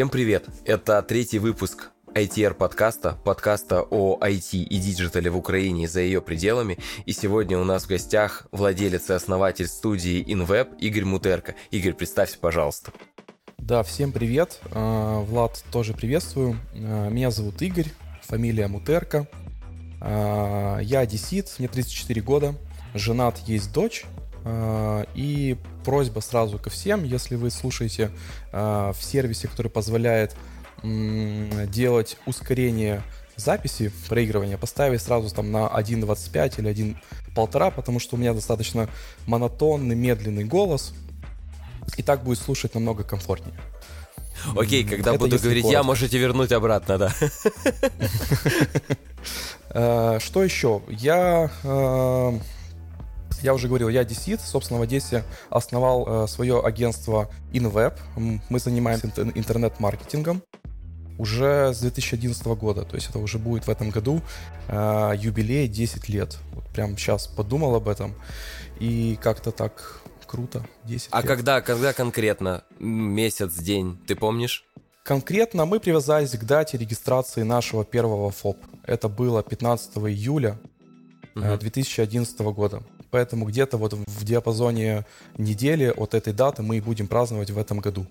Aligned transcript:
Всем 0.00 0.08
привет! 0.08 0.46
Это 0.64 1.02
третий 1.02 1.38
выпуск 1.38 1.90
ITR 2.14 2.54
подкаста, 2.54 3.18
подкаста 3.22 3.82
о 3.82 4.18
IT 4.18 4.56
и 4.56 4.78
диджитале 4.78 5.28
в 5.28 5.36
Украине 5.36 5.84
и 5.84 5.86
за 5.86 6.00
ее 6.00 6.22
пределами. 6.22 6.78
И 7.04 7.12
сегодня 7.12 7.58
у 7.58 7.64
нас 7.64 7.84
в 7.84 7.88
гостях 7.88 8.46
владелец 8.50 9.10
и 9.10 9.12
основатель 9.12 9.66
студии 9.66 10.24
InWeb 10.24 10.78
Игорь 10.78 11.04
Мутерко. 11.04 11.54
Игорь, 11.70 11.92
представься, 11.92 12.38
пожалуйста. 12.38 12.92
Да, 13.58 13.82
всем 13.82 14.10
привет. 14.10 14.60
А, 14.70 15.20
Влад 15.20 15.62
тоже 15.70 15.92
приветствую. 15.92 16.56
А, 16.74 17.10
меня 17.10 17.30
зовут 17.30 17.60
Игорь, 17.60 17.88
фамилия 18.22 18.68
Мутерко. 18.68 19.28
А, 20.00 20.78
я 20.78 21.00
одессит, 21.00 21.56
мне 21.58 21.68
34 21.68 22.22
года, 22.22 22.54
женат, 22.94 23.36
есть 23.40 23.70
дочь. 23.74 24.06
И 24.46 25.56
просьба 25.84 26.20
сразу 26.20 26.58
ко 26.58 26.70
всем, 26.70 27.04
если 27.04 27.36
вы 27.36 27.50
слушаете 27.50 28.10
в 28.52 28.96
сервисе, 29.00 29.48
который 29.48 29.70
позволяет 29.70 30.34
делать 30.82 32.16
ускорение 32.26 33.02
записи, 33.36 33.92
проигрывания, 34.08 34.56
поставить 34.56 35.02
сразу 35.02 35.34
там 35.34 35.50
на 35.50 35.66
1.25 35.66 36.60
или 36.60 36.70
1.1.5, 36.70 37.72
потому 37.74 37.98
что 37.98 38.16
у 38.16 38.18
меня 38.18 38.34
достаточно 38.34 38.88
монотонный, 39.26 39.96
медленный 39.96 40.44
голос, 40.44 40.92
и 41.96 42.02
так 42.02 42.22
будет 42.22 42.38
слушать 42.38 42.74
намного 42.74 43.02
комфортнее. 43.02 43.54
Окей, 44.56 44.84
когда 44.84 45.10
Это 45.10 45.18
буду 45.18 45.38
говорить 45.38 45.64
коротко. 45.64 45.78
я, 45.78 45.82
можете 45.82 46.18
вернуть 46.18 46.52
обратно, 46.52 46.96
да. 46.98 47.14
Э, 49.70 50.18
что 50.20 50.42
еще? 50.42 50.82
Я 50.88 51.50
я 53.42 53.54
уже 53.54 53.68
говорил, 53.68 53.88
я 53.88 54.00
одессит, 54.00 54.40
собственно, 54.40 54.78
в 54.80 54.82
Одессе 54.82 55.24
основал 55.50 56.24
э, 56.24 56.28
свое 56.28 56.60
агентство 56.60 57.30
InWeb. 57.52 57.98
Мы 58.48 58.58
занимаемся 58.58 59.08
интернет-маркетингом 59.34 60.42
уже 61.18 61.72
с 61.74 61.80
2011 61.80 62.44
года. 62.46 62.82
То 62.82 62.96
есть 62.96 63.10
это 63.10 63.18
уже 63.18 63.38
будет 63.38 63.66
в 63.66 63.70
этом 63.70 63.90
году 63.90 64.22
э, 64.68 65.12
юбилей 65.16 65.68
10 65.68 66.08
лет. 66.08 66.38
Вот 66.52 66.64
прям 66.68 66.96
сейчас 66.96 67.26
подумал 67.26 67.74
об 67.74 67.88
этом. 67.88 68.14
И 68.78 69.18
как-то 69.20 69.52
так 69.52 70.00
круто. 70.26 70.64
10 70.84 71.08
а 71.10 71.18
лет. 71.18 71.26
когда, 71.26 71.60
когда 71.60 71.92
конкретно? 71.92 72.64
Месяц, 72.78 73.54
день, 73.54 73.98
ты 74.06 74.14
помнишь? 74.14 74.64
Конкретно 75.02 75.64
мы 75.64 75.80
привязались 75.80 76.30
к 76.30 76.44
дате 76.44 76.78
регистрации 76.78 77.42
нашего 77.42 77.84
первого 77.84 78.30
ФОП. 78.30 78.58
Это 78.84 79.08
было 79.08 79.42
15 79.42 79.96
июля 79.98 80.58
угу. 81.34 81.56
2011 81.58 82.40
года. 82.40 82.82
Поэтому 83.10 83.46
где-то 83.46 83.76
вот 83.76 83.92
в 83.92 84.24
диапазоне 84.24 85.06
недели 85.36 85.92
от 85.96 86.14
этой 86.14 86.32
даты 86.32 86.62
мы 86.62 86.76
и 86.78 86.80
будем 86.80 87.06
праздновать 87.06 87.50
в 87.50 87.58
этом 87.58 87.80
году. 87.80 88.06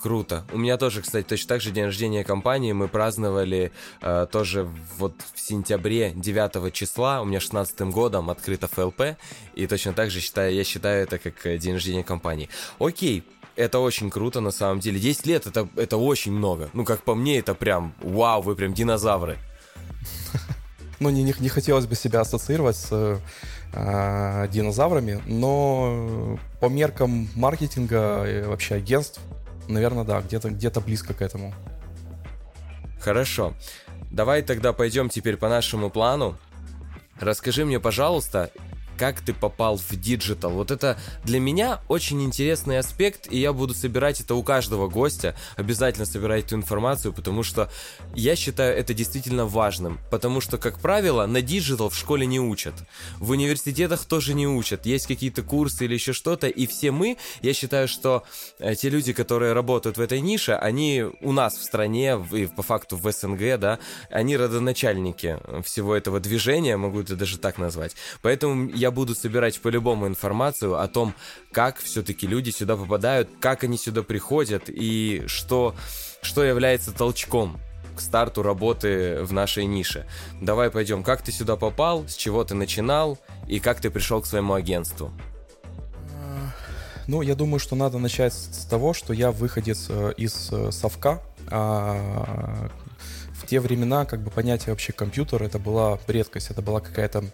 Круто. 0.00 0.44
У 0.52 0.58
меня 0.58 0.78
тоже, 0.78 1.00
кстати, 1.00 1.24
точно 1.24 1.48
так 1.48 1.60
же 1.60 1.70
день 1.70 1.84
рождения 1.84 2.24
компании. 2.24 2.72
Мы 2.72 2.88
праздновали 2.88 3.70
э, 4.00 4.26
тоже 4.30 4.68
вот 4.98 5.14
в 5.32 5.40
сентябре 5.40 6.12
9 6.16 6.72
числа. 6.72 7.22
У 7.22 7.24
меня 7.24 7.38
16 7.38 7.82
годом 7.82 8.28
открыто 8.28 8.66
ФЛП. 8.66 9.16
И 9.54 9.66
точно 9.66 9.92
так 9.92 10.10
же 10.10 10.20
считаю, 10.20 10.54
я 10.54 10.64
считаю 10.64 11.04
это 11.04 11.18
как 11.18 11.46
э, 11.46 11.56
день 11.56 11.74
рождения 11.74 12.02
компании. 12.02 12.48
Окей, 12.80 13.22
это 13.54 13.78
очень 13.78 14.10
круто 14.10 14.40
на 14.40 14.50
самом 14.50 14.80
деле. 14.80 14.98
10 14.98 15.26
лет 15.26 15.46
это, 15.46 15.68
это 15.76 15.96
очень 15.96 16.32
много. 16.32 16.68
Ну, 16.72 16.84
как 16.84 17.02
по 17.02 17.14
мне, 17.14 17.38
это 17.38 17.54
прям 17.54 17.94
вау, 18.00 18.42
вы 18.42 18.56
прям 18.56 18.74
динозавры. 18.74 19.38
Ну, 21.00 21.10
не, 21.10 21.24
не, 21.24 21.34
не 21.40 21.48
хотелось 21.48 21.86
бы 21.86 21.96
себя 21.96 22.20
ассоциировать 22.20 22.76
с 22.76 23.20
э, 23.72 24.48
динозаврами, 24.50 25.22
но 25.26 26.38
по 26.60 26.66
меркам 26.66 27.28
маркетинга 27.34 28.24
и 28.24 28.42
вообще 28.42 28.76
агентств 28.76 29.20
наверное, 29.68 30.04
да, 30.04 30.20
где-то 30.20 30.50
где 30.50 30.70
близко 30.70 31.14
к 31.14 31.22
этому. 31.22 31.54
Хорошо. 33.00 33.54
Давай 34.10 34.42
тогда 34.42 34.72
пойдем 34.72 35.08
теперь 35.08 35.36
по 35.36 35.48
нашему 35.48 35.90
плану. 35.90 36.36
Расскажи 37.20 37.64
мне, 37.64 37.80
пожалуйста, 37.80 38.50
как 39.02 39.20
ты 39.20 39.34
попал 39.34 39.78
в 39.78 39.96
digital. 39.96 40.52
Вот 40.52 40.70
это 40.70 40.96
для 41.24 41.40
меня 41.40 41.80
очень 41.88 42.22
интересный 42.22 42.78
аспект, 42.78 43.26
и 43.32 43.36
я 43.36 43.52
буду 43.52 43.74
собирать 43.74 44.20
это 44.20 44.36
у 44.36 44.44
каждого 44.44 44.86
гостя, 44.86 45.34
обязательно 45.56 46.06
собирать 46.06 46.44
эту 46.44 46.54
информацию, 46.54 47.12
потому 47.12 47.42
что 47.42 47.68
я 48.14 48.36
считаю 48.36 48.78
это 48.78 48.94
действительно 48.94 49.44
важным, 49.44 49.98
потому 50.12 50.40
что, 50.40 50.56
как 50.56 50.78
правило, 50.78 51.26
на 51.26 51.42
digital 51.42 51.90
в 51.90 51.96
школе 51.96 52.26
не 52.26 52.38
учат, 52.38 52.74
в 53.18 53.30
университетах 53.30 54.04
тоже 54.04 54.34
не 54.34 54.46
учат, 54.46 54.86
есть 54.86 55.08
какие-то 55.08 55.42
курсы 55.42 55.86
или 55.86 55.94
еще 55.94 56.12
что-то, 56.12 56.46
и 56.46 56.68
все 56.68 56.92
мы, 56.92 57.16
я 57.40 57.54
считаю, 57.54 57.88
что 57.88 58.22
э, 58.60 58.76
те 58.76 58.88
люди, 58.88 59.12
которые 59.12 59.52
работают 59.52 59.96
в 59.96 60.00
этой 60.00 60.20
нише, 60.20 60.52
они 60.52 61.06
у 61.22 61.32
нас 61.32 61.56
в 61.56 61.64
стране, 61.64 62.24
и 62.30 62.46
по 62.46 62.62
факту 62.62 62.96
в 62.96 63.10
СНГ, 63.10 63.58
да, 63.58 63.80
они 64.10 64.36
родоначальники 64.36 65.40
всего 65.64 65.96
этого 65.96 66.20
движения, 66.20 66.76
могу 66.76 67.00
это 67.00 67.16
даже 67.16 67.38
так 67.38 67.58
назвать. 67.58 67.96
Поэтому 68.20 68.70
я 68.70 68.91
буду 68.92 69.14
собирать 69.14 69.60
по-любому 69.60 70.06
информацию 70.06 70.80
о 70.80 70.86
том, 70.88 71.14
как 71.50 71.78
все-таки 71.78 72.26
люди 72.26 72.50
сюда 72.50 72.76
попадают, 72.76 73.28
как 73.40 73.64
они 73.64 73.76
сюда 73.76 74.02
приходят 74.02 74.64
и 74.68 75.24
что, 75.26 75.74
что 76.22 76.44
является 76.44 76.92
толчком 76.92 77.58
к 77.96 78.00
старту 78.00 78.42
работы 78.42 79.22
в 79.22 79.32
нашей 79.32 79.66
нише. 79.66 80.06
Давай 80.40 80.70
пойдем, 80.70 81.02
как 81.02 81.22
ты 81.22 81.32
сюда 81.32 81.56
попал, 81.56 82.06
с 82.08 82.14
чего 82.14 82.44
ты 82.44 82.54
начинал 82.54 83.18
и 83.48 83.60
как 83.60 83.80
ты 83.80 83.90
пришел 83.90 84.22
к 84.22 84.26
своему 84.26 84.54
агентству? 84.54 85.10
Ну, 87.08 87.20
я 87.20 87.34
думаю, 87.34 87.58
что 87.58 87.74
надо 87.74 87.98
начать 87.98 88.32
с 88.32 88.64
того, 88.64 88.94
что 88.94 89.12
я 89.12 89.32
выходец 89.32 89.86
э, 89.88 90.14
из 90.16 90.50
э, 90.52 90.70
совка, 90.70 91.20
а, 91.50 92.70
в 93.34 93.46
те 93.46 93.60
времена 93.60 94.04
как 94.04 94.20
бы 94.22 94.30
понятие 94.30 94.70
вообще 94.70 94.92
компьютер 94.92 95.42
это 95.42 95.58
была 95.58 95.98
редкость, 96.06 96.50
это 96.50 96.62
была 96.62 96.80
какая-то 96.80 97.24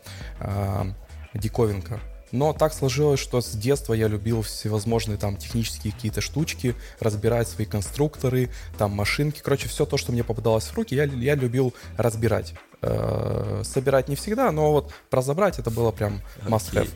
а, 0.40 0.86
диковинка. 1.34 2.00
Но 2.30 2.52
так 2.52 2.74
сложилось, 2.74 3.20
что 3.20 3.40
с 3.40 3.52
детства 3.52 3.94
я 3.94 4.06
любил 4.06 4.42
всевозможные 4.42 5.16
там 5.16 5.36
технические 5.36 5.92
какие-то 5.92 6.20
штучки, 6.20 6.74
разбирать 7.00 7.48
свои 7.48 7.66
конструкторы, 7.66 8.50
там 8.76 8.90
машинки. 8.92 9.40
Короче, 9.42 9.68
все 9.68 9.86
то, 9.86 9.96
что 9.96 10.12
мне 10.12 10.24
попадалось 10.24 10.64
в 10.64 10.74
руки, 10.74 10.94
я, 10.94 11.04
я 11.04 11.34
любил 11.34 11.74
разбирать. 11.96 12.54
Э, 12.82 13.62
собирать 13.64 14.08
не 14.08 14.16
всегда, 14.16 14.52
но 14.52 14.72
вот 14.72 14.92
разобрать 15.10 15.58
это 15.58 15.70
было 15.70 15.90
прям 15.90 16.20
must 16.44 16.72
have. 16.74 16.90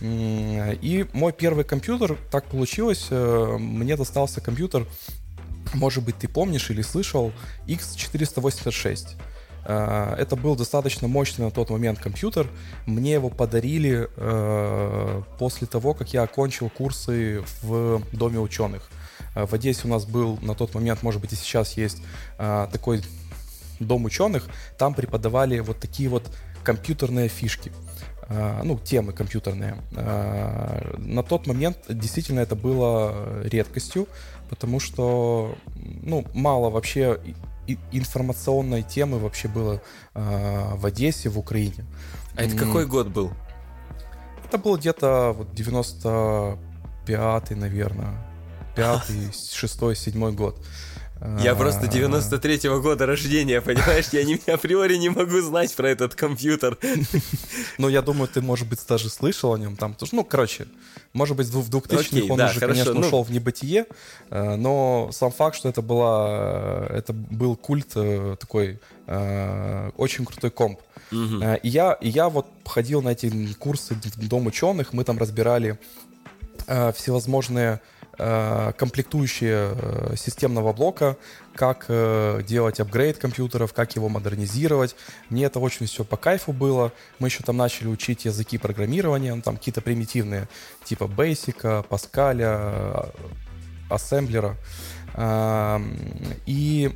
И 0.00 1.06
мой 1.12 1.32
первый 1.32 1.64
компьютер, 1.64 2.16
так 2.30 2.46
получилось, 2.46 3.08
э, 3.10 3.56
мне 3.58 3.96
достался 3.96 4.40
компьютер, 4.40 4.86
может 5.74 6.04
быть, 6.04 6.16
ты 6.16 6.26
помнишь 6.26 6.70
или 6.70 6.82
слышал, 6.82 7.32
X486. 7.66 9.20
Э, 9.64 10.14
это 10.18 10.36
был 10.36 10.56
достаточно 10.56 11.08
мощный 11.08 11.44
на 11.44 11.50
тот 11.50 11.70
момент 11.70 11.98
компьютер. 11.98 12.46
Мне 12.86 13.14
его 13.14 13.28
подарили 13.28 14.08
э, 14.16 15.22
после 15.38 15.66
того, 15.66 15.94
как 15.94 16.12
я 16.12 16.22
окончил 16.22 16.70
курсы 16.70 17.42
в 17.62 18.02
Доме 18.12 18.38
ученых. 18.38 18.90
Э, 19.34 19.46
в 19.46 19.54
Одессе 19.54 19.82
у 19.84 19.88
нас 19.88 20.04
был 20.04 20.38
на 20.42 20.54
тот 20.54 20.74
момент, 20.74 21.02
может 21.02 21.20
быть 21.20 21.32
и 21.32 21.36
сейчас 21.36 21.76
есть 21.76 22.02
такой 22.36 23.02
Дом 23.78 24.04
ученых. 24.04 24.48
Там 24.78 24.94
преподавали 24.94 25.58
вот 25.60 25.78
такие 25.78 26.08
вот 26.08 26.24
компьютерные 26.62 27.28
фишки 27.28 27.72
ну, 28.62 28.78
темы 28.78 29.12
компьютерные. 29.12 29.76
На 29.90 31.24
тот 31.24 31.48
момент 31.48 31.78
действительно 31.88 32.38
это 32.38 32.54
было 32.54 33.42
редкостью, 33.42 34.06
потому 34.48 34.78
что, 34.78 35.56
ну, 35.74 36.24
мало 36.32 36.70
вообще 36.70 37.18
информационной 37.92 38.82
темы 38.82 39.18
вообще 39.18 39.48
было 39.48 39.82
э, 40.14 40.74
в 40.74 40.86
Одессе, 40.86 41.28
в 41.28 41.38
Украине. 41.38 41.84
А 42.36 42.42
это 42.42 42.56
какой 42.56 42.86
год 42.86 43.08
был? 43.08 43.32
Это 44.46 44.58
был 44.58 44.76
где-то 44.76 45.34
вот 45.36 45.52
95-й, 45.52 47.54
наверное. 47.54 48.14
Пятый, 48.74 49.32
шестой, 49.52 49.96
седьмой 49.96 50.32
год. 50.32 50.64
Я 51.42 51.54
просто 51.54 51.86
93-го 51.86 52.80
года 52.80 53.04
рождения, 53.04 53.60
понимаешь? 53.60 54.08
Я 54.12 54.24
не, 54.24 54.40
априори 54.46 54.96
не 54.96 55.10
могу 55.10 55.40
знать 55.40 55.74
про 55.74 55.88
этот 55.90 56.14
компьютер. 56.14 56.78
Ну, 57.78 57.88
я 57.88 58.00
думаю, 58.00 58.28
ты, 58.28 58.40
может 58.40 58.68
быть, 58.68 58.80
даже 58.88 59.10
слышал 59.10 59.52
о 59.52 59.58
нем 59.58 59.76
там. 59.76 59.96
Ну, 60.12 60.24
короче, 60.24 60.66
может 61.12 61.36
быть, 61.36 61.48
в 61.48 61.70
2000-х 61.70 62.32
он 62.32 62.40
уже, 62.40 62.60
конечно, 62.60 62.94
ну... 62.94 63.00
ушел 63.00 63.22
в 63.22 63.30
небытие, 63.30 63.86
э, 64.30 64.56
но 64.56 65.10
сам 65.12 65.30
факт, 65.30 65.56
что 65.56 65.68
это, 65.68 65.82
была, 65.82 66.86
это 66.88 67.12
был 67.12 67.56
культ 67.56 67.92
э, 67.96 68.36
такой, 68.38 68.80
э, 69.06 69.90
очень 69.96 70.24
крутой 70.24 70.50
комп. 70.50 70.80
И, 71.12 71.68
я, 71.68 71.92
и 71.94 72.08
я 72.08 72.28
вот 72.28 72.46
ходил 72.64 73.02
на 73.02 73.10
эти 73.10 73.52
курсы 73.54 73.94
в 73.94 74.28
Дом 74.28 74.46
ученых, 74.46 74.92
мы 74.92 75.04
там 75.04 75.18
разбирали 75.18 75.78
всевозможные 76.94 77.74
Э, 77.74 77.78
комплектующие 78.76 79.74
э, 79.74 80.14
системного 80.16 80.72
блока, 80.72 81.16
как 81.54 81.86
э, 81.88 82.42
делать 82.46 82.80
апгрейд 82.80 83.18
компьютеров, 83.18 83.72
как 83.72 83.96
его 83.96 84.08
модернизировать. 84.08 84.94
Мне 85.30 85.44
это 85.44 85.58
очень 85.58 85.86
все 85.86 86.04
по 86.04 86.16
кайфу 86.16 86.52
было. 86.52 86.92
Мы 87.18 87.28
еще 87.28 87.42
там 87.42 87.56
начали 87.56 87.88
учить 87.88 88.24
языки 88.26 88.58
программирования, 88.58 89.34
ну, 89.34 89.42
там 89.42 89.56
какие-то 89.56 89.80
примитивные, 89.80 90.48
типа 90.84 91.04
Basic, 91.04 91.86
Pascal, 91.88 93.12
ассемблера. 93.88 94.56
И 96.46 96.90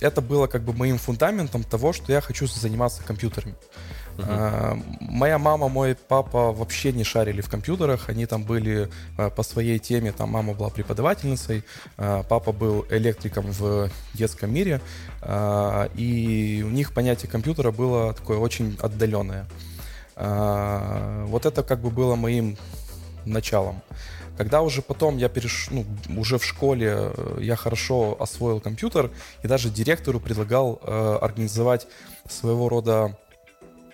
это 0.00 0.20
было 0.20 0.48
как 0.48 0.62
бы 0.62 0.72
моим 0.72 0.98
фундаментом 0.98 1.62
того, 1.62 1.92
что 1.92 2.12
я 2.12 2.20
хочу 2.20 2.46
заниматься 2.46 3.02
компьютерами. 3.02 3.54
Uh-huh. 4.18 4.82
Моя 5.00 5.38
мама, 5.38 5.68
мой 5.68 5.94
папа 5.94 6.52
вообще 6.52 6.92
не 6.92 7.04
шарили 7.04 7.40
в 7.40 7.48
компьютерах, 7.48 8.08
они 8.08 8.26
там 8.26 8.42
были 8.42 8.90
а, 9.16 9.30
по 9.30 9.42
своей 9.42 9.78
теме, 9.78 10.12
там 10.12 10.30
мама 10.30 10.54
была 10.54 10.70
преподавательницей, 10.70 11.62
а, 11.96 12.24
папа 12.24 12.52
был 12.52 12.84
электриком 12.90 13.46
в 13.46 13.90
детском 14.14 14.52
мире, 14.52 14.80
и 15.94 16.64
у 16.66 16.70
них 16.70 16.92
понятие 16.92 17.30
компьютера 17.30 17.70
было 17.70 18.12
такое 18.12 18.38
очень 18.38 18.76
отдаленное. 18.80 19.46
Вот 20.16 21.46
это 21.46 21.62
как 21.62 21.80
бы 21.80 21.90
было 21.90 22.16
моим 22.16 22.56
началом. 23.24 23.82
Когда 24.38 24.62
уже 24.62 24.82
потом 24.82 25.16
я 25.16 25.28
перешел, 25.28 25.84
ну, 26.08 26.20
уже 26.20 26.38
в 26.38 26.44
школе 26.44 27.12
э, 27.12 27.38
я 27.40 27.56
хорошо 27.56 28.16
освоил 28.20 28.60
компьютер 28.60 29.10
и 29.42 29.48
даже 29.48 29.68
директору 29.68 30.20
предлагал 30.20 30.80
э, 30.80 31.18
организовать 31.20 31.88
своего 32.28 32.68
рода 32.68 33.18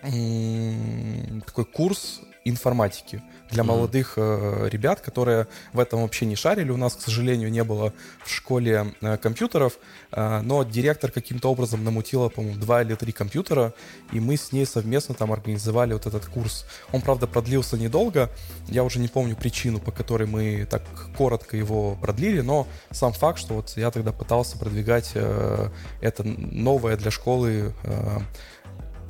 такой 0.05 1.65
курс 1.65 2.21
информатики 2.45 3.23
для 3.51 3.62
mm-hmm. 3.62 3.67
молодых 3.67 4.15
э, 4.17 4.69
ребят, 4.71 5.01
которые 5.01 5.47
в 5.73 5.81
этом 5.81 6.03
вообще 6.03 6.27
не 6.27 6.37
шарили. 6.37 6.71
У 6.71 6.77
нас, 6.77 6.95
к 6.95 7.01
сожалению, 7.01 7.51
не 7.51 7.65
было 7.65 7.93
в 8.25 8.31
школе 8.31 8.95
э, 9.01 9.17
компьютеров, 9.17 9.79
э, 10.12 10.41
но 10.43 10.62
директор 10.62 11.11
каким-то 11.11 11.51
образом 11.51 11.85
намутила, 11.85 12.29
по-моему, 12.29 12.59
два 12.59 12.83
или 12.83 12.95
три 12.95 13.12
компьютера, 13.12 13.73
и 14.12 14.21
мы 14.21 14.37
с 14.37 14.53
ней 14.53 14.67
совместно 14.67 15.15
там 15.15 15.33
организовали 15.33 15.93
вот 15.93 16.06
этот 16.06 16.27
курс. 16.27 16.67
Он, 16.93 17.01
правда, 17.01 17.27
продлился 17.27 17.79
недолго, 17.79 18.31
я 18.69 18.85
уже 18.85 18.99
не 18.99 19.09
помню 19.09 19.37
причину, 19.37 19.79
по 19.79 19.93
которой 19.93 20.27
мы 20.27 20.67
так 20.69 20.83
коротко 21.17 21.56
его 21.56 21.97
продлили, 21.97 22.41
но 22.41 22.67
сам 22.91 23.12
факт, 23.12 23.39
что 23.39 23.55
вот 23.55 23.73
я 23.77 23.91
тогда 23.91 24.12
пытался 24.12 24.59
продвигать 24.59 25.12
э, 25.15 25.69
это 26.01 26.25
новое 26.25 26.97
для 26.97 27.11
школы 27.11 27.73
э, 27.85 28.19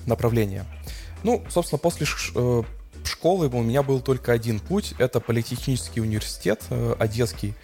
направление. 0.07 0.65
Ну, 1.25 1.43
собственно, 1.49 1.79
после 1.79 2.07
э, 2.35 2.63
школы 3.05 3.49
у 3.49 3.63
меня 3.63 3.83
был 3.83 4.01
только 4.01 4.33
один 4.33 4.61
путь. 4.61 4.95
Это 4.99 5.21
политехнический 5.21 6.03
университет 6.03 6.63
э, 6.71 6.95
одесский. 6.99 7.55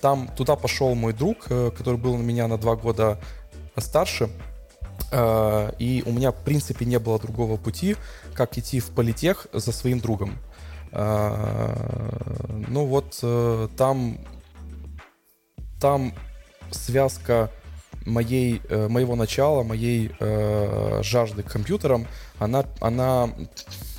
Там 0.00 0.28
туда 0.36 0.56
пошел 0.56 0.94
мой 0.96 1.12
друг, 1.12 1.46
э, 1.48 1.70
который 1.76 1.98
был 1.98 2.16
на 2.16 2.22
меня 2.22 2.48
на 2.48 2.58
два 2.58 2.76
года 2.76 3.18
старше. 3.76 4.28
И 5.78 6.02
у 6.06 6.12
меня, 6.12 6.32
в 6.32 6.42
принципе, 6.42 6.86
не 6.86 6.98
было 6.98 7.18
другого 7.18 7.58
пути, 7.58 7.96
как 8.34 8.56
идти 8.56 8.80
в 8.80 8.90
политех 8.90 9.46
за 9.52 9.72
своим 9.72 10.00
другом. 10.00 10.38
Ну 10.92 12.86
вот 12.86 13.22
там, 13.76 14.18
там 15.80 16.14
связка 16.70 17.50
моей, 18.06 18.60
э, 18.68 18.88
моего 18.88 19.16
начала, 19.16 19.62
моей 19.62 20.12
э, 20.18 21.00
жажды 21.02 21.42
к 21.42 21.50
компьютерам, 21.50 22.06
она, 22.38 22.64
она 22.80 23.30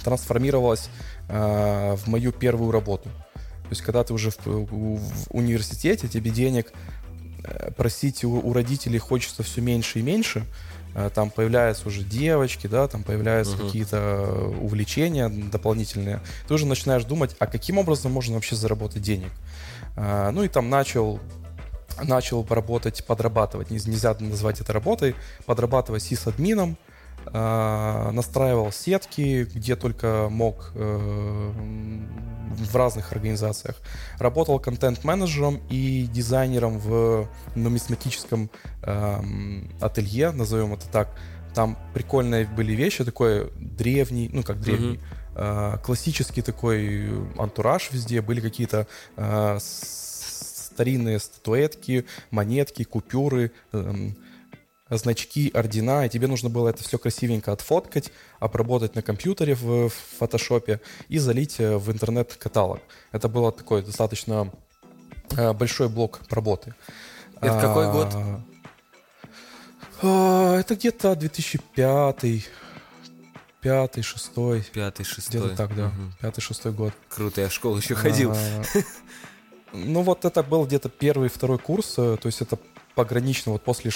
трансформировалась 0.03 0.89
э, 1.29 1.95
в 1.95 2.07
мою 2.07 2.31
первую 2.31 2.71
работу. 2.71 3.09
То 3.33 3.69
есть, 3.69 3.81
когда 3.81 4.03
ты 4.03 4.13
уже 4.13 4.31
в, 4.31 4.45
в 4.45 5.27
университете, 5.29 6.07
тебе 6.07 6.31
денег 6.31 6.73
э, 7.43 7.71
просить 7.71 8.23
у, 8.23 8.31
у 8.31 8.53
родителей 8.53 8.99
хочется 8.99 9.43
все 9.43 9.61
меньше 9.61 9.99
и 9.99 10.01
меньше, 10.01 10.45
э, 10.95 11.09
там 11.13 11.29
появляются 11.29 11.87
уже 11.87 12.03
девочки, 12.03 12.67
да, 12.67 12.87
там 12.87 13.03
появляются 13.03 13.55
uh-huh. 13.55 13.65
какие-то 13.65 14.53
увлечения 14.61 15.29
дополнительные, 15.29 16.21
ты 16.47 16.53
уже 16.53 16.65
начинаешь 16.65 17.05
думать, 17.05 17.35
а 17.39 17.47
каким 17.47 17.77
образом 17.77 18.11
можно 18.11 18.35
вообще 18.35 18.55
заработать 18.55 19.01
денег. 19.01 19.31
Ну 19.95 20.41
и 20.41 20.47
там 20.47 20.71
начал 20.71 21.19
начал 22.01 22.43
поработать, 22.43 23.05
подрабатывать, 23.05 23.71
нельзя 23.71 24.15
назвать 24.19 24.61
это 24.61 24.73
работой, 24.73 25.15
подрабатывать 25.45 26.03
сисадмином, 26.03 26.77
э, 27.25 28.09
настраивал 28.11 28.71
сетки, 28.71 29.47
где 29.53 29.75
только 29.75 30.27
мог 30.29 30.71
э, 30.75 31.51
в 32.49 32.75
разных 32.75 33.11
организациях. 33.11 33.77
Работал 34.19 34.59
контент-менеджером 34.59 35.61
и 35.69 36.07
дизайнером 36.11 36.79
в 36.79 37.27
нумизматическом 37.55 38.49
э, 38.81 39.21
ателье, 39.81 40.31
назовем 40.31 40.73
это 40.73 40.87
так. 40.89 41.09
Там 41.53 41.77
прикольные 41.93 42.45
были 42.45 42.73
вещи, 42.73 43.03
такой 43.03 43.51
древний, 43.57 44.27
ну 44.33 44.41
как 44.41 44.59
древний, 44.59 44.99
mm-hmm. 45.35 45.83
классический 45.83 46.41
такой 46.41 47.11
антураж 47.37 47.91
везде, 47.91 48.21
были 48.21 48.41
какие-то 48.41 48.87
старинные 50.73 51.19
статуэтки, 51.19 52.05
монетки, 52.31 52.83
купюры, 52.83 53.51
эм, 53.73 54.15
значки, 54.89 55.51
ордена, 55.53 56.05
и 56.05 56.09
тебе 56.09 56.27
нужно 56.27 56.49
было 56.49 56.69
это 56.69 56.83
все 56.83 56.97
красивенько 56.97 57.51
отфоткать, 57.51 58.11
обработать 58.39 58.95
на 58.95 59.01
компьютере 59.01 59.55
в, 59.55 59.89
в 59.89 59.93
фотошопе 60.19 60.81
и 61.09 61.19
залить 61.19 61.59
э, 61.59 61.77
в 61.77 61.91
интернет-каталог. 61.91 62.79
Это 63.11 63.29
было 63.29 63.51
такой 63.51 63.83
достаточно 63.83 64.51
э, 65.37 65.53
большой 65.53 65.89
блок 65.89 66.21
работы. 66.29 66.73
Это 67.39 67.59
какой 67.59 67.91
год? 67.91 68.15
А, 70.01 70.59
это 70.59 70.75
где-то 70.75 71.15
2005 71.15 72.49
пятый, 73.63 74.03
шестой. 74.03 74.65
Пятый, 74.73 75.03
шестой. 75.05 75.39
Где-то 75.39 75.55
так, 75.55 75.75
да. 75.75 75.87
Угу. 75.87 76.11
Пятый, 76.21 76.41
шестой 76.41 76.73
год. 76.73 76.93
Круто, 77.09 77.41
я 77.41 77.47
в 77.47 77.53
школу 77.53 77.77
еще 77.77 77.95
ходил. 77.95 78.35
Ну 79.73 80.03
вот 80.03 80.23
это 80.23 80.43
был 80.43 80.65
где-то 80.65 80.89
первый, 80.89 81.29
второй 81.29 81.57
курс, 81.57 81.95
э, 81.97 82.17
то 82.21 82.27
есть 82.27 82.41
это 82.41 82.57
погранично. 82.95 83.53
Вот 83.53 83.63
после 83.63 83.91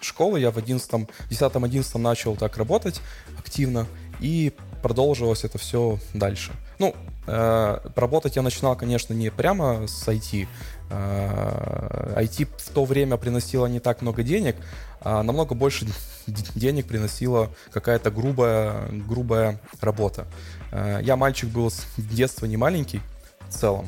школы 0.00 0.40
я 0.40 0.50
в 0.50 0.58
11, 0.58 1.08
10, 1.30 1.42
11 1.54 1.94
начал 1.96 2.36
так 2.36 2.56
работать 2.56 3.00
активно, 3.38 3.86
и 4.20 4.52
продолжилось 4.82 5.44
это 5.44 5.58
все 5.58 5.98
дальше. 6.12 6.52
Ну, 6.78 6.94
э, 7.26 7.78
работать 7.94 8.36
я 8.36 8.42
начинал, 8.42 8.76
конечно, 8.76 9.14
не 9.14 9.30
прямо 9.30 9.86
с 9.86 10.06
IT. 10.08 10.48
Э, 10.90 12.14
IT 12.20 12.48
в 12.58 12.68
то 12.70 12.84
время 12.84 13.16
приносило 13.16 13.66
не 13.66 13.78
так 13.78 14.02
много 14.02 14.24
денег, 14.24 14.56
а 15.00 15.22
намного 15.22 15.54
больше 15.54 15.86
денег 16.26 16.86
приносила 16.86 17.50
какая-то 17.70 18.10
грубая, 18.10 18.88
грубая 18.90 19.60
работа. 19.80 20.26
Э, 20.72 20.98
я 21.02 21.16
мальчик 21.16 21.48
был 21.48 21.70
с 21.70 21.86
детства 21.96 22.46
не 22.46 22.56
маленький 22.56 23.00
в 23.48 23.54
целом, 23.54 23.86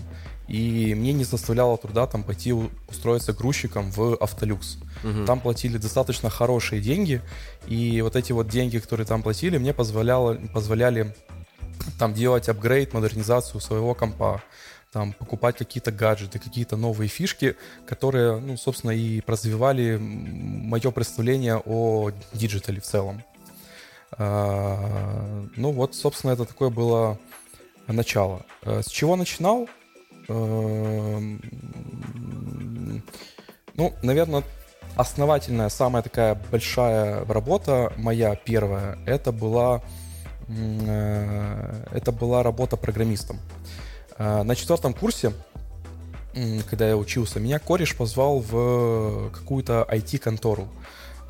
и 0.48 0.94
мне 0.94 1.12
не 1.12 1.24
составляло 1.24 1.78
труда 1.78 2.06
там 2.06 2.22
пойти 2.22 2.52
устроиться 2.52 3.32
грузчиком 3.32 3.90
в 3.90 4.14
Автолюкс. 4.16 4.78
Угу. 5.02 5.24
Там 5.26 5.40
платили 5.40 5.78
достаточно 5.78 6.30
хорошие 6.30 6.82
деньги, 6.82 7.22
и 7.66 8.02
вот 8.02 8.16
эти 8.16 8.32
вот 8.32 8.48
деньги, 8.48 8.78
которые 8.78 9.06
там 9.06 9.22
платили, 9.22 9.58
мне 9.58 9.72
позволяло, 9.72 10.34
позволяли 10.52 11.14
там 11.98 12.14
делать 12.14 12.48
апгрейд, 12.48 12.92
модернизацию 12.92 13.60
своего 13.60 13.94
компа, 13.94 14.42
там 14.92 15.12
покупать 15.12 15.56
какие-то 15.56 15.90
гаджеты, 15.90 16.38
какие-то 16.38 16.76
новые 16.76 17.08
фишки, 17.08 17.56
которые, 17.86 18.38
ну, 18.38 18.56
собственно, 18.56 18.92
и 18.92 19.22
развивали 19.26 19.98
мое 19.98 20.90
представление 20.92 21.60
о 21.64 22.12
диджитале 22.32 22.80
в 22.80 22.84
целом. 22.84 23.22
А, 24.12 25.46
ну 25.56 25.72
вот, 25.72 25.96
собственно, 25.96 26.30
это 26.30 26.44
такое 26.44 26.70
было 26.70 27.18
начало. 27.88 28.46
Э, 28.62 28.82
с 28.82 28.88
чего 28.88 29.16
начинал? 29.16 29.68
Эм, 30.28 31.40
ну, 33.74 33.92
наверное, 34.02 34.42
основательная, 34.96 35.68
самая 35.68 36.02
такая 36.02 36.40
большая 36.50 37.24
работа 37.26 37.92
моя 37.96 38.36
первая, 38.36 38.98
это 39.06 39.32
была, 39.32 39.82
э, 40.48 41.86
это 41.92 42.12
была 42.12 42.42
работа 42.42 42.76
программистом. 42.76 43.38
Э, 44.16 44.42
на 44.42 44.54
четвертом 44.54 44.94
курсе, 44.94 45.32
когда 46.68 46.88
я 46.88 46.96
учился, 46.96 47.40
меня 47.40 47.58
кореш 47.58 47.96
позвал 47.96 48.40
в 48.40 49.30
какую-то 49.30 49.86
IT-контору. 49.90 50.68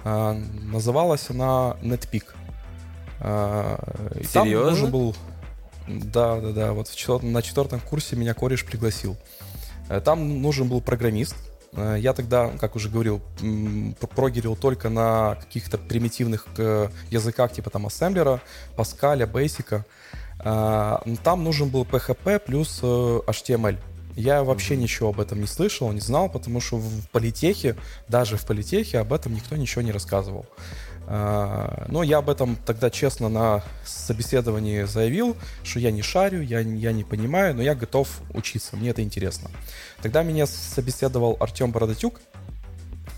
Э, 0.04 0.32
называлась 0.32 1.30
она 1.30 1.76
NetPeak. 1.82 2.24
Серьезно? 3.20 4.32
Там 4.32 4.50
нужен 4.50 4.90
был 4.90 5.16
да, 5.86 6.40
да, 6.40 6.52
да. 6.52 6.72
Вот 6.72 6.88
в 6.88 6.96
четвертом, 6.96 7.32
на 7.32 7.42
четвертом 7.42 7.80
курсе 7.80 8.16
меня 8.16 8.34
кореш 8.34 8.64
пригласил. 8.64 9.16
Э, 9.88 10.00
там 10.00 10.42
нужен 10.42 10.68
был 10.68 10.80
программист. 10.80 11.36
Э, 11.72 11.96
я 11.98 12.12
тогда, 12.12 12.48
как 12.60 12.76
уже 12.76 12.88
говорил, 12.88 13.20
прогерил 14.14 14.56
только 14.56 14.88
на 14.88 15.36
каких-то 15.36 15.78
примитивных 15.78 16.46
э, 16.56 16.88
языках, 17.10 17.52
типа 17.52 17.70
там 17.70 17.86
ассемблера, 17.86 18.40
Паскаля, 18.76 19.26
Basic. 19.26 19.82
Там 20.42 21.44
нужен 21.44 21.70
был 21.70 21.84
PHP 21.84 22.40
плюс 22.40 22.82
HTML. 22.82 23.78
Я 24.16 24.44
вообще 24.44 24.74
mm-hmm. 24.74 24.78
ничего 24.78 25.08
об 25.10 25.20
этом 25.20 25.40
не 25.40 25.46
слышал, 25.46 25.90
не 25.92 26.00
знал, 26.00 26.28
потому 26.28 26.60
что 26.60 26.76
в 26.76 27.08
политехе, 27.10 27.76
даже 28.08 28.36
в 28.36 28.44
политехе 28.44 28.98
об 28.98 29.12
этом 29.12 29.34
никто 29.34 29.56
ничего 29.56 29.82
не 29.82 29.92
рассказывал. 29.92 30.44
А, 31.06 31.86
но 31.88 32.02
я 32.02 32.18
об 32.18 32.30
этом 32.30 32.56
тогда 32.64 32.90
честно 32.90 33.28
на 33.28 33.62
собеседовании 33.84 34.84
заявил, 34.84 35.36
что 35.62 35.80
я 35.80 35.90
не 35.90 36.02
шарю, 36.02 36.42
я, 36.42 36.60
я 36.60 36.92
не 36.92 37.04
понимаю, 37.04 37.54
но 37.54 37.62
я 37.62 37.74
готов 37.74 38.08
учиться, 38.32 38.76
мне 38.76 38.90
это 38.90 39.02
интересно. 39.02 39.50
Тогда 40.02 40.22
меня 40.22 40.46
собеседовал 40.46 41.36
Артем 41.40 41.72
Бородатюк, 41.72 42.20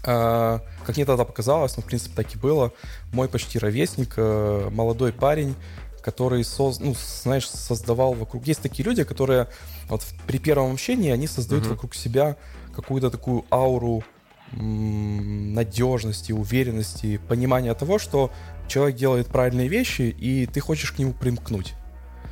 а, 0.04 0.60
как 0.84 0.96
мне 0.96 1.04
тогда 1.04 1.24
показалось, 1.24 1.76
ну, 1.76 1.82
в 1.82 1.86
принципе, 1.86 2.14
так 2.14 2.34
и 2.34 2.38
было, 2.38 2.72
мой 3.12 3.28
почти 3.28 3.58
ровесник, 3.58 4.14
э, 4.16 4.68
молодой 4.70 5.12
парень, 5.12 5.54
который, 6.00 6.44
соз, 6.44 6.78
ну, 6.78 6.94
знаешь, 6.94 7.48
создавал 7.50 8.14
вокруг... 8.14 8.46
Есть 8.46 8.62
такие 8.62 8.84
люди, 8.84 9.02
которые 9.02 9.48
вот 9.88 10.04
при 10.28 10.38
первом 10.38 10.72
общении, 10.72 11.10
они 11.10 11.26
создают 11.26 11.64
mm-hmm. 11.64 11.70
вокруг 11.70 11.94
себя 11.96 12.36
какую-то 12.74 13.10
такую 13.10 13.44
ауру 13.50 14.04
надежности, 14.52 16.32
уверенности, 16.32 17.20
понимания 17.28 17.74
того, 17.74 17.98
что 17.98 18.30
человек 18.68 18.96
делает 18.96 19.26
правильные 19.28 19.68
вещи, 19.68 20.02
и 20.02 20.46
ты 20.46 20.60
хочешь 20.60 20.92
к 20.92 20.98
нему 20.98 21.12
примкнуть. 21.12 21.74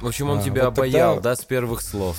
В 0.00 0.06
общем, 0.06 0.30
он 0.30 0.38
а, 0.38 0.42
тебя 0.42 0.64
вот 0.64 0.78
обаял, 0.78 1.14
тогда... 1.14 1.30
да, 1.30 1.36
с 1.36 1.44
первых 1.44 1.80
слов? 1.80 2.16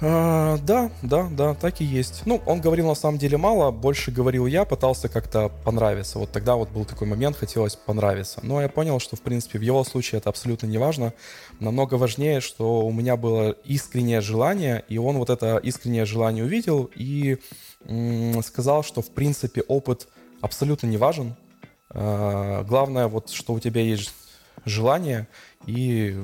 А, 0.00 0.58
да, 0.58 0.90
да, 1.02 1.28
да, 1.30 1.54
так 1.54 1.80
и 1.80 1.84
есть. 1.84 2.22
Ну, 2.26 2.42
он 2.46 2.60
говорил 2.60 2.88
на 2.88 2.94
самом 2.94 3.18
деле 3.18 3.36
мало, 3.36 3.70
больше 3.70 4.10
говорил 4.10 4.46
я, 4.46 4.64
пытался 4.64 5.08
как-то 5.08 5.50
понравиться. 5.64 6.18
Вот 6.18 6.32
тогда 6.32 6.56
вот 6.56 6.70
был 6.70 6.84
такой 6.84 7.06
момент, 7.06 7.36
хотелось 7.36 7.76
понравиться. 7.76 8.40
Но 8.42 8.60
я 8.60 8.68
понял, 8.68 8.98
что, 8.98 9.16
в 9.16 9.20
принципе, 9.20 9.58
в 9.58 9.62
его 9.62 9.84
случае 9.84 10.18
это 10.18 10.30
абсолютно 10.30 10.66
не 10.66 10.78
важно. 10.78 11.14
Намного 11.60 11.94
важнее, 11.94 12.40
что 12.40 12.84
у 12.84 12.92
меня 12.92 13.16
было 13.16 13.50
искреннее 13.64 14.20
желание, 14.20 14.84
и 14.88 14.98
он 14.98 15.18
вот 15.18 15.30
это 15.30 15.58
искреннее 15.58 16.04
желание 16.04 16.44
увидел 16.44 16.90
и 16.94 17.38
сказал, 18.42 18.82
что 18.82 19.02
в 19.02 19.10
принципе 19.10 19.62
опыт 19.62 20.08
абсолютно 20.40 20.86
не 20.86 20.96
важен. 20.96 21.34
А, 21.90 22.62
главное 22.64 23.08
вот, 23.08 23.30
что 23.30 23.52
у 23.54 23.60
тебя 23.60 23.80
есть 23.80 24.14
желание 24.64 25.28
и 25.66 26.16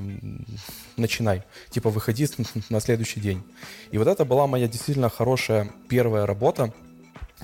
начинай. 0.97 1.43
Типа 1.71 1.91
выходи 1.91 2.29
на 2.71 2.81
следующий 2.81 3.21
день. 3.21 3.43
И 3.91 3.99
вот 3.99 4.09
это 4.09 4.25
была 4.25 4.47
моя 4.47 4.69
действительно 4.69 5.09
хорошая 5.09 5.71
первая 5.89 6.27
работа, 6.27 6.73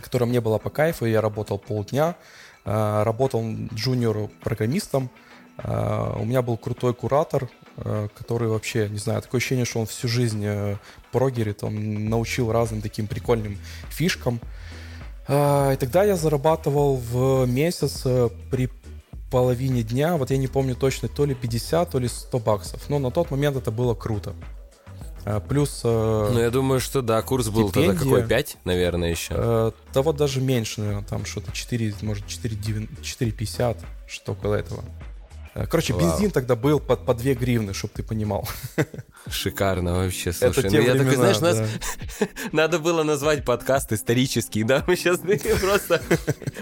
которая 0.00 0.28
мне 0.28 0.40
была 0.40 0.58
по 0.58 0.70
кайфу. 0.70 1.06
Я 1.06 1.20
работал 1.20 1.58
полдня, 1.58 2.16
а, 2.64 3.04
работал 3.04 3.42
джуниор-программистом. 3.74 5.10
А, 5.58 6.16
у 6.18 6.24
меня 6.24 6.42
был 6.42 6.56
крутой 6.56 6.94
куратор, 6.94 7.48
который 8.16 8.48
вообще, 8.48 8.88
не 8.88 8.98
знаю, 8.98 9.20
такое 9.20 9.38
ощущение, 9.38 9.66
что 9.66 9.80
он 9.80 9.86
всю 9.86 10.08
жизнь 10.08 10.42
э, 10.42 10.76
прогерит, 11.12 11.62
он 11.62 12.06
научил 12.08 12.50
разным 12.50 12.80
таким 12.80 13.06
прикольным 13.06 13.58
фишкам. 13.90 14.40
А, 15.28 15.72
и 15.72 15.76
тогда 15.76 16.04
я 16.04 16.16
зарабатывал 16.16 16.96
в 16.96 17.46
месяц 17.46 18.02
э, 18.04 18.28
при 18.50 18.70
половине 19.30 19.82
дня, 19.82 20.16
вот 20.16 20.30
я 20.30 20.36
не 20.36 20.46
помню 20.46 20.76
точно, 20.76 21.08
то 21.08 21.24
ли 21.24 21.34
50, 21.34 21.90
то 21.90 21.98
ли 21.98 22.08
100 22.08 22.38
баксов. 22.38 22.88
Но 22.88 22.98
на 22.98 23.10
тот 23.10 23.30
момент 23.30 23.56
это 23.56 23.70
было 23.70 23.94
круто. 23.94 24.34
А, 25.24 25.40
плюс... 25.40 25.80
Э, 25.82 26.30
ну, 26.32 26.38
я 26.38 26.50
думаю, 26.50 26.78
что 26.78 27.02
да, 27.02 27.20
курс 27.22 27.48
был 27.48 27.70
тогда 27.70 27.94
какой, 27.94 28.24
5, 28.24 28.58
наверное, 28.64 29.10
еще? 29.10 29.34
Э, 29.36 29.72
да 29.92 30.02
вот 30.02 30.16
даже 30.16 30.40
меньше, 30.40 30.80
наверное, 30.80 31.04
там 31.04 31.24
что-то 31.24 31.50
4, 31.50 31.94
может, 32.02 32.24
4,50, 32.26 33.78
что 34.06 34.32
около 34.32 34.54
этого. 34.54 34.84
Э, 35.56 35.66
короче, 35.66 35.94
Вау. 35.94 36.02
бензин 36.02 36.30
тогда 36.30 36.54
был 36.54 36.80
под, 36.80 37.06
по 37.06 37.14
2 37.14 37.32
гривны, 37.32 37.72
чтобы 37.72 37.94
ты 37.94 38.02
понимал. 38.02 38.46
Шикарно 39.30 39.94
вообще, 39.94 40.32
слушай. 40.32 40.66
Это 40.66 40.76
ну, 40.76 40.82
я 40.82 40.92
времена, 40.92 41.14
знаешь, 41.14 41.38
да. 41.38 41.54
нас 41.54 41.68
надо 42.52 42.78
было 42.78 43.02
назвать 43.04 43.42
подкаст 43.44 43.90
исторический, 43.92 44.64
да? 44.64 44.84
Мы 44.86 44.96
сейчас 44.96 45.18
просто 45.60 46.02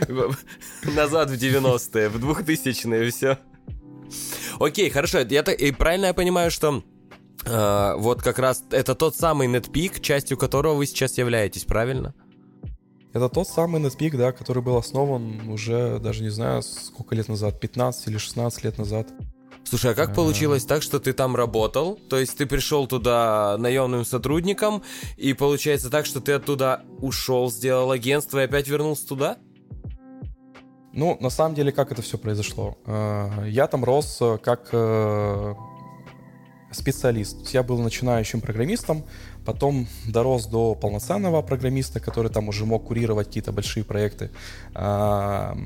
назад 0.95 1.31
в 1.31 1.35
90-е, 1.35 2.09
в 2.09 2.39
2000-е, 2.39 3.11
все. 3.11 3.39
Окей, 4.61 4.91
хорошо. 4.91 5.21
Я 5.21 5.43
так, 5.43 5.59
и 5.59 5.73
правильно 5.73 6.07
я 6.07 6.15
понимаю, 6.15 6.53
что 6.53 6.85
э, 7.47 7.95
вот 7.99 8.23
как 8.23 8.39
раз 8.39 8.63
это 8.71 8.95
тот 8.95 9.17
самый 9.17 9.49
NetPeak, 9.49 10.01
частью 10.01 10.39
которого 10.39 10.75
вы 10.75 10.87
сейчас 10.87 11.19
являетесь, 11.19 11.65
правильно? 11.65 12.15
Это 13.15 13.29
тот 13.29 13.47
самый 13.47 13.81
NetPeak, 13.81 14.17
да, 14.17 14.33
который 14.33 14.61
был 14.61 14.77
основан 14.77 15.49
уже, 15.49 16.01
даже 16.01 16.25
не 16.25 16.31
знаю, 16.31 16.63
сколько 16.63 17.15
лет 17.15 17.29
назад, 17.29 17.61
15 17.61 18.09
или 18.09 18.19
16 18.19 18.65
лет 18.65 18.77
назад. 18.77 19.07
Слушай, 19.63 19.93
а 19.93 19.95
как 19.95 20.15
получилось 20.17 20.65
так, 20.65 20.83
что 20.83 20.99
ты 20.99 21.13
там 21.13 21.37
работал? 21.37 21.97
То 22.11 22.19
есть 22.19 22.37
ты 22.37 22.45
пришел 22.45 22.89
туда 22.89 23.57
наемным 23.57 24.05
сотрудником, 24.05 24.83
и 25.17 25.33
получается 25.33 25.91
так, 25.91 26.07
что 26.07 26.21
ты 26.21 26.33
оттуда 26.33 26.83
ушел, 27.01 27.51
сделал 27.53 27.93
агентство 27.93 28.41
и 28.41 28.45
опять 28.47 28.67
вернулся 28.67 29.07
туда? 29.07 29.39
Ну, 30.93 31.17
на 31.21 31.31
самом 31.31 31.55
деле, 31.55 31.71
как 31.71 31.93
это 31.93 32.03
все 32.03 32.19
произошло? 32.19 32.79
А, 32.85 33.45
я 33.47 33.69
там 33.69 33.85
рос 33.85 34.19
э, 34.21 34.39
как 34.39 34.71
э, 34.73 35.55
специалист. 36.75 37.49
Я 37.51 37.63
был 37.63 37.79
начинающим 37.79 38.41
программистом, 38.41 39.05
потом 39.45 39.87
дорос 40.07 40.47
до 40.47 40.75
полноценного 40.75 41.43
программиста, 41.43 42.01
который 42.01 42.31
там 42.31 42.49
уже 42.49 42.65
мог 42.65 42.87
курировать 42.87 43.29
какие-то 43.29 43.53
большие 43.53 43.85
проекты. 43.85 44.31
А, 44.75 45.57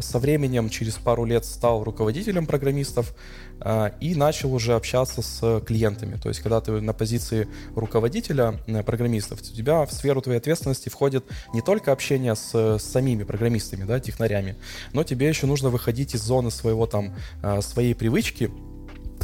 со 0.00 0.18
временем, 0.18 0.68
через 0.68 0.94
пару 0.94 1.24
лет, 1.24 1.44
стал 1.44 1.84
руководителем 1.84 2.46
программистов 2.46 3.14
а, 3.60 3.92
и 4.00 4.14
начал 4.14 4.54
уже 4.54 4.74
общаться 4.74 5.22
с 5.22 5.60
клиентами. 5.66 6.16
То 6.16 6.28
есть, 6.28 6.40
когда 6.40 6.60
ты 6.60 6.80
на 6.80 6.92
позиции 6.92 7.48
руководителя 7.74 8.60
э, 8.66 8.82
программистов, 8.82 9.40
у 9.40 9.44
тебя 9.44 9.84
в 9.84 9.92
сферу 9.92 10.20
твоей 10.22 10.38
ответственности 10.38 10.88
входит 10.88 11.24
не 11.52 11.60
только 11.60 11.92
общение 11.92 12.34
с, 12.34 12.54
с 12.54 12.82
самими 12.82 13.24
программистами, 13.24 13.84
да, 13.84 14.00
технарями, 14.00 14.56
но 14.92 15.04
тебе 15.04 15.28
еще 15.28 15.46
нужно 15.46 15.70
выходить 15.70 16.14
из 16.14 16.22
зоны 16.22 16.50
своего 16.50 16.86
там, 16.86 17.14
а, 17.42 17.60
своей 17.60 17.94
привычки, 17.94 18.50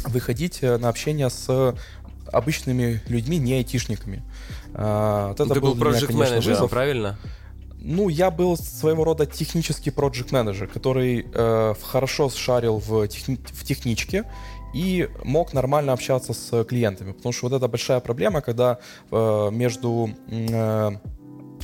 выходить 0.07 0.59
э, 0.61 0.77
на 0.77 0.89
общение 0.89 1.29
с 1.29 1.75
обычными 2.31 3.01
людьми, 3.07 3.37
не 3.37 3.53
айтишниками. 3.53 4.23
А, 4.73 5.29
вот 5.29 5.39
это 5.39 5.53
Ты 5.53 5.61
был, 5.61 5.73
был 5.73 5.81
проект 5.81 6.13
менеджером, 6.13 6.69
правильно? 6.69 7.17
Ну, 7.79 8.09
я 8.09 8.31
был 8.31 8.57
своего 8.57 9.03
рода 9.03 9.27
технический 9.27 9.91
проект 9.91 10.31
менеджер, 10.31 10.67
который 10.67 11.27
э, 11.31 11.75
хорошо 11.83 12.29
шарил 12.29 12.79
в, 12.79 13.07
техни- 13.07 13.39
в 13.45 13.63
техничке 13.63 14.23
и 14.73 15.07
мог 15.23 15.53
нормально 15.53 15.93
общаться 15.93 16.33
с 16.33 16.63
клиентами. 16.63 17.11
Потому 17.11 17.31
что 17.31 17.47
вот 17.47 17.55
это 17.55 17.67
большая 17.67 17.99
проблема, 17.99 18.41
когда 18.41 18.79
э, 19.11 19.49
между 19.51 20.09
э, 20.27 20.91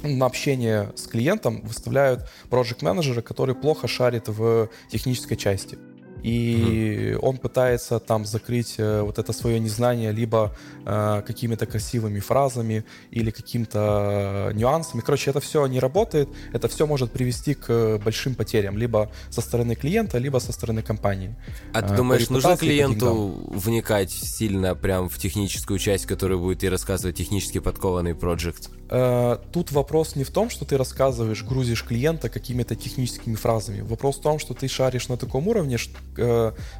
на 0.03 0.25
общение 0.25 0.91
с 0.95 1.07
клиентом 1.07 1.61
выставляют 1.61 2.29
проект 2.49 2.81
менеджера 2.81 3.21
который 3.21 3.55
плохо 3.55 3.87
шарит 3.87 4.27
в 4.27 4.69
технической 4.89 5.37
части 5.37 5.77
и 6.23 7.13
mm 7.15 7.21
он 7.21 7.37
пытается 7.37 7.99
там 7.99 8.25
закрыть 8.25 8.75
э, 8.77 9.01
вот 9.01 9.19
это 9.19 9.33
свое 9.33 9.59
незнание 9.59 10.11
либо 10.11 10.55
э, 10.85 11.21
какими-то 11.25 11.65
красивыми 11.65 12.19
фразами 12.19 12.83
или 13.11 13.31
каким-то 13.31 14.49
э, 14.49 14.53
нюансами. 14.53 15.01
Короче, 15.01 15.29
это 15.29 15.39
все 15.39 15.67
не 15.67 15.79
работает, 15.79 16.29
это 16.53 16.67
все 16.67 16.87
может 16.87 17.11
привести 17.11 17.53
к 17.53 17.99
большим 18.03 18.35
потерям 18.35 18.77
либо 18.77 19.11
со 19.29 19.41
стороны 19.41 19.75
клиента, 19.75 20.17
либо 20.17 20.39
со 20.39 20.51
стороны 20.51 20.81
компании. 20.81 21.35
А 21.73 21.81
ты 21.81 21.95
думаешь, 21.95 22.29
нужно 22.29 22.57
клиенту 22.57 23.49
вникать 23.49 24.11
сильно 24.11 24.75
прям 24.75 25.09
в 25.09 25.17
техническую 25.17 25.79
часть, 25.79 26.05
которую 26.05 26.39
будет 26.39 26.63
и 26.63 26.69
рассказывать 26.69 27.17
технически 27.17 27.59
подкованный 27.59 28.15
проект? 28.15 28.69
Э, 28.89 29.37
тут 29.53 29.71
вопрос 29.71 30.15
не 30.15 30.23
в 30.23 30.31
том, 30.31 30.49
что 30.49 30.65
ты 30.65 30.77
рассказываешь, 30.77 31.43
грузишь 31.43 31.83
клиента 31.83 32.29
какими-то 32.29 32.75
техническими 32.75 33.35
фразами. 33.35 33.81
Вопрос 33.81 34.17
в 34.17 34.21
том, 34.21 34.37
что 34.37 34.53
ты 34.53 34.67
шаришь 34.67 35.07
на 35.07 35.17
таком 35.17 35.47
уровне, 35.47 35.77
э, 35.77 36.10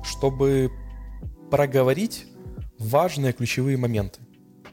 чтобы 0.03 0.71
проговорить 1.49 2.25
важные 2.79 3.33
ключевые 3.33 3.77
моменты. 3.77 4.21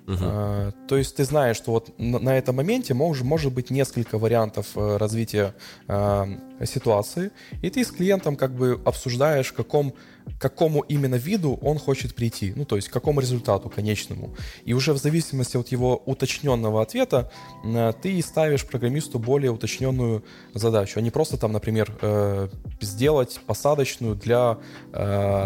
Uh-huh. 0.09 0.73
То 0.89 0.97
есть 0.97 1.17
ты 1.17 1.25
знаешь, 1.25 1.59
что 1.59 1.73
вот 1.73 1.93
на, 1.99 2.19
на 2.19 2.39
этом 2.39 2.57
моменте 2.57 2.95
может, 2.95 3.27
может 3.27 3.53
быть 3.53 3.69
несколько 3.69 4.17
вариантов 4.17 4.67
э, 4.75 4.97
развития 4.97 5.55
э, 5.87 6.27
ситуации, 6.65 7.31
и 7.61 7.69
ты 7.69 7.85
с 7.85 7.91
клиентом 7.91 8.37
как 8.37 8.55
бы 8.55 8.81
обсуждаешь, 8.87 9.53
каком, 9.53 9.93
какому 10.41 10.81
именно 10.81 11.17
виду 11.17 11.59
он 11.61 11.79
хочет 11.79 12.15
прийти, 12.15 12.55
ну 12.57 12.65
то 12.65 12.77
есть 12.77 12.89
к 12.89 12.93
какому 12.93 13.21
результату 13.21 13.69
конечному. 13.69 14.35
И 14.65 14.73
уже 14.73 14.95
в 14.95 14.99
зависимости 14.99 15.59
от 15.59 15.69
его 15.69 16.03
уточненного 16.07 16.81
ответа 16.81 17.31
э, 17.63 17.93
ты 18.01 18.23
ставишь 18.23 18.65
программисту 18.65 19.19
более 19.19 19.51
уточненную 19.51 20.25
задачу, 20.55 21.01
а 21.01 21.03
не 21.03 21.11
просто 21.11 21.37
там, 21.37 21.53
например, 21.53 21.95
э, 22.01 22.49
сделать 22.81 23.41
посадочную 23.47 24.15
для 24.15 24.57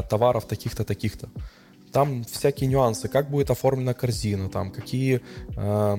товаров 0.08 0.46
таких-то, 0.46 0.84
таких-то 0.84 1.28
там 1.92 2.24
всякие 2.24 2.68
нюансы, 2.68 3.08
как 3.08 3.30
будет 3.30 3.50
оформлена 3.50 3.94
корзина, 3.94 4.48
там 4.48 4.70
какие 4.70 5.20
э, 5.56 5.96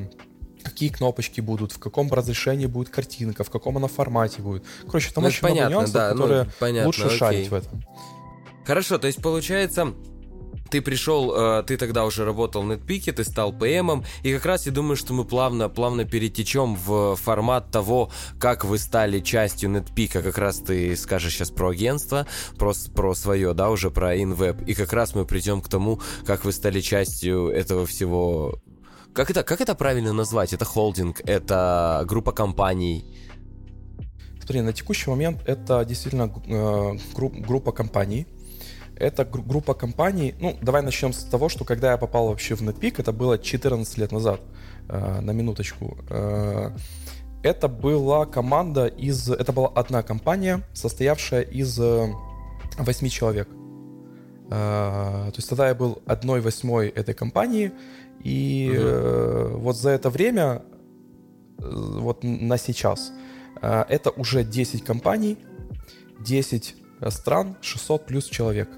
какие 0.63 0.89
кнопочки 0.89 1.41
будут, 1.41 1.73
в 1.73 1.79
каком 1.79 2.11
разрешении 2.11 2.65
будет 2.65 2.89
картинка, 2.89 3.43
в 3.43 3.49
каком 3.49 3.77
она 3.77 3.87
формате 3.87 4.41
будет. 4.41 4.63
Короче, 4.85 5.11
там 5.13 5.23
ну, 5.23 5.27
очень 5.27 5.41
понятно, 5.41 5.69
много 5.69 5.75
нюансов, 5.75 5.93
да, 5.93 6.09
ну, 6.09 6.15
которые 6.15 6.43
ну, 6.43 6.51
понятно, 6.59 6.87
лучше 6.87 7.05
окей. 7.05 7.17
шарить 7.17 7.49
в 7.49 7.53
этом. 7.53 7.83
Хорошо, 8.65 8.97
то 8.97 9.07
есть 9.07 9.21
получается, 9.21 9.93
ты 10.69 10.81
пришел, 10.81 11.33
э, 11.35 11.63
ты 11.63 11.77
тогда 11.77 12.05
уже 12.05 12.25
работал 12.25 12.63
в 12.63 12.71
NetPeak, 12.71 13.11
ты 13.11 13.23
стал 13.23 13.53
PM, 13.53 14.05
и 14.23 14.33
как 14.33 14.45
раз 14.45 14.65
я 14.65 14.71
думаю, 14.71 14.95
что 14.95 15.13
мы 15.13 15.25
плавно, 15.25 15.69
плавно 15.69 16.05
перетечем 16.05 16.75
в 16.75 17.15
формат 17.15 17.71
того, 17.71 18.11
как 18.39 18.65
вы 18.65 18.77
стали 18.77 19.19
частью 19.19 19.69
NetPeak, 19.69 20.21
как 20.21 20.37
раз 20.37 20.59
ты 20.59 20.95
скажешь 20.95 21.33
сейчас 21.33 21.51
про 21.51 21.69
агентство, 21.69 22.25
про, 22.57 22.73
про 22.95 23.13
свое, 23.13 23.53
да, 23.53 23.69
уже 23.69 23.91
про 23.91 24.15
InWeb, 24.15 24.65
и 24.65 24.73
как 24.73 24.93
раз 24.93 25.15
мы 25.15 25.25
придем 25.25 25.61
к 25.61 25.69
тому, 25.69 26.01
как 26.25 26.45
вы 26.45 26.51
стали 26.51 26.81
частью 26.81 27.49
этого 27.49 27.85
всего 27.85 28.59
как 29.13 29.29
это, 29.29 29.43
как 29.43 29.61
это 29.61 29.75
правильно 29.75 30.11
назвать? 30.11 30.53
Это 30.53 30.65
холдинг, 30.65 31.21
это 31.25 32.03
группа 32.07 32.31
компаний? 32.31 33.05
Смотри, 34.37 34.61
на 34.61 34.73
текущий 34.73 35.09
момент 35.09 35.41
это 35.45 35.85
действительно 35.85 36.33
э, 36.47 36.97
групп, 37.13 37.35
группа 37.35 37.71
компаний, 37.71 38.25
это 38.97 39.25
группа 39.25 39.73
компаний. 39.73 40.35
Ну, 40.39 40.57
давай 40.61 40.81
начнем 40.81 41.13
с 41.13 41.23
того, 41.23 41.49
что 41.49 41.65
когда 41.65 41.91
я 41.91 41.97
попал 41.97 42.27
вообще 42.27 42.55
в 42.55 42.61
NetPeak, 42.61 42.95
это 42.97 43.11
было 43.11 43.37
14 43.37 43.97
лет 43.97 44.11
назад, 44.11 44.41
э, 44.89 45.21
на 45.21 45.31
минуточку. 45.31 45.97
Э, 46.09 46.71
это 47.43 47.67
была 47.67 48.25
команда 48.25 48.87
из... 48.87 49.29
Это 49.29 49.51
была 49.51 49.67
одна 49.67 50.01
компания, 50.01 50.61
состоявшая 50.73 51.41
из 51.41 51.77
э, 51.79 52.07
8 52.77 53.09
человек. 53.09 53.49
Э, 54.49 55.29
то 55.29 55.33
есть 55.35 55.49
тогда 55.49 55.67
я 55.67 55.75
был 55.75 56.01
одной 56.05 56.41
восьмой 56.41 56.87
этой 56.87 57.13
компании, 57.13 57.71
и 58.23 58.69
угу. 58.71 58.79
э, 58.79 59.55
вот 59.57 59.77
за 59.77 59.89
это 59.89 60.09
время, 60.09 60.61
вот 61.57 62.23
на 62.23 62.57
сейчас, 62.57 63.11
это 63.61 64.09
уже 64.09 64.43
10 64.43 64.83
компаний, 64.83 65.37
10 66.19 66.82
стран, 67.09 67.55
600 67.61 68.05
плюс 68.05 68.25
человек. 68.25 68.69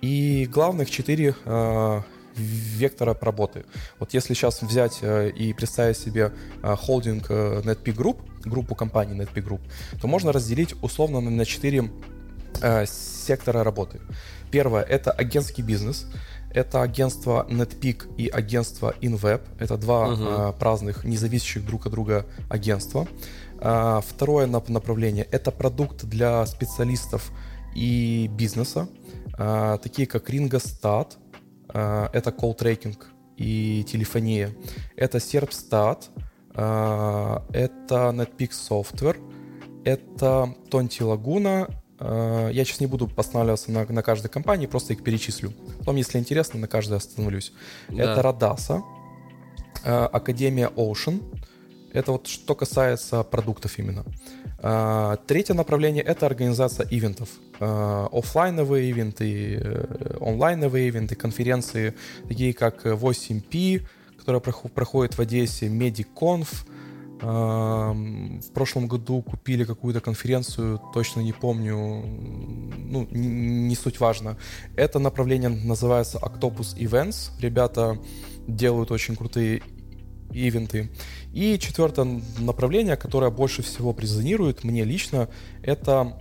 И 0.00 0.48
главных 0.50 0.90
4 0.90 1.34
э, 1.44 2.02
вектора 2.36 3.16
работы. 3.20 3.64
Вот 3.98 4.14
если 4.14 4.34
сейчас 4.34 4.62
взять 4.62 4.98
э, 5.02 5.30
и 5.30 5.52
представить 5.52 5.96
себе 5.96 6.32
э, 6.62 6.76
холдинг 6.76 7.26
э, 7.30 7.62
NetPeak 7.64 7.96
Group, 7.96 8.18
группу 8.44 8.74
компаний 8.74 9.14
NetPeak 9.18 9.44
Group, 9.44 9.60
то 10.00 10.06
можно 10.06 10.32
разделить 10.32 10.74
условно 10.82 11.20
на 11.20 11.44
4 11.44 11.90
э, 12.62 12.86
сектора 12.86 13.64
работы. 13.64 14.00
Первое— 14.50 14.82
это 14.88 15.10
агентский 15.10 15.62
бизнес. 15.62 16.06
Это 16.50 16.80
агентство 16.80 17.46
NetPeak 17.50 18.16
и 18.16 18.28
агентство 18.28 18.94
InWeb. 19.02 19.42
Это 19.58 19.76
два 19.76 20.08
угу. 20.08 20.24
э, 20.24 20.52
праздных, 20.58 21.04
независящих 21.04 21.66
друг 21.66 21.86
от 21.86 21.92
друга 21.92 22.24
агентства. 22.48 23.06
А, 23.60 24.00
второе 24.00 24.46
направление– 24.46 25.26
это 25.30 25.50
продукт 25.50 26.04
для 26.04 26.46
специалистов 26.46 27.32
и 27.74 28.30
бизнеса, 28.32 28.88
а, 29.36 29.78
такие 29.78 30.06
как 30.06 30.30
Ringostat, 30.30 31.14
а, 31.68 32.08
это 32.12 32.30
call 32.30 32.56
tracking 32.56 32.96
и 33.36 33.84
телефония, 33.84 34.54
это 34.96 35.18
Serpstat, 35.18 36.04
это 36.52 38.10
NetPeak 38.10 38.50
Software, 38.50 39.16
это 39.84 40.52
Tonti 40.70 41.02
Laguna. 41.02 41.72
Я 42.52 42.64
сейчас 42.64 42.80
не 42.80 42.86
буду 42.86 43.08
останавливаться 43.16 43.70
на, 43.70 43.86
на 43.86 44.02
каждой 44.02 44.28
компании, 44.28 44.66
просто 44.66 44.92
их 44.94 45.04
перечислю. 45.04 45.52
Потом, 45.78 45.94
если 45.94 46.18
интересно, 46.18 46.58
на 46.58 46.66
каждой 46.66 46.98
остановлюсь. 46.98 47.52
Да. 47.88 48.12
Это 48.12 48.20
Radasa, 48.22 48.82
Академия 49.84 50.68
Ocean, 50.74 51.22
это 51.92 52.12
вот 52.12 52.26
что 52.26 52.54
касается 52.54 53.22
продуктов 53.22 53.78
именно. 53.78 54.04
А, 54.60 55.16
третье 55.26 55.54
направление— 55.54 56.02
это 56.04 56.26
организация 56.26 56.86
ивентов. 56.90 57.28
А, 57.60 58.08
офлайновые 58.12 58.90
ивенты, 58.90 59.60
э, 59.60 60.16
онлайновые 60.20 60.88
ивенты, 60.88 61.14
конференции, 61.14 61.94
такие 62.26 62.52
как 62.52 62.84
8P, 62.84 63.86
которая 64.18 64.40
проходит 64.40 65.16
в 65.16 65.20
Одессе, 65.20 65.68
MediConf. 65.68 66.48
А, 67.20 67.92
в 67.92 68.52
прошлом 68.52 68.88
году 68.88 69.22
купили 69.22 69.64
какую-то 69.64 70.00
конференцию, 70.00 70.80
точно 70.92 71.20
не 71.20 71.32
помню, 71.32 71.76
ну, 71.76 73.08
не 73.10 73.74
суть 73.76 74.00
важно. 74.00 74.36
Это 74.76 74.98
направление 74.98 75.48
называется 75.48 76.18
Octopus 76.18 76.76
Events. 76.76 77.30
Ребята 77.40 77.98
делают 78.46 78.90
очень 78.90 79.16
крутые 79.16 79.62
ивенты. 80.32 80.90
И 81.32 81.58
четвертое 81.58 82.20
направление, 82.38 82.96
которое 82.96 83.30
больше 83.30 83.62
всего 83.62 83.92
презонирует 83.92 84.64
мне 84.64 84.84
лично, 84.84 85.28
это 85.62 86.18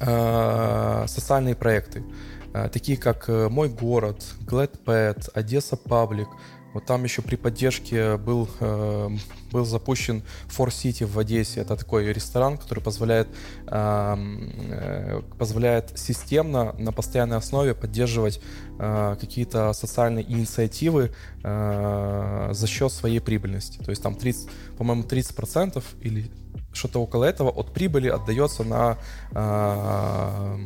э, 0.00 1.04
социальные 1.06 1.54
проекты. 1.54 2.04
Э, 2.52 2.68
такие 2.68 2.98
как 2.98 3.28
э, 3.28 3.48
«Мой 3.48 3.68
город», 3.68 4.24
«Gladpad», 4.40 5.30
«Одесса 5.34 5.76
Паблик», 5.76 6.28
вот 6.72 6.86
там 6.86 7.04
еще 7.04 7.22
при 7.22 7.36
поддержке 7.36 8.16
был, 8.16 8.48
э, 8.60 9.10
был 9.50 9.64
запущен 9.64 10.22
Four 10.48 10.68
City 10.68 11.04
в 11.04 11.18
Одессе. 11.18 11.60
Это 11.60 11.76
такой 11.76 12.12
ресторан, 12.12 12.56
который 12.56 12.80
позволяет, 12.80 13.28
э, 13.66 15.22
позволяет 15.38 15.98
системно, 15.98 16.72
на 16.78 16.92
постоянной 16.92 17.36
основе 17.36 17.74
поддерживать 17.74 18.40
э, 18.78 19.16
какие-то 19.20 19.72
социальные 19.72 20.30
инициативы 20.30 21.12
э, 21.42 22.50
за 22.52 22.66
счет 22.66 22.92
своей 22.92 23.20
прибыльности. 23.20 23.78
То 23.78 23.90
есть 23.90 24.02
там 24.02 24.14
30, 24.14 24.48
по-моему, 24.78 25.02
30% 25.02 25.82
или 26.00 26.30
что-то 26.72 27.00
около 27.00 27.24
этого 27.24 27.50
от 27.50 27.74
прибыли 27.74 28.08
отдается 28.08 28.64
на 28.64 28.98
э, 29.32 30.58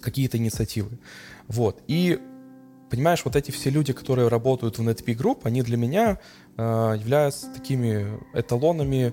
какие-то 0.00 0.36
инициативы. 0.36 0.98
Вот. 1.48 1.82
И 1.88 2.20
понимаешь, 2.90 3.22
вот 3.24 3.36
эти 3.36 3.50
все 3.50 3.70
люди, 3.70 3.92
которые 3.92 4.28
работают 4.28 4.78
в 4.78 4.82
NetP 4.82 5.16
Group, 5.16 5.40
они 5.44 5.62
для 5.62 5.76
меня 5.76 6.18
э, 6.56 6.96
являются 6.98 7.52
такими 7.52 8.18
эталонами 8.34 9.12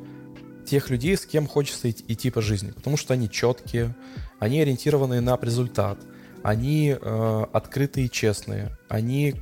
тех 0.66 0.90
людей, 0.90 1.16
с 1.16 1.26
кем 1.26 1.48
хочется 1.48 1.90
идти, 1.92 2.32
по 2.32 2.42
жизни, 2.42 2.72
потому 2.72 2.98
что 2.98 3.14
они 3.14 3.30
четкие, 3.30 3.96
они 4.40 4.62
ориентированы 4.62 5.22
на 5.22 5.38
результат, 5.42 6.00
они 6.44 6.96
э, 7.00 7.46
открытые 7.54 8.08
и 8.08 8.12
честные, 8.12 8.78
они 8.90 9.36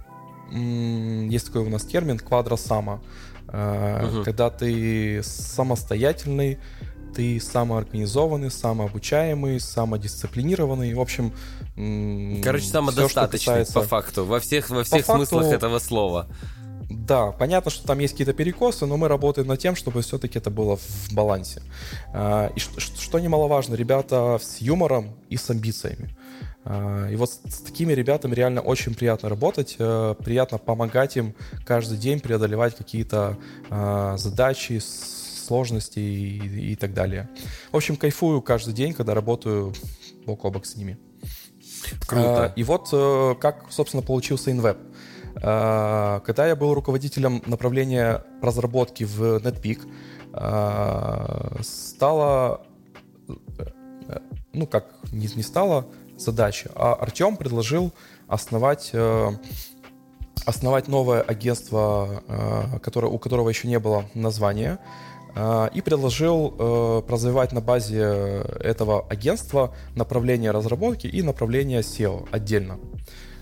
есть 0.51 1.47
такой 1.47 1.61
у 1.61 1.69
нас 1.69 1.83
термин 1.83 2.19
квадросама, 2.19 3.01
э, 3.47 4.07
угу. 4.07 4.23
когда 4.23 4.49
ты 4.49 5.21
самостоятельный, 5.23 6.59
ты 7.13 7.39
самоорганизованный, 7.39 8.51
самообучаемый, 8.51 9.59
самодисциплинированный. 9.59 10.93
В 10.93 11.01
общем, 11.01 11.33
короче, 12.43 12.65
самодостаточный 12.65 13.37
все, 13.37 13.49
касается... 13.49 13.73
по 13.73 13.81
факту 13.83 14.25
во 14.25 14.39
всех 14.39 14.69
во 14.69 14.83
всех 14.83 15.05
по 15.05 15.15
смыслах 15.15 15.43
факту... 15.43 15.55
этого 15.55 15.79
слова. 15.79 16.27
Да, 16.89 17.31
понятно, 17.31 17.71
что 17.71 17.85
там 17.87 17.99
есть 17.99 18.13
какие-то 18.13 18.33
перекосы, 18.33 18.85
но 18.85 18.97
мы 18.97 19.07
работаем 19.07 19.47
над 19.47 19.59
тем, 19.59 19.75
чтобы 19.75 20.01
все-таки 20.01 20.37
это 20.37 20.49
было 20.49 20.77
в 20.77 21.13
балансе. 21.13 21.61
А, 22.13 22.51
и 22.55 22.59
что, 22.59 22.79
что 22.79 23.19
немаловажно, 23.19 23.75
ребята 23.75 24.39
с 24.41 24.61
юмором 24.61 25.15
и 25.29 25.37
с 25.37 25.49
амбициями. 25.49 26.15
А, 26.65 27.09
и 27.09 27.15
вот 27.15 27.31
с 27.31 27.57
такими 27.59 27.93
ребятами 27.93 28.35
реально 28.35 28.61
очень 28.61 28.93
приятно 28.93 29.27
работать, 29.29 29.75
э, 29.79 30.15
приятно 30.23 30.57
помогать 30.57 31.17
им 31.17 31.35
каждый 31.65 31.97
день 31.97 32.19
преодолевать 32.19 32.75
какие-то 32.75 33.37
а, 33.69 34.15
задачи, 34.17 34.79
сложности 35.43 35.99
и, 35.99 36.71
и 36.71 36.75
так 36.75 36.93
далее. 36.93 37.29
В 37.71 37.77
общем, 37.77 37.95
кайфую 37.95 38.41
каждый 38.41 38.73
день, 38.73 38.93
когда 38.93 39.13
работаю 39.13 39.73
бок 40.25 40.45
о 40.45 40.49
бок 40.49 40.65
с 40.65 40.75
ними. 40.75 40.97
Круто. 42.07 42.45
А, 42.45 42.53
и 42.55 42.63
вот 42.63 42.89
э, 42.91 43.35
как, 43.39 43.65
собственно, 43.69 44.03
получился 44.03 44.51
InWeb. 44.51 44.77
А, 45.41 46.19
когда 46.21 46.47
я 46.47 46.55
был 46.55 46.73
руководителем 46.73 47.41
направления 47.45 48.23
разработки 48.41 49.03
в 49.03 49.37
NetPeak, 49.37 49.81
а, 50.33 51.57
стало, 51.61 52.65
э, 53.27 54.19
ну 54.53 54.67
как, 54.67 54.95
не, 55.11 55.27
не 55.35 55.43
стало 55.43 55.87
задача, 56.17 56.71
а 56.75 56.93
Артем 56.93 57.37
предложил 57.37 57.91
основать 58.27 58.91
э, 58.93 59.29
основать 60.45 60.89
новое 60.89 61.21
агентство, 61.21 62.21
которое, 62.83 63.07
у 63.07 63.17
которого 63.17 63.47
еще 63.47 63.69
не 63.69 63.79
было 63.79 64.09
названия, 64.13 64.77
и 65.35 65.81
предложил 65.81 66.55
э, 66.57 67.01
развивать 67.07 67.53
на 67.53 67.61
базе 67.61 68.43
этого 68.59 69.07
агентства 69.09 69.73
направление 69.95 70.51
разработки 70.51 71.07
и 71.07 71.23
направление 71.23 71.81
SEO 71.81 72.27
отдельно. 72.31 72.77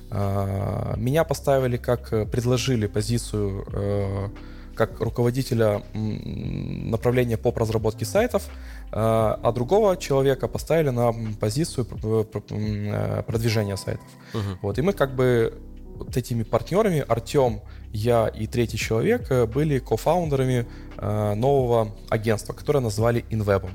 А, 0.10 0.96
меня 0.98 1.24
поставили 1.24 1.78
как 1.78 2.10
предложили 2.30 2.88
позицию 2.88 3.66
э, 3.74 4.30
как 4.76 5.00
руководителя 5.00 5.84
направления 5.94 7.38
по 7.38 7.52
разработке 7.52 8.06
сайтов, 8.06 8.44
а, 8.92 9.40
а 9.42 9.52
другого 9.52 9.96
человека 9.98 10.48
поставили 10.48 10.90
на 10.90 11.14
позицию 11.40 11.86
продвижения 11.86 13.78
сайтов. 13.78 14.08
Угу. 14.34 14.44
Вот, 14.62 14.80
и 14.80 14.82
мы 14.82 14.94
как 14.94 15.16
бы 15.16 15.54
вот 15.98 16.18
этими 16.18 16.44
партнерами, 16.44 17.06
Артем, 17.08 17.62
я 17.94 18.28
и 18.28 18.48
третий 18.48 18.78
человек, 18.78 19.32
э, 19.32 19.46
были 19.46 19.80
кофаундерами 19.80 20.66
э, 20.98 21.34
нового 21.36 21.96
агентства, 22.10 22.54
которое 22.54 22.80
назвали 22.80 23.26
InWeb. 23.30 23.70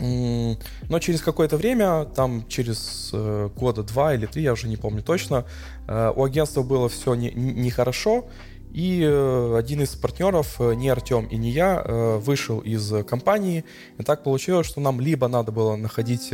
Но 0.00 0.98
через 1.00 1.22
какое-то 1.22 1.56
время, 1.56 2.04
там 2.04 2.46
через 2.48 3.10
э, 3.12 3.50
года 3.56 3.82
два 3.82 4.14
или 4.14 4.26
три, 4.26 4.42
я 4.42 4.52
уже 4.52 4.68
не 4.68 4.76
помню 4.76 5.02
точно, 5.02 5.44
у 5.88 6.24
агентства 6.24 6.62
было 6.62 6.88
все 6.88 7.14
нехорошо, 7.14 8.12
не, 8.12 8.20
не 8.20 8.24
и 8.72 9.02
э, 9.02 9.56
один 9.56 9.82
из 9.82 9.94
партнеров, 9.96 10.60
э, 10.60 10.74
не 10.74 10.88
Артем 10.88 11.26
и 11.26 11.36
не 11.36 11.50
я, 11.50 11.82
э, 11.84 12.18
вышел 12.18 12.60
из 12.60 12.92
компании. 13.06 13.64
И 13.98 14.02
так 14.02 14.22
получилось, 14.22 14.66
что 14.66 14.80
нам 14.80 15.00
либо 15.00 15.28
надо 15.28 15.52
было 15.52 15.76
находить 15.76 16.32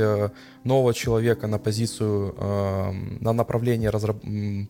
нового 0.65 0.95
человека 0.95 1.47
на 1.47 1.59
позицию, 1.59 2.35
на 3.21 3.33
направление 3.33 3.91
разраб... 3.91 4.17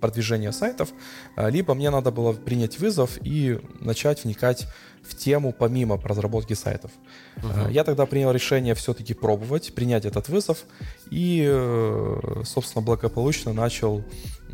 продвижения 0.00 0.52
сайтов, 0.52 0.92
либо 1.36 1.74
мне 1.74 1.90
надо 1.90 2.10
было 2.10 2.32
принять 2.32 2.78
вызов 2.78 3.18
и 3.22 3.60
начать 3.80 4.24
вникать 4.24 4.66
в 5.06 5.14
тему 5.16 5.52
помимо 5.52 6.00
разработки 6.02 6.54
сайтов. 6.54 6.90
Uh-huh. 7.36 7.72
Я 7.72 7.84
тогда 7.84 8.06
принял 8.06 8.30
решение 8.30 8.74
все-таки 8.74 9.14
пробовать, 9.14 9.74
принять 9.74 10.04
этот 10.04 10.28
вызов 10.28 10.64
и, 11.10 11.44
собственно, 12.44 12.82
благополучно 12.82 13.52
начал 13.52 14.04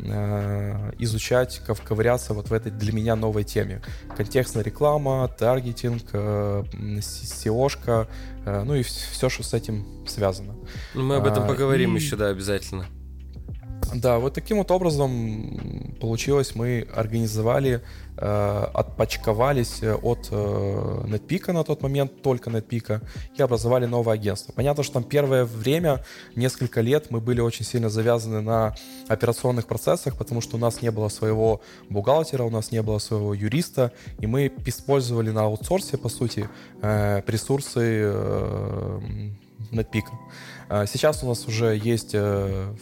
Э, 0.03 0.91
изучать, 0.97 1.61
ковыряться 1.65 2.33
вот 2.33 2.49
в 2.49 2.53
этой 2.53 2.71
для 2.71 2.91
меня 2.91 3.15
новой 3.15 3.43
теме. 3.43 3.81
Контекстная 4.15 4.63
реклама, 4.63 5.27
таргетинг, 5.27 6.03
э, 6.13 6.63
SEO-шка, 6.73 8.07
э, 8.45 8.63
ну 8.63 8.75
и 8.75 8.83
все, 8.83 9.29
что 9.29 9.43
с 9.43 9.53
этим 9.53 9.85
связано. 10.07 10.55
Ну, 10.95 11.03
мы 11.03 11.17
об 11.17 11.27
этом 11.27 11.47
поговорим 11.47 11.95
и... 11.95 11.99
еще, 11.99 12.15
да, 12.15 12.29
обязательно. 12.29 12.85
Да, 13.93 14.19
вот 14.19 14.33
таким 14.33 14.57
вот 14.57 14.71
образом 14.71 15.95
получилось, 15.99 16.55
мы 16.55 16.87
организовали, 16.95 17.81
э, 18.17 18.65
отпочковались 18.73 19.83
от 19.83 20.29
э, 20.31 21.03
NetPeak 21.07 21.51
на 21.51 21.63
тот 21.63 21.81
момент, 21.81 22.21
только 22.21 22.49
NetPeak, 22.49 23.01
и 23.35 23.41
образовали 23.41 23.85
новое 23.85 24.13
агентство. 24.13 24.53
Понятно, 24.53 24.83
что 24.83 24.93
там 24.93 25.03
первое 25.03 25.43
время, 25.45 26.05
несколько 26.35 26.81
лет, 26.81 27.11
мы 27.11 27.19
были 27.19 27.41
очень 27.41 27.65
сильно 27.65 27.89
завязаны 27.89 28.41
на 28.41 28.75
операционных 29.09 29.67
процессах, 29.67 30.17
потому 30.17 30.39
что 30.41 30.55
у 30.55 30.59
нас 30.59 30.81
не 30.81 30.91
было 30.91 31.09
своего 31.09 31.61
бухгалтера, 31.89 32.43
у 32.43 32.49
нас 32.49 32.71
не 32.71 32.81
было 32.81 32.99
своего 32.99 33.33
юриста, 33.33 33.91
и 34.19 34.27
мы 34.27 34.53
использовали 34.65 35.31
на 35.31 35.41
аутсорсе, 35.41 35.97
по 35.97 36.07
сути, 36.07 36.47
э, 36.81 37.21
ресурсы 37.27 38.03
э, 38.05 38.99
NetPeak. 39.71 40.05
А 40.69 40.85
сейчас 40.85 41.23
у 41.23 41.27
нас 41.27 41.45
уже 41.47 41.75
есть 41.75 42.11
э, 42.13 42.73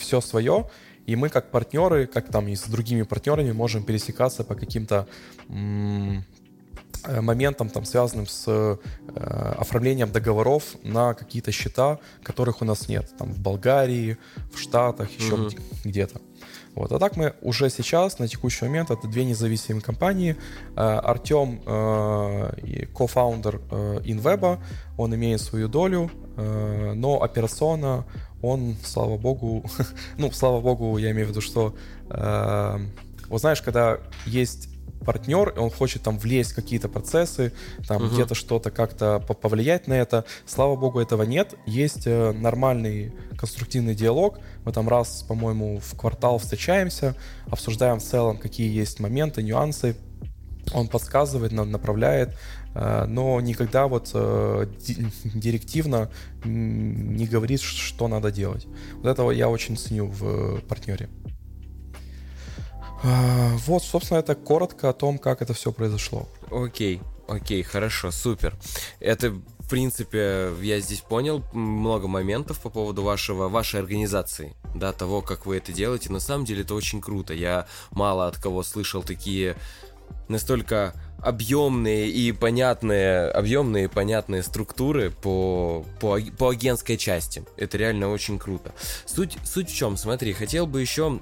все 0.00 0.20
свое, 0.20 0.68
и 1.06 1.16
мы 1.16 1.28
как 1.28 1.50
партнеры, 1.50 2.06
как 2.06 2.30
там 2.30 2.48
и 2.48 2.56
с 2.56 2.64
другими 2.64 3.02
партнерами 3.02 3.52
можем 3.52 3.82
пересекаться 3.82 4.44
по 4.44 4.54
каким-то 4.54 5.06
э, 5.48 7.20
моментам, 7.20 7.68
там, 7.68 7.84
связанным 7.84 8.26
с 8.26 8.44
э, 8.46 8.76
оформлением 9.58 10.10
договоров 10.12 10.76
на 10.82 11.14
какие-то 11.14 11.52
счета, 11.52 11.98
которых 12.22 12.62
у 12.62 12.64
нас 12.64 12.88
нет. 12.88 13.10
Там 13.18 13.32
в 13.32 13.38
Болгарии, 13.38 14.18
в 14.52 14.58
Штатах, 14.58 15.10
еще 15.10 15.34
mm-hmm. 15.34 15.60
где-то. 15.84 16.20
Вот. 16.74 16.92
А 16.92 16.98
так 16.98 17.16
мы 17.16 17.34
уже 17.42 17.68
сейчас, 17.68 18.18
на 18.18 18.28
текущий 18.28 18.64
момент, 18.64 18.90
это 18.90 19.08
две 19.08 19.24
независимые 19.24 19.82
компании. 19.82 20.36
Э, 20.76 20.98
Артем, 20.98 21.60
э, 21.66 22.86
кофаундер 22.94 23.60
э, 23.70 24.00
InWeb, 24.04 24.58
он 24.96 25.14
имеет 25.14 25.40
свою 25.40 25.68
долю, 25.68 26.10
но 26.36 27.22
операционно 27.22 28.06
он, 28.40 28.76
слава 28.82 29.18
богу, 29.18 29.64
ну, 30.18 30.30
слава 30.30 30.60
богу, 30.60 30.96
я 30.96 31.10
имею 31.10 31.26
в 31.26 31.30
виду, 31.30 31.40
что, 31.42 31.74
вот 32.08 33.40
знаешь, 33.40 33.60
когда 33.60 33.98
есть 34.24 34.68
партнер, 35.04 35.50
и 35.50 35.58
он 35.58 35.70
хочет 35.70 36.02
там 36.02 36.18
влезть 36.18 36.52
в 36.52 36.54
какие-то 36.54 36.88
процессы, 36.88 37.52
там 37.86 38.04
угу. 38.04 38.14
где-то 38.14 38.34
что-то 38.34 38.70
как-то 38.70 39.20
повлиять 39.20 39.86
на 39.86 39.94
это. 39.94 40.24
Слава 40.46 40.76
богу, 40.76 41.00
этого 41.00 41.22
нет. 41.22 41.54
Есть 41.66 42.06
э, 42.06 42.32
нормальный 42.32 43.12
конструктивный 43.38 43.94
диалог. 43.94 44.38
Мы 44.64 44.72
там 44.72 44.88
раз, 44.88 45.24
по-моему, 45.26 45.80
в 45.80 45.96
квартал 45.96 46.38
встречаемся, 46.38 47.14
обсуждаем 47.48 47.98
в 47.98 48.02
целом, 48.02 48.38
какие 48.38 48.72
есть 48.72 49.00
моменты, 49.00 49.42
нюансы. 49.42 49.96
Он 50.72 50.88
подсказывает, 50.88 51.52
направляет, 51.52 52.36
э, 52.74 53.06
но 53.06 53.40
никогда 53.40 53.86
вот 53.86 54.10
э, 54.14 54.66
директивно 55.24 56.10
не 56.44 57.26
говорит, 57.26 57.60
что 57.60 58.08
надо 58.08 58.30
делать. 58.30 58.66
Вот 58.94 59.06
этого 59.06 59.30
я 59.30 59.48
очень 59.48 59.76
ценю 59.76 60.06
в 60.06 60.60
партнере. 60.62 61.08
А, 63.02 63.56
вот, 63.66 63.82
собственно, 63.82 64.18
это 64.18 64.34
коротко 64.34 64.90
о 64.90 64.92
том, 64.92 65.18
как 65.18 65.42
это 65.42 65.54
все 65.54 65.72
произошло. 65.72 66.28
Окей, 66.50 67.00
окей, 67.28 67.62
хорошо, 67.62 68.10
супер. 68.10 68.54
Это, 68.98 69.30
в 69.30 69.68
принципе, 69.68 70.50
я 70.60 70.80
здесь 70.80 71.00
понял 71.00 71.42
много 71.52 72.08
моментов 72.08 72.60
по 72.60 72.68
поводу 72.68 73.02
вашего, 73.02 73.48
вашей 73.48 73.80
организации, 73.80 74.54
да, 74.74 74.92
того, 74.92 75.22
как 75.22 75.46
вы 75.46 75.56
это 75.56 75.72
делаете. 75.72 76.12
На 76.12 76.20
самом 76.20 76.44
деле 76.44 76.62
это 76.62 76.74
очень 76.74 77.00
круто. 77.00 77.32
Я 77.32 77.66
мало 77.90 78.26
от 78.26 78.36
кого 78.36 78.62
слышал 78.62 79.02
такие 79.02 79.56
настолько 80.28 80.94
объемные 81.22 82.08
и 82.08 82.32
понятные, 82.32 83.28
объемные 83.30 83.84
и 83.84 83.88
понятные 83.88 84.42
структуры 84.42 85.10
по, 85.10 85.84
по, 86.00 86.18
по 86.38 86.50
агентской 86.50 86.96
части. 86.96 87.44
Это 87.56 87.78
реально 87.78 88.10
очень 88.10 88.38
круто. 88.38 88.72
Суть, 89.06 89.36
суть 89.44 89.70
в 89.70 89.74
чем? 89.74 89.96
Смотри, 89.96 90.32
хотел 90.32 90.66
бы 90.66 90.80
еще 90.80 91.20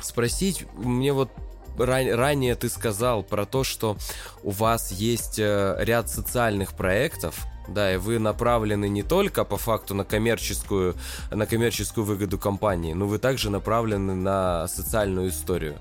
спросить, 0.00 0.66
мне 0.76 1.12
вот 1.12 1.30
ран, 1.78 2.12
ранее 2.12 2.54
ты 2.54 2.68
сказал 2.68 3.22
про 3.22 3.44
то, 3.46 3.64
что 3.64 3.96
у 4.42 4.50
вас 4.50 4.92
есть 4.92 5.38
э, 5.38 5.76
ряд 5.80 6.08
социальных 6.10 6.74
проектов, 6.74 7.46
да, 7.68 7.94
и 7.94 7.96
вы 7.98 8.18
направлены 8.18 8.88
не 8.88 9.02
только 9.02 9.44
по 9.44 9.56
факту 9.56 9.94
на 9.94 10.04
коммерческую, 10.04 10.94
на 11.30 11.46
коммерческую 11.46 12.04
выгоду 12.04 12.38
компании, 12.38 12.94
но 12.94 13.06
вы 13.06 13.18
также 13.18 13.50
направлены 13.50 14.14
на 14.14 14.68
социальную 14.68 15.28
историю. 15.28 15.78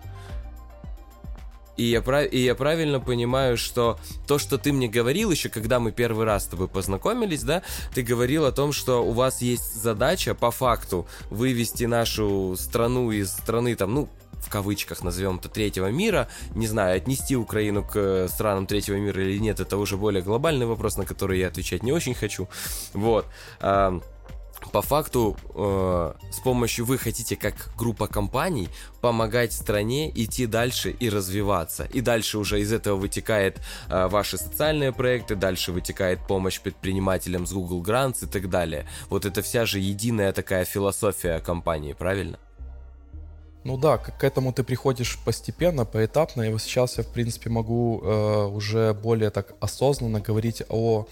И 1.78 1.84
я, 1.84 2.02
прав... 2.02 2.32
и 2.32 2.40
я 2.40 2.56
правильно 2.56 3.00
понимаю, 3.00 3.58
что 3.58 4.00
то, 4.28 4.38
что 4.40 4.58
ты 4.58 4.74
мне 4.74 4.88
говорил 4.88 5.32
еще, 5.32 5.50
когда 5.50 5.80
мы 5.80 5.92
первый 5.92 6.26
раз 6.26 6.44
с 6.44 6.48
тобой 6.48 6.68
познакомились, 6.68 7.44
да, 7.44 7.62
ты 7.94 8.02
говорил 8.02 8.46
о 8.46 8.52
том, 8.52 8.74
что 8.74 9.06
у 9.06 9.12
вас 9.12 9.42
есть 9.42 9.82
задача 9.82 10.34
по 10.34 10.52
факту 10.52 11.08
вывести 11.30 11.86
нашу 11.86 12.56
страну 12.58 13.12
из 13.12 13.32
страны 13.32 13.76
там, 13.76 13.94
ну, 13.94 14.10
в 14.34 14.50
кавычках 14.50 15.04
назовем 15.04 15.38
это 15.38 15.50
третьего 15.50 15.88
мира, 15.92 16.28
не 16.56 16.68
знаю, 16.68 16.98
отнести 16.98 17.36
Украину 17.36 17.84
к 17.84 18.28
странам 18.30 18.66
третьего 18.66 18.96
мира 18.96 19.22
или 19.22 19.40
нет, 19.40 19.60
это 19.60 19.78
уже 19.78 19.98
более 19.98 20.22
глобальный 20.22 20.66
вопрос, 20.66 20.98
на 20.98 21.06
который 21.06 21.40
я 21.40 21.48
отвечать 21.48 21.84
не 21.84 21.92
очень 21.92 22.13
хочу. 22.13 22.48
Вот 22.94 23.26
по 24.78 24.84
факту 24.84 25.36
э, 25.56 26.13
с 26.30 26.40
помощью 26.40 26.86
вы 26.86 27.00
хотите 27.00 27.36
как 27.36 27.72
группа 27.76 28.06
компаний 28.06 28.70
помогать 29.02 29.52
стране 29.52 30.12
идти 30.13 30.46
дальше 30.46 30.92
и 30.92 31.10
развиваться. 31.10 31.86
И 31.86 32.02
дальше 32.02 32.38
уже 32.38 32.60
из 32.60 32.72
этого 32.72 32.96
вытекает 32.96 33.60
э, 33.90 34.08
ваши 34.08 34.38
социальные 34.38 34.94
проекты, 34.94 35.36
дальше 35.36 35.72
вытекает 35.72 36.20
помощь 36.28 36.62
предпринимателям 36.62 37.48
с 37.48 37.54
Google 37.54 37.82
Grants 37.82 38.26
и 38.26 38.28
так 38.28 38.52
далее. 38.52 38.88
Вот 39.10 39.26
это 39.26 39.42
вся 39.42 39.66
же 39.66 39.80
единая 39.80 40.32
такая 40.32 40.63
философия 40.63 41.40
компании, 41.40 41.94
правильно? 41.94 42.38
Ну 43.68 43.78
да, 43.78 43.98
к, 43.98 44.24
этому 44.24 44.54
ты 44.54 44.64
приходишь 44.64 45.20
постепенно, 45.26 45.84
поэтапно, 45.84 46.44
и 46.44 46.52
вот 46.52 46.62
сейчас 46.62 46.98
я, 46.98 47.04
в 47.04 47.08
принципе, 47.08 47.50
могу 47.50 48.02
э, 48.02 48.46
уже 48.46 48.94
более 48.94 49.30
так 49.30 49.56
осознанно 49.60 50.22
говорить 50.22 50.64
о 50.70 51.06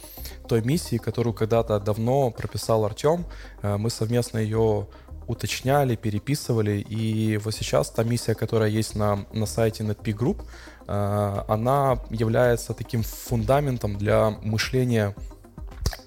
той 0.48 0.62
миссии, 0.62 0.96
которую 0.96 1.34
когда-то 1.34 1.78
давно 1.82 2.32
прописал 2.32 2.86
Артем. 2.86 3.26
Э, 3.62 3.76
мы 3.76 3.90
совместно 3.90 4.38
ее 4.38 4.88
уточняли, 5.28 5.98
переписывали, 5.98 6.80
и 6.80 7.36
вот 7.44 7.54
сейчас 7.54 7.90
та 7.90 8.06
миссия, 8.06 8.36
которая 8.36 8.70
есть 8.70 8.96
на, 8.96 9.26
на 9.34 9.46
сайте 9.48 9.84
NetP 9.84 10.18
Group, 10.18 10.42
э, 10.88 11.44
она 11.50 11.98
является 12.10 12.74
таким 12.74 13.04
фундаментом 13.04 13.98
для 13.98 14.30
мышления 14.30 15.14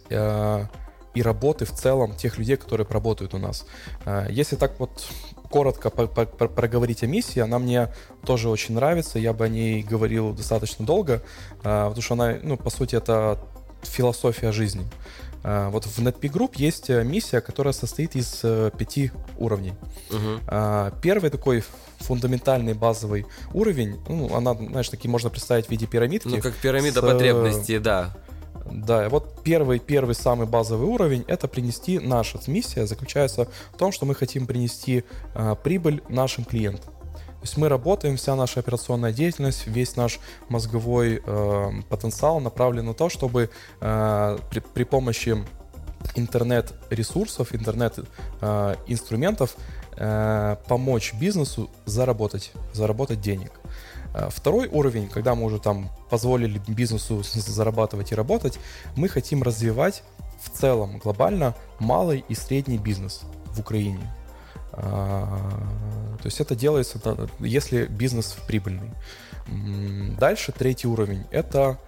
э, 0.09 0.65
и 1.15 1.23
работы 1.23 1.65
в 1.65 1.73
целом 1.73 2.15
тех 2.15 2.39
людей, 2.39 2.57
которые 2.57 2.87
работают 2.89 3.35
у 3.35 3.39
нас. 3.39 3.67
Э, 4.07 4.27
если 4.31 4.57
так 4.57 4.79
вот 4.79 5.07
коротко 5.51 5.91
проговорить 5.91 7.03
о 7.03 7.07
миссии. 7.07 7.41
Она 7.41 7.59
мне 7.59 7.89
тоже 8.25 8.49
очень 8.49 8.75
нравится. 8.75 9.19
Я 9.19 9.33
бы 9.33 9.45
о 9.45 9.49
ней 9.49 9.83
говорил 9.83 10.33
достаточно 10.33 10.85
долго, 10.85 11.23
а, 11.63 11.89
потому 11.89 12.03
что 12.03 12.15
она, 12.15 12.37
ну, 12.43 12.57
по 12.57 12.71
сути, 12.71 12.97
это 12.97 13.39
философия 13.83 14.53
жизни. 14.53 14.87
А, 15.43 15.71
вот 15.71 15.85
в 15.85 15.99
NetP 15.99 16.31
Group 16.31 16.53
есть 16.57 16.91
э, 16.91 17.05
миссия, 17.05 17.41
которая 17.41 17.73
состоит 17.73 18.17
из 18.17 18.41
э, 18.43 18.71
пяти 18.77 19.13
уровней. 19.39 19.75
Угу. 20.11 21.01
Первый 21.01 21.31
такой 21.31 21.65
фундаментальный 22.01 22.75
базовый 22.75 23.27
уровень, 23.53 23.99
ну, 24.09 24.35
она, 24.35 24.55
знаешь, 24.55 24.89
такие 24.89 25.11
можно 25.11 25.31
представить 25.31 25.67
в 25.67 25.71
виде 25.71 25.87
пирамидки. 25.87 26.29
Ну, 26.29 26.41
как 26.41 26.55
пирамида 26.55 27.01
с, 27.01 27.05
потребностей, 27.05 27.79
да. 27.79 28.15
Да, 28.71 29.09
вот 29.09 29.43
первый, 29.43 29.79
первый 29.79 30.15
самый 30.15 30.47
базовый 30.47 30.89
уровень 30.89 31.25
это 31.27 31.49
принести, 31.49 31.99
наша 31.99 32.39
миссия 32.47 32.87
заключается 32.87 33.49
в 33.73 33.77
том, 33.77 33.93
что 33.93 34.07
мы 34.07 34.15
хотим 34.15 34.47
принести 34.47 35.05
э, 35.35 35.57
прибыль 35.63 36.03
нашим 36.09 36.45
клиентам. 36.45 36.93
То 37.13 37.43
есть 37.43 37.57
мы 37.57 37.69
работаем, 37.69 38.17
вся 38.17 38.35
наша 38.35 38.59
операционная 38.61 39.13
деятельность, 39.13 39.67
весь 39.67 39.97
наш 39.97 40.19
мозговой 40.49 41.23
э, 41.25 41.71
потенциал 41.89 42.41
направлен 42.41 42.87
на 42.87 42.95
то, 42.95 43.09
чтобы 43.09 43.51
э, 43.81 44.39
при, 44.51 44.61
при 44.61 44.85
помощи 44.85 45.37
интернет-ресурсов, 46.15 47.55
интернет-инструментов 47.55 49.57
помочь 50.69 51.13
бизнесу 51.15 51.69
заработать, 51.87 52.53
заработать 52.73 53.21
денег. 53.21 53.51
Второй 54.31 54.69
уровень, 54.69 55.09
когда 55.09 55.35
мы 55.35 55.45
уже 55.45 55.59
там 55.59 55.91
позволили 56.11 56.61
бизнесу 56.67 57.23
зарабатывать 57.23 58.13
и 58.13 58.15
работать, 58.15 58.59
мы 58.97 59.09
хотим 59.09 59.43
развивать 59.43 60.03
в 60.43 60.51
целом 60.51 60.99
глобально 60.99 61.55
малый 61.79 62.25
и 62.29 62.35
средний 62.35 62.79
бизнес 62.79 63.23
в 63.47 63.61
Украине. 63.61 64.13
То 64.73 66.25
есть 66.25 66.41
это 66.41 66.55
делается, 66.55 67.01
если 67.41 67.87
бизнес 67.87 68.37
прибыльный. 68.47 68.91
Дальше 70.19 70.53
третий 70.53 70.87
уровень– 70.87 71.25
это 71.31 71.79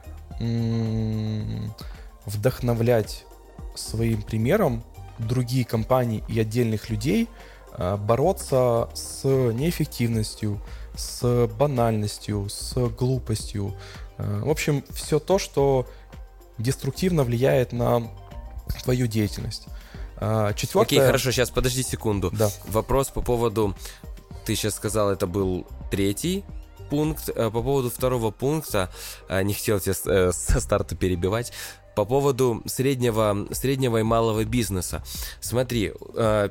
вдохновлять 2.27 3.25
своим 3.75 4.23
примером 4.23 4.83
другие 5.19 5.65
компании 5.65 6.25
и 6.29 6.41
отдельных 6.41 6.91
людей 6.91 7.29
а, 7.73 7.97
бороться 7.97 8.89
с 8.95 9.25
неэффективностью, 9.25 10.61
с 10.95 11.47
банальностью, 11.59 12.49
с 12.49 12.75
глупостью. 12.89 13.75
А, 14.19 14.45
в 14.45 14.51
общем, 14.51 14.85
все 14.91 15.19
то, 15.19 15.39
что 15.39 15.87
деструктивно 16.59 17.25
влияет 17.25 17.73
на 17.73 18.11
твою 18.83 19.07
деятельность. 19.07 19.67
А, 20.17 20.53
Четвертое... 20.53 20.97
Окей, 20.97 21.07
хорошо, 21.07 21.33
сейчас 21.33 21.51
подожди 21.51 21.83
секунду. 21.83 22.31
Да. 22.31 22.51
Вопрос 22.67 23.09
по 23.09 23.21
поводу... 23.23 23.75
Ты 24.45 24.55
сейчас 24.55 24.75
сказал, 24.75 25.11
это 25.11 25.27
был 25.27 25.67
третий 25.91 26.45
пункт. 26.91 27.31
Э, 27.31 27.51
по 27.51 27.63
поводу 27.63 27.89
второго 27.89 28.31
пункта, 28.31 28.91
э, 29.29 29.43
не 29.43 29.55
хотел 29.55 29.81
тебя 29.81 29.95
э, 30.07 30.33
со 30.33 30.61
старта 30.61 30.97
перебивать, 30.97 31.53
по 31.97 32.05
поводу 32.05 32.63
среднего, 32.67 33.47
среднего 33.53 33.99
и 33.99 34.03
малого 34.03 34.45
бизнеса. 34.45 35.03
Смотри, 35.41 35.93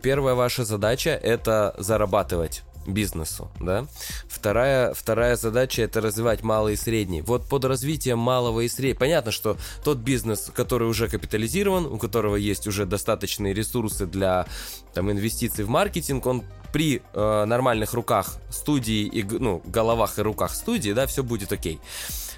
первая 0.04 0.36
ваша 0.36 0.66
задача 0.66 1.12
это 1.12 1.76
зарабатывать 1.78 2.64
бизнесу, 2.94 3.50
да. 3.60 3.86
Вторая, 4.28 4.94
вторая 4.94 5.36
задача 5.36 5.82
это 5.82 6.02
развивать 6.02 6.44
малый 6.44 6.74
и 6.74 6.78
средний. 6.78 7.22
Вот 7.22 7.48
под 7.48 7.66
развитием 7.66 8.20
малого 8.20 8.62
и 8.62 8.68
среднего, 8.68 9.00
понятно, 9.00 9.32
что 9.32 9.58
тот 9.84 10.00
бизнес, 10.00 10.52
который 10.54 10.88
уже 10.88 11.08
капитализирован, 11.08 11.86
у 11.86 11.98
которого 11.98 12.36
есть 12.36 12.68
уже 12.68 12.86
достаточные 12.86 13.54
ресурсы 13.54 14.06
для 14.06 14.48
там, 14.94 15.12
инвестиций 15.12 15.64
в 15.66 15.70
маркетинг, 15.70 16.26
он 16.26 16.44
при 16.72 17.02
э, 17.14 17.46
нормальных 17.46 17.94
руках 17.94 18.38
студии 18.50 19.04
и 19.04 19.24
ну, 19.24 19.62
головах 19.66 20.20
и 20.20 20.22
руках 20.22 20.54
студии, 20.54 20.92
да, 20.92 21.08
все 21.08 21.24
будет 21.24 21.52
окей. 21.52 21.80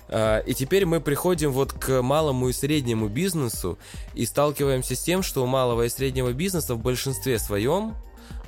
Э, 0.08 0.42
и 0.46 0.54
теперь 0.54 0.86
мы 0.86 1.00
приходим 1.00 1.52
вот 1.52 1.74
к 1.74 2.02
малому 2.02 2.50
и 2.50 2.54
среднему 2.54 3.08
бизнесу 3.08 3.78
и 4.14 4.26
сталкиваемся 4.26 4.96
с 4.96 5.02
тем, 5.02 5.24
что 5.24 5.44
у 5.44 5.48
малого 5.48 5.84
и 5.86 5.90
среднего 5.90 6.34
бизнеса 6.34 6.76
в 6.76 6.80
большинстве 6.80 7.40
своем 7.40 7.96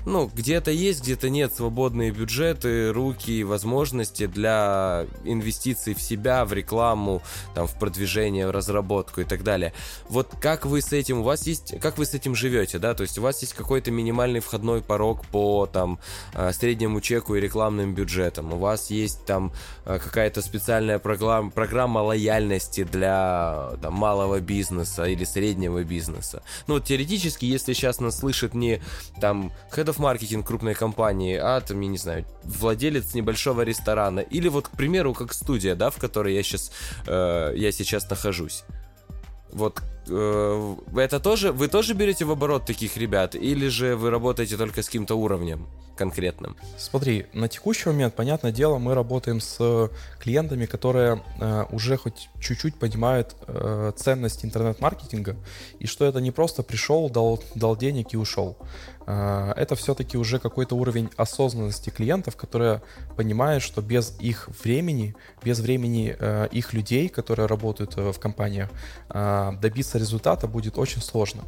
ну, 0.05 0.29
где-то 0.33 0.71
есть, 0.71 1.01
где-то 1.03 1.29
нет 1.29 1.53
свободные 1.53 2.11
бюджеты, 2.11 2.91
руки, 2.91 3.43
возможности 3.43 4.27
для 4.27 5.05
инвестиций 5.23 5.93
в 5.93 6.01
себя, 6.01 6.45
в 6.45 6.53
рекламу, 6.53 7.21
там, 7.55 7.67
в 7.67 7.77
продвижение, 7.79 8.47
в 8.47 8.51
разработку 8.51 9.21
и 9.21 9.23
так 9.23 9.43
далее. 9.43 9.73
Вот 10.09 10.29
как 10.41 10.65
вы 10.65 10.81
с 10.81 10.91
этим, 10.91 11.19
у 11.19 11.23
вас 11.23 11.47
есть, 11.47 11.79
как 11.79 11.97
вы 11.97 12.05
с 12.05 12.13
этим 12.13 12.35
живете, 12.35 12.79
да, 12.79 12.93
то 12.93 13.03
есть 13.03 13.17
у 13.17 13.21
вас 13.21 13.41
есть 13.41 13.53
какой-то 13.53 13.91
минимальный 13.91 14.39
входной 14.39 14.81
порог 14.81 15.25
по, 15.27 15.65
там, 15.65 15.99
э, 16.33 16.51
среднему 16.53 16.99
чеку 17.01 17.35
и 17.35 17.41
рекламным 17.41 17.95
бюджетам, 17.95 18.53
у 18.53 18.57
вас 18.57 18.89
есть, 18.89 19.25
там, 19.25 19.53
э, 19.85 19.99
какая-то 19.99 20.41
специальная 20.41 20.99
программа, 20.99 21.49
программа 21.49 21.99
лояльности 21.99 22.83
для, 22.83 23.71
там, 23.81 23.93
малого 23.93 24.39
бизнеса 24.41 25.05
или 25.05 25.23
среднего 25.23 25.83
бизнеса. 25.83 26.43
Ну, 26.67 26.75
вот 26.75 26.85
теоретически, 26.85 27.45
если 27.45 27.73
сейчас 27.73 27.99
нас 27.99 28.19
слышит 28.19 28.53
не, 28.53 28.81
там, 29.21 29.51
head 29.71 29.92
of 29.93 30.01
маркетинг 30.01 30.47
крупной 30.47 30.73
компании, 30.73 31.37
а 31.37 31.61
там, 31.61 31.79
я 31.81 31.87
не 31.87 31.97
знаю, 31.97 32.25
владелец 32.43 33.13
небольшого 33.13 33.61
ресторана. 33.61 34.19
Или 34.19 34.49
вот, 34.49 34.67
к 34.67 34.71
примеру, 34.71 35.13
как 35.13 35.33
студия, 35.33 35.75
да, 35.75 35.89
в 35.89 35.97
которой 35.97 36.33
я 36.33 36.43
сейчас, 36.43 36.71
э, 37.07 37.53
я 37.55 37.71
сейчас 37.71 38.09
нахожусь. 38.09 38.63
Вот 39.51 39.81
это 40.05 41.19
тоже, 41.19 41.51
вы 41.51 41.67
тоже 41.67 41.93
берете 41.93 42.25
в 42.25 42.31
оборот 42.31 42.65
таких 42.65 42.97
ребят, 42.97 43.35
или 43.35 43.67
же 43.67 43.95
вы 43.95 44.09
работаете 44.09 44.57
только 44.57 44.81
с 44.81 44.85
каким-то 44.85 45.15
уровнем? 45.15 45.67
конкретным? 45.95 46.55
Смотри, 46.77 47.27
на 47.33 47.47
текущий 47.47 47.89
момент, 47.89 48.15
понятное 48.15 48.51
дело, 48.51 48.77
мы 48.77 48.93
работаем 48.95 49.39
с 49.39 49.89
клиентами, 50.19 50.65
которые 50.65 51.21
э, 51.39 51.65
уже 51.71 51.97
хоть 51.97 52.29
чуть-чуть 52.39 52.75
понимают 52.75 53.35
э, 53.47 53.91
ценность 53.95 54.43
интернет-маркетинга, 54.45 55.35
и 55.79 55.87
что 55.87 56.05
это 56.05 56.19
не 56.19 56.31
просто 56.31 56.63
пришел, 56.63 57.09
дал, 57.09 57.43
дал 57.55 57.75
денег 57.75 58.13
и 58.13 58.17
ушел. 58.17 58.57
Э, 59.05 59.53
это 59.55 59.75
все-таки 59.75 60.17
уже 60.17 60.39
какой-то 60.39 60.75
уровень 60.75 61.09
осознанности 61.17 61.89
клиентов, 61.89 62.35
которые 62.35 62.81
понимают, 63.15 63.63
что 63.63 63.81
без 63.81 64.15
их 64.19 64.49
времени, 64.63 65.15
без 65.43 65.59
времени 65.59 66.15
э, 66.17 66.47
их 66.51 66.73
людей, 66.73 67.09
которые 67.09 67.45
работают 67.45 67.97
э, 67.97 68.11
в 68.11 68.19
компаниях, 68.19 68.69
э, 69.09 69.51
добиться 69.61 69.92
результата 69.97 70.47
будет 70.47 70.77
очень 70.77 71.01
сложно. 71.01 71.43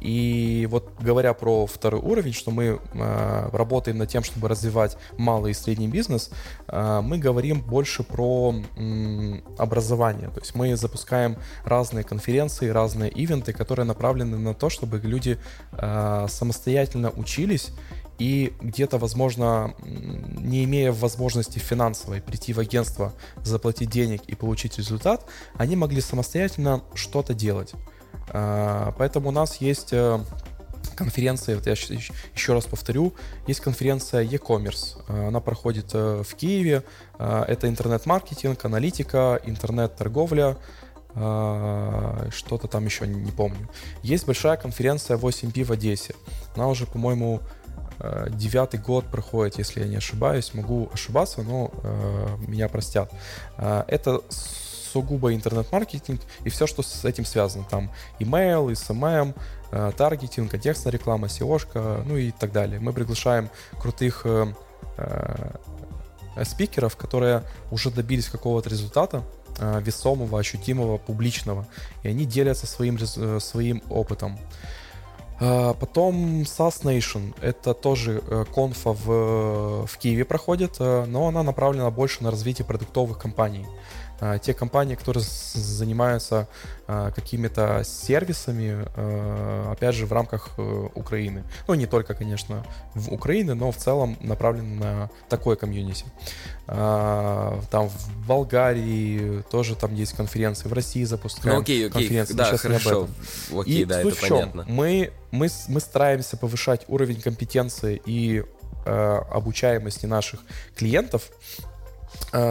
И 0.00 0.68
вот 0.70 0.90
говоря 1.00 1.34
про 1.34 1.66
второй 1.66 2.00
уровень, 2.00 2.32
что 2.32 2.50
мы 2.50 2.80
э, 2.92 3.48
работаем 3.52 3.98
над 3.98 4.08
тем, 4.08 4.22
чтобы 4.22 4.48
развивать 4.48 4.96
малый 5.16 5.50
и 5.50 5.54
средний 5.54 5.88
бизнес, 5.88 6.30
э, 6.68 7.00
мы 7.02 7.18
говорим 7.18 7.60
больше 7.60 8.02
про 8.02 8.54
э, 8.76 9.40
образование. 9.58 10.28
То 10.30 10.40
есть 10.40 10.54
мы 10.54 10.76
запускаем 10.76 11.36
разные 11.64 12.04
конференции, 12.04 12.68
разные 12.68 13.10
ивенты, 13.10 13.52
которые 13.52 13.86
направлены 13.86 14.38
на 14.38 14.54
то, 14.54 14.70
чтобы 14.70 14.98
люди 14.98 15.38
э, 15.72 16.26
самостоятельно 16.28 17.10
учились 17.10 17.70
и 18.18 18.52
где-то, 18.60 18.98
возможно, 18.98 19.74
не 19.84 20.64
имея 20.64 20.92
возможности 20.92 21.58
финансовой 21.58 22.20
прийти 22.20 22.52
в 22.52 22.58
агентство, 22.58 23.14
заплатить 23.44 23.90
денег 23.90 24.22
и 24.26 24.34
получить 24.34 24.78
результат, 24.78 25.24
они 25.54 25.76
могли 25.76 26.00
самостоятельно 26.00 26.82
что-то 26.94 27.32
делать. 27.32 27.72
А, 28.30 28.92
поэтому 28.98 29.28
у 29.28 29.32
нас 29.32 29.56
есть 29.60 29.92
э, 29.92 30.18
конференция, 30.96 31.56
вот 31.56 31.66
я 31.66 31.72
еще 31.72 32.52
раз 32.52 32.64
повторю, 32.64 33.14
есть 33.46 33.60
конференция 33.60 34.22
e-commerce. 34.22 35.00
А, 35.08 35.28
она 35.28 35.40
проходит 35.40 35.90
э, 35.94 36.22
в 36.28 36.34
Киеве. 36.34 36.82
А, 37.18 37.44
это 37.44 37.68
интернет-маркетинг, 37.68 38.64
аналитика, 38.64 39.40
интернет-торговля, 39.44 40.56
что-то 41.14 42.68
там 42.68 42.84
еще 42.84 43.08
не 43.08 43.32
помню. 43.32 43.68
Есть 44.02 44.26
большая 44.26 44.56
конференция 44.56 45.16
8P 45.16 45.64
в 45.64 45.72
Одессе. 45.72 46.14
Она 46.54 46.68
уже, 46.68 46.86
по-моему, 46.86 47.40
девятый 48.30 48.80
год 48.80 49.06
проходит, 49.06 49.58
если 49.58 49.80
я 49.80 49.88
не 49.88 49.96
ошибаюсь. 49.96 50.54
Могу 50.54 50.88
ошибаться, 50.92 51.42
но 51.42 51.70
меня 52.46 52.68
простят. 52.68 53.10
Это 53.56 54.22
сугубо 54.88 55.34
интернет-маркетинг 55.34 56.20
и 56.44 56.50
все, 56.50 56.66
что 56.66 56.82
с 56.82 57.04
этим 57.04 57.24
связано. 57.24 57.64
Там 57.70 57.90
email, 58.20 58.66
SMM, 58.72 59.34
э, 59.70 59.92
таргетинг, 59.96 60.50
контекстная 60.50 60.92
реклама, 60.92 61.26
SEO, 61.26 62.04
ну 62.06 62.16
и 62.16 62.30
так 62.30 62.52
далее. 62.52 62.80
Мы 62.80 62.92
приглашаем 62.92 63.50
крутых 63.78 64.22
э, 64.24 64.52
э, 64.96 66.44
спикеров, 66.44 66.96
которые 66.96 67.42
уже 67.70 67.90
добились 67.90 68.28
какого-то 68.28 68.70
результата, 68.70 69.22
весомого, 69.60 70.38
ощутимого, 70.38 70.98
публичного, 70.98 71.66
и 72.04 72.08
они 72.08 72.26
делятся 72.26 72.68
своим, 72.68 72.96
своим 73.40 73.82
опытом. 73.90 74.38
Потом 75.38 76.42
SAS 76.42 76.82
Nation. 76.82 77.34
Это 77.40 77.72
тоже 77.72 78.22
конфа 78.54 78.92
в, 78.92 79.86
в 79.86 79.98
Киеве 79.98 80.24
проходит, 80.24 80.80
но 80.80 81.28
она 81.28 81.42
направлена 81.42 81.90
больше 81.90 82.24
на 82.24 82.30
развитие 82.30 82.66
продуктовых 82.66 83.18
компаний. 83.18 83.66
А, 84.20 84.38
те 84.38 84.52
компании, 84.52 84.96
которые 84.96 85.22
занимаются 85.24 86.48
а, 86.86 87.10
какими-то 87.12 87.82
сервисами, 87.84 88.84
а, 88.96 89.72
опять 89.72 89.94
же, 89.94 90.06
в 90.06 90.12
рамках 90.12 90.50
э, 90.58 90.88
Украины. 90.94 91.44
Ну, 91.68 91.74
не 91.74 91.86
только, 91.86 92.14
конечно, 92.14 92.64
в 92.94 93.12
Украине, 93.12 93.54
но 93.54 93.70
в 93.70 93.76
целом 93.76 94.16
направлены 94.20 94.74
на 94.74 95.10
такое 95.28 95.56
комьюнити. 95.56 96.04
Там 96.66 97.88
в 97.88 98.26
Болгарии 98.26 99.42
тоже 99.50 99.74
там 99.74 99.94
есть 99.94 100.12
конференции, 100.12 100.68
в 100.68 100.72
России 100.72 101.04
запускаем 101.04 101.56
ну, 101.56 101.62
окей, 101.62 101.86
окей, 101.86 101.90
конференции. 101.90 102.34
Да, 102.34 102.44
Сейчас 102.44 102.60
хорошо. 102.60 103.08
Окей, 103.56 103.82
и 103.82 103.84
да, 103.86 104.02
это 104.02 104.16
понятно. 104.20 104.64
Мы, 104.68 105.12
мы, 105.30 105.48
мы 105.68 105.80
стараемся 105.80 106.36
повышать 106.36 106.84
уровень 106.88 107.22
компетенции 107.22 108.02
и 108.04 108.44
э, 108.84 109.18
обучаемости 109.30 110.04
наших 110.04 110.40
клиентов 110.76 111.30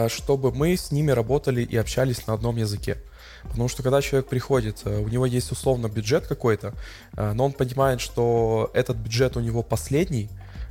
чтобы 0.08 0.52
мы 0.52 0.76
с 0.76 0.90
ними 0.90 1.10
работали 1.12 1.62
и 1.62 1.76
общались 1.76 2.26
на 2.26 2.34
одном 2.34 2.56
языке. 2.56 2.98
Потому 3.44 3.68
что 3.68 3.82
когда 3.82 4.02
человек 4.02 4.28
приходит, 4.28 4.82
э, 4.84 4.98
у 4.98 5.08
него 5.08 5.26
есть 5.26 5.52
условно 5.52 5.88
бюджет 5.88 6.26
какой-то, 6.26 6.74
э, 7.16 7.32
но 7.32 7.46
он 7.46 7.52
понимает, 7.52 8.00
что 8.00 8.70
этот 8.74 8.96
бюджет 8.96 9.36
у 9.36 9.40
него 9.40 9.62
последний, 9.62 10.28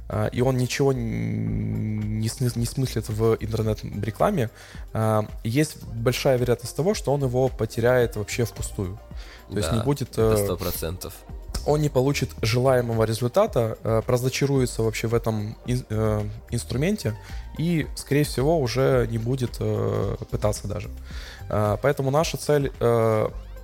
э, 0.09 0.29
и 0.31 0.41
он 0.41 0.57
ничего 0.57 0.93
не, 0.93 2.29
не 2.29 2.65
смыслит 2.65 3.09
в 3.09 3.37
интернет-рекламе, 3.39 4.49
э, 4.93 5.21
есть 5.43 5.83
большая 5.83 6.37
вероятность 6.37 6.75
того, 6.75 6.93
что 6.93 7.13
он 7.13 7.23
его 7.23 7.47
потеряет 7.49 8.15
вообще 8.15 8.45
впустую. 8.45 8.99
То 9.47 9.53
да, 9.53 9.59
есть 9.59 9.71
не 9.71 9.79
будет... 9.79 10.11
Это 10.11 10.53
100% 10.53 11.11
он 11.67 11.81
не 11.81 11.89
получит 11.89 12.29
желаемого 12.41 13.03
результата, 13.03 13.77
э, 13.83 14.01
прозачаруется 14.05 14.83
вообще 14.83 15.07
в 15.07 15.13
этом 15.13 15.57
э, 15.67 16.23
инструменте 16.49 17.17
и, 17.57 17.87
скорее 17.95 18.23
всего, 18.23 18.59
уже 18.59 19.07
не 19.09 19.17
будет 19.17 19.57
э, 19.59 20.15
пытаться 20.29 20.67
даже. 20.67 20.89
Поэтому 21.49 22.11
наша 22.11 22.37
цель 22.37 22.71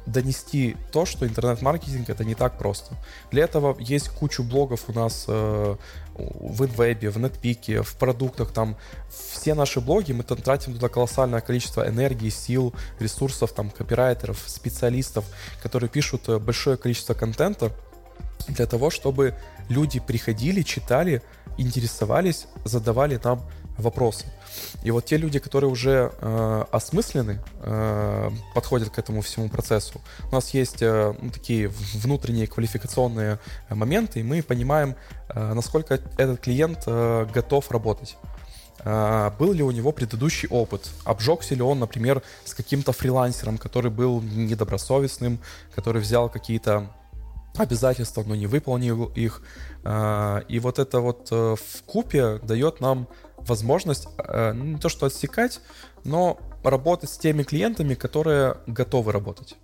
донести 0.05 0.75
то, 0.91 1.05
что 1.05 1.25
интернет-маркетинг 1.25 2.09
это 2.09 2.23
не 2.25 2.35
так 2.35 2.57
просто. 2.57 2.95
Для 3.31 3.43
этого 3.43 3.77
есть 3.79 4.09
кучу 4.09 4.43
блогов 4.43 4.85
у 4.87 4.93
нас 4.93 5.27
в 5.27 5.77
инвебе, 6.15 7.09
в 7.09 7.17
нетпике, 7.17 7.81
в 7.81 7.95
продуктах, 7.95 8.51
там 8.51 8.77
все 9.09 9.53
наши 9.53 9.81
блоги, 9.81 10.11
мы 10.13 10.23
там 10.23 10.37
тратим 10.37 10.73
туда 10.73 10.87
колоссальное 10.87 11.41
количество 11.41 11.87
энергии, 11.87 12.29
сил, 12.29 12.73
ресурсов, 12.99 13.51
там, 13.53 13.69
копирайтеров, 13.69 14.41
специалистов, 14.45 15.25
которые 15.61 15.89
пишут 15.89 16.27
большое 16.41 16.77
количество 16.77 17.13
контента, 17.13 17.71
для 18.47 18.65
того, 18.65 18.89
чтобы 18.89 19.35
люди 19.69 19.99
приходили, 19.99 20.63
читали, 20.63 21.21
интересовались, 21.57 22.47
задавали 22.65 23.19
нам 23.23 23.41
вопросы. 23.77 24.25
И 24.83 24.91
вот 24.91 25.05
те 25.05 25.17
люди, 25.17 25.39
которые 25.39 25.69
уже 25.69 26.11
э, 26.19 26.65
осмыслены, 26.71 27.39
э, 27.61 28.29
подходят 28.53 28.89
к 28.89 28.99
этому 28.99 29.21
всему 29.21 29.49
процессу, 29.49 30.01
у 30.29 30.35
нас 30.35 30.53
есть 30.53 30.81
э, 30.81 31.13
ну, 31.19 31.29
такие 31.31 31.69
внутренние 31.93 32.47
квалификационные 32.47 33.39
моменты, 33.69 34.19
и 34.19 34.23
мы 34.23 34.43
понимаем, 34.43 34.95
э, 35.29 35.53
насколько 35.53 35.95
этот 36.17 36.39
клиент 36.41 36.83
э, 36.85 37.27
готов 37.33 37.71
работать. 37.71 38.17
Uh, 38.85 39.31
был 39.37 39.53
ли 39.53 39.63
у 39.63 39.71
него 39.71 39.93
предыдущий 39.93 40.49
опыт, 40.49 40.89
обжегся 41.05 41.55
ли 41.55 41.61
он, 41.61 41.79
например, 41.79 42.21
с 42.43 42.53
каким-то 42.53 42.91
фрилансером, 42.91 43.57
который 43.57 43.89
был 43.89 44.21
недобросовестным, 44.21 45.39
который 45.73 46.01
взял 46.01 46.27
какие-то 46.27 46.89
обязательства, 47.57 48.23
но 48.25 48.35
не 48.35 48.47
выполнил 48.47 49.05
их. 49.15 49.41
А, 49.83 50.39
и 50.47 50.59
вот 50.59 50.79
это 50.79 50.99
вот 50.99 51.27
э, 51.31 51.55
в 51.55 51.83
купе 51.85 52.39
дает 52.43 52.79
нам 52.79 53.07
возможность 53.47 54.07
э, 54.17 54.53
ну, 54.53 54.63
не 54.63 54.77
то 54.77 54.89
что 54.89 55.05
отсекать, 55.05 55.61
но 56.03 56.39
работать 56.63 57.09
с 57.09 57.17
теми 57.17 57.43
клиентами, 57.43 57.93
которые 57.93 58.57
готовы 58.67 59.11
работать 59.11 59.57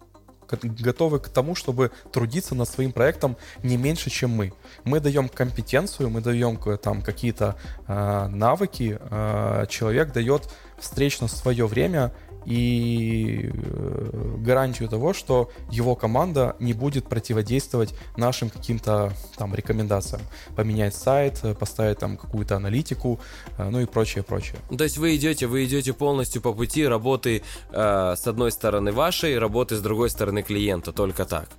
готовы 0.57 1.19
к 1.19 1.29
тому, 1.29 1.55
чтобы 1.55 1.91
трудиться 2.11 2.55
над 2.55 2.67
своим 2.67 2.91
проектом 2.91 3.37
не 3.63 3.77
меньше, 3.77 4.09
чем 4.09 4.31
мы. 4.31 4.53
Мы 4.83 4.99
даем 4.99 5.29
компетенцию, 5.29 6.09
мы 6.09 6.21
даем 6.21 6.57
там 6.77 7.01
какие-то 7.01 7.55
э, 7.87 8.27
навыки, 8.27 8.97
э, 8.99 9.65
человек 9.69 10.11
дает 10.11 10.49
встречно 10.79 11.27
свое 11.27 11.67
время 11.67 12.13
и 12.49 13.51
э, 13.53 14.35
гарантию 14.39 14.89
того, 14.89 15.13
что 15.13 15.51
его 15.69 15.95
команда 15.95 16.55
не 16.59 16.73
будет 16.73 17.07
противодействовать 17.07 17.93
нашим 18.17 18.49
каким-то 18.49 19.13
там 19.37 19.53
рекомендациям. 19.53 20.23
Поменять 20.55 20.95
сайт, 20.95 21.43
поставить 21.59 21.99
там 21.99 22.17
какую-то 22.17 22.55
аналитику, 22.55 23.19
э, 23.57 23.69
ну 23.69 23.81
и 23.81 23.85
прочее, 23.85 24.23
прочее. 24.23 24.57
То 24.75 24.83
есть 24.83 24.97
вы 24.97 25.15
идете, 25.15 25.45
вы 25.45 25.63
идете 25.65 25.93
полностью 25.93 26.41
по 26.41 26.51
пути 26.51 26.87
работы 26.87 27.43
э, 27.71 28.15
с 28.17 28.25
одной 28.25 28.51
стороны 28.51 28.91
вашей, 28.91 29.37
работы 29.37 29.75
с 29.75 29.81
другой 29.81 30.09
стороны 30.09 30.41
клиента, 30.41 30.91
только 30.91 31.25
так. 31.25 31.49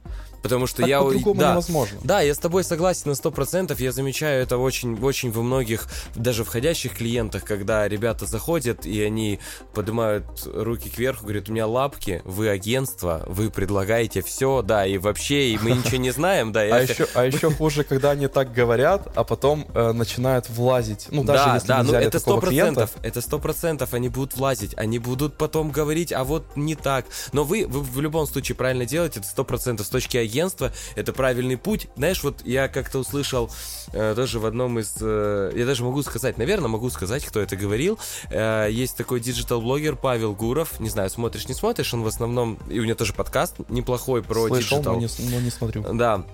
Потому 0.43 0.67
что 0.67 0.79
так 0.79 0.89
я... 0.89 1.01
по-другому 1.01 1.41
да, 1.41 1.53
невозможно. 1.53 1.99
Да, 2.03 2.21
я 2.21 2.35
с 2.35 2.39
тобой 2.39 2.65
согласен 2.65 3.11
на 3.11 3.13
100%. 3.13 3.75
Я 3.79 3.93
замечаю 3.93 4.43
это 4.43 4.59
очень, 4.59 4.99
очень 5.03 5.31
во 5.31 5.43
многих, 5.43 5.87
даже 6.15 6.45
входящих 6.45 6.95
клиентах, 6.95 7.45
когда 7.45 7.87
ребята 7.89 8.27
заходят, 8.27 8.87
и 8.87 9.03
они 9.03 9.39
поднимают 9.75 10.27
руки 10.47 10.89
кверху, 10.91 11.25
говорят, 11.25 11.49
у 11.49 11.53
меня 11.53 11.67
лапки, 11.67 12.23
вы 12.25 12.49
агентство, 12.49 13.23
вы 13.27 13.51
предлагаете 13.51 14.23
все, 14.23 14.63
да, 14.63 14.87
и 14.87 14.99
вообще, 14.99 15.51
и 15.51 15.59
мы 15.59 15.73
ничего 15.73 15.99
не 15.99 16.11
знаем, 16.11 16.53
да. 16.53 16.61
А 16.61 16.81
еще, 16.81 17.07
а 17.15 17.25
еще 17.25 17.51
хуже, 17.55 17.85
когда 17.85 18.13
они 18.13 18.29
так 18.29 18.53
говорят, 18.53 19.09
а 19.15 19.25
потом 19.25 19.67
э, 19.75 19.93
начинают 19.93 20.49
влазить. 20.49 21.07
Ну, 21.11 21.25
даже 21.25 21.45
да, 21.45 21.55
если 21.55 21.69
да, 21.69 21.83
ну 21.83 21.93
это 21.93 22.19
сто 22.19 22.39
процентов, 22.39 22.91
это 23.03 23.21
сто 23.21 23.39
процентов, 23.39 23.95
они 23.95 24.09
будут 24.09 24.37
влазить, 24.37 24.75
они 24.77 24.99
будут 24.99 25.37
потом 25.37 25.71
говорить, 25.71 26.13
а 26.13 26.25
вот 26.25 26.57
не 26.57 26.75
так. 26.75 27.07
Но 27.33 27.45
вы, 27.45 27.67
вы 27.67 27.81
в 27.81 28.01
любом 28.01 28.27
случае 28.27 28.57
правильно 28.57 28.87
делаете, 28.87 29.21
это 29.21 29.29
сто 29.29 29.45
процентов 29.45 29.87
с 29.87 29.91
точки 29.91 30.17
агентства, 30.31 30.73
это 30.95 31.13
правильный 31.13 31.57
путь. 31.57 31.89
Знаешь, 31.97 32.23
вот 32.23 32.47
я 32.47 32.69
как-то 32.69 33.01
услышал 33.01 33.51
э, 33.93 34.15
тоже 34.15 34.39
в 34.39 34.47
одном 34.47 34.79
из... 34.79 34.97
Э, 35.01 35.53
я 35.55 35.67
даже 35.67 35.85
могу 35.85 36.03
сказать, 36.03 36.39
наверное, 36.39 36.69
могу 36.69 36.89
сказать, 36.91 37.25
кто 37.25 37.41
это 37.41 37.57
говорил. 37.57 37.99
Э, 38.31 38.69
есть 38.71 38.97
такой 38.97 39.21
диджитал-блогер 39.21 39.97
Павел 39.97 40.35
Гуров. 40.35 40.79
Не 40.81 40.89
знаю, 40.89 41.11
смотришь, 41.11 41.49
не 41.49 41.55
смотришь. 41.55 41.93
Он 41.93 42.03
в 42.03 42.07
основном... 42.07 42.59
И 42.71 42.79
у 42.79 42.85
него 42.85 42.97
тоже 42.97 43.13
подкаст 43.13 43.57
неплохой 43.69 44.23
про 44.23 44.47
Слышал, 44.49 44.79
диджитал. 44.79 44.95
но 44.95 45.01
не, 45.01 45.31
но 45.31 45.41
не 45.41 45.51
смотрю. 45.51 45.83
Да. 45.95 46.25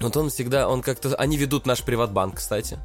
Вот 0.00 0.16
он 0.16 0.30
всегда... 0.30 0.68
Он 0.68 0.82
как-то... 0.82 1.14
Они 1.16 1.36
ведут 1.36 1.66
наш 1.66 1.82
приватбанк, 1.82 2.36
кстати. 2.36 2.78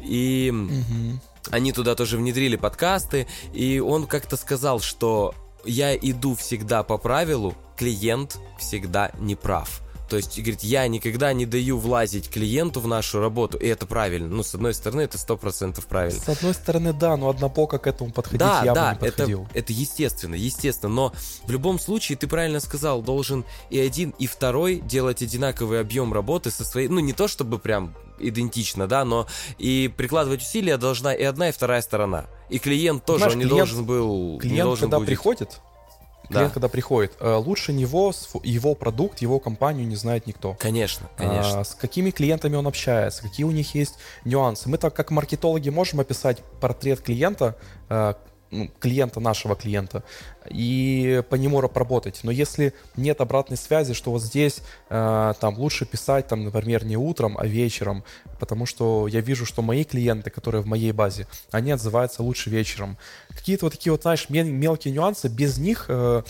И... 0.00 0.52
Угу. 0.52 1.20
Они 1.50 1.72
туда 1.72 1.94
тоже 1.94 2.18
внедрили 2.18 2.56
подкасты, 2.56 3.26
и 3.54 3.78
он 3.78 4.06
как-то 4.06 4.36
сказал, 4.36 4.80
что 4.80 5.34
я 5.64 5.96
иду 5.96 6.34
всегда 6.34 6.82
по 6.82 6.98
правилу, 6.98 7.54
клиент 7.76 8.38
всегда 8.58 9.10
не 9.18 9.34
прав. 9.34 9.82
То 10.08 10.16
есть, 10.16 10.38
говорит, 10.38 10.62
я 10.62 10.88
никогда 10.88 11.34
не 11.34 11.44
даю 11.44 11.76
влазить 11.78 12.30
клиенту 12.30 12.80
в 12.80 12.86
нашу 12.86 13.20
работу, 13.20 13.58
и 13.58 13.66
это 13.66 13.84
правильно. 13.84 14.28
Ну, 14.28 14.42
с 14.42 14.54
одной 14.54 14.72
стороны, 14.72 15.02
это 15.02 15.18
сто 15.18 15.36
процентов 15.36 15.86
правильно. 15.86 16.18
С 16.18 16.28
одной 16.28 16.54
стороны, 16.54 16.94
да, 16.94 17.16
но 17.16 17.28
однопоко 17.28 17.78
к 17.78 17.86
этому 17.86 18.10
подходить 18.10 18.40
да, 18.40 18.62
явно 18.64 18.74
да, 18.74 18.92
не 18.94 18.98
подходил. 18.98 19.42
Это, 19.50 19.58
это 19.58 19.72
естественно, 19.74 20.34
естественно, 20.34 20.92
но 20.92 21.12
в 21.44 21.50
любом 21.50 21.78
случае, 21.78 22.16
ты 22.16 22.26
правильно 22.26 22.60
сказал, 22.60 23.02
должен 23.02 23.44
и 23.68 23.78
один, 23.78 24.14
и 24.18 24.26
второй 24.26 24.80
делать 24.80 25.20
одинаковый 25.22 25.80
объем 25.80 26.14
работы 26.14 26.50
со 26.50 26.64
своей, 26.64 26.88
ну, 26.88 27.00
не 27.00 27.12
то 27.12 27.28
чтобы 27.28 27.58
прям 27.58 27.94
идентично, 28.20 28.86
да, 28.86 29.04
но 29.04 29.26
и 29.58 29.92
прикладывать 29.96 30.42
усилия 30.42 30.76
должна 30.76 31.14
и 31.14 31.22
одна, 31.22 31.48
и 31.48 31.52
вторая 31.52 31.82
сторона. 31.82 32.26
И 32.48 32.58
клиент 32.58 33.04
тоже, 33.04 33.20
Знаешь, 33.20 33.32
он 33.34 33.38
не 33.38 33.44
клиент, 33.44 33.58
должен 33.58 33.84
был... 33.84 34.38
Клиент, 34.38 34.64
должен 34.64 34.82
когда 34.82 34.98
будет... 34.98 35.06
приходит, 35.06 35.60
клиент, 36.28 36.48
да. 36.48 36.54
когда 36.54 36.68
приходит, 36.68 37.12
э, 37.20 37.34
лучше 37.34 37.72
него, 37.72 38.12
его 38.42 38.74
продукт, 38.74 39.20
его 39.20 39.38
компанию 39.38 39.86
не 39.86 39.96
знает 39.96 40.26
никто. 40.26 40.54
Конечно, 40.58 41.08
конечно. 41.16 41.60
А, 41.60 41.64
с 41.64 41.74
какими 41.74 42.10
клиентами 42.10 42.56
он 42.56 42.66
общается, 42.66 43.22
какие 43.22 43.44
у 43.44 43.50
них 43.50 43.74
есть 43.74 43.94
нюансы. 44.24 44.68
Мы 44.68 44.78
так 44.78 44.94
как 44.94 45.10
маркетологи 45.10 45.70
можем 45.70 46.00
описать 46.00 46.42
портрет 46.60 47.00
клиента, 47.00 47.56
э, 47.88 48.14
ну, 48.50 48.70
клиента 48.80 49.20
нашего 49.20 49.54
клиента 49.54 50.02
и 50.48 51.22
по 51.28 51.34
нему 51.34 51.60
работать. 51.60 52.20
Но 52.22 52.30
если 52.30 52.72
нет 52.96 53.20
обратной 53.20 53.56
связи, 53.56 53.92
что 53.92 54.10
вот 54.10 54.22
здесь 54.22 54.62
э, 54.88 55.34
там 55.40 55.58
лучше 55.58 55.84
писать, 55.84 56.28
там, 56.28 56.44
например, 56.44 56.84
не 56.84 56.96
утром, 56.96 57.36
а 57.38 57.46
вечером, 57.46 58.04
потому 58.40 58.64
что 58.66 59.06
я 59.08 59.20
вижу, 59.20 59.44
что 59.44 59.62
мои 59.62 59.84
клиенты, 59.84 60.30
которые 60.30 60.62
в 60.62 60.66
моей 60.66 60.92
базе, 60.92 61.26
они 61.50 61.72
отзываются 61.72 62.22
лучше 62.22 62.50
вечером. 62.50 62.96
Какие-то 63.28 63.66
вот 63.66 63.72
такие 63.72 63.92
вот, 63.92 64.02
знаешь, 64.02 64.28
мелкие 64.30 64.94
нюансы, 64.94 65.28
без 65.28 65.58
них 65.58 65.86
э, 65.88 66.22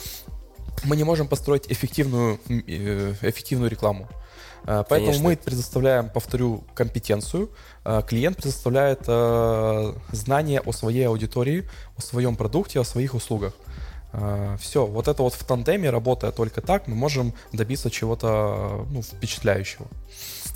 мы 0.84 0.96
не 0.96 1.04
можем 1.04 1.28
построить 1.28 1.70
эффективную, 1.70 2.40
э, 2.48 3.14
эффективную 3.22 3.70
рекламу. 3.70 4.08
Э, 4.68 4.84
поэтому 4.86 5.12
Конечно. 5.12 5.28
мы 5.28 5.36
предоставляем, 5.36 6.10
повторю, 6.10 6.62
компетенцию. 6.74 7.48
Э, 7.86 8.02
клиент 8.06 8.36
предоставляет 8.36 9.00
э, 9.08 9.94
знания 10.12 10.60
о 10.60 10.72
своей 10.72 11.08
аудитории, 11.08 11.66
о 11.96 12.02
своем 12.02 12.36
продукте, 12.36 12.78
о 12.78 12.84
своих 12.84 13.14
услугах. 13.14 13.54
Все, 14.58 14.86
вот 14.86 15.06
это 15.06 15.22
вот 15.22 15.34
в 15.34 15.44
тандеме, 15.44 15.90
работая 15.90 16.32
только 16.32 16.62
так, 16.62 16.86
мы 16.86 16.94
можем 16.94 17.34
добиться 17.52 17.90
чего-то 17.90 18.86
ну, 18.90 19.02
впечатляющего. 19.02 19.86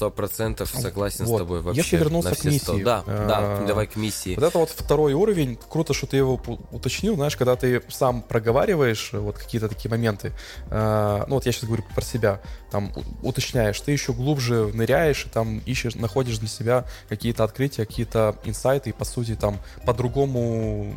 Сто 0.03 0.11
процентов 0.11 0.69
согласен 0.71 1.27
вот. 1.27 1.37
с 1.37 1.39
тобой 1.39 1.61
вообще. 1.61 1.81
Если 1.81 1.97
вернуться 1.97 2.35
к 2.35 2.45
миссии. 2.45 2.59
100. 2.59 2.79
Да, 2.79 3.05
да, 3.07 3.65
давай 3.67 3.87
к 3.87 3.95
миссии. 3.95 4.35
Вот 4.35 4.45
это 4.45 4.59
вот 4.59 4.71
второй 4.71 5.13
уровень. 5.13 5.57
Круто, 5.69 5.95
что 5.95 6.09
ты 6.09 6.17
его 6.17 6.41
уточнил. 6.73 7.15
Знаешь, 7.15 7.37
когда 7.37 7.55
ты 7.55 7.81
сам 7.89 8.23
проговариваешь 8.23 9.11
вот 9.13 9.39
какие-то 9.39 9.69
такие 9.69 9.91
моменты. 9.91 10.33
Э, 10.71 11.25
ну 11.29 11.37
вот 11.37 11.47
я 11.47 11.53
сейчас 11.53 11.67
говорю 11.67 11.85
про 11.95 12.03
себя. 12.03 12.41
Там 12.73 12.93
уточняешь, 13.23 13.81
ты 13.81 13.93
еще 13.93 14.13
глубже 14.13 14.73
ныряешь 14.75 15.27
и 15.27 15.29
там 15.29 15.59
ищешь, 15.67 15.95
находишь 15.95 16.39
для 16.39 16.49
себя 16.49 16.85
какие-то 17.09 17.45
открытия, 17.45 17.87
какие-то 17.87 18.35
инсайты 18.45 18.91
и 18.91 18.93
по 18.93 19.05
сути 19.05 19.37
там 19.37 19.61
по-другому 19.87 20.97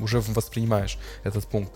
уже 0.00 0.20
воспринимаешь 0.20 0.98
этот 1.24 1.44
пункт. 1.44 1.72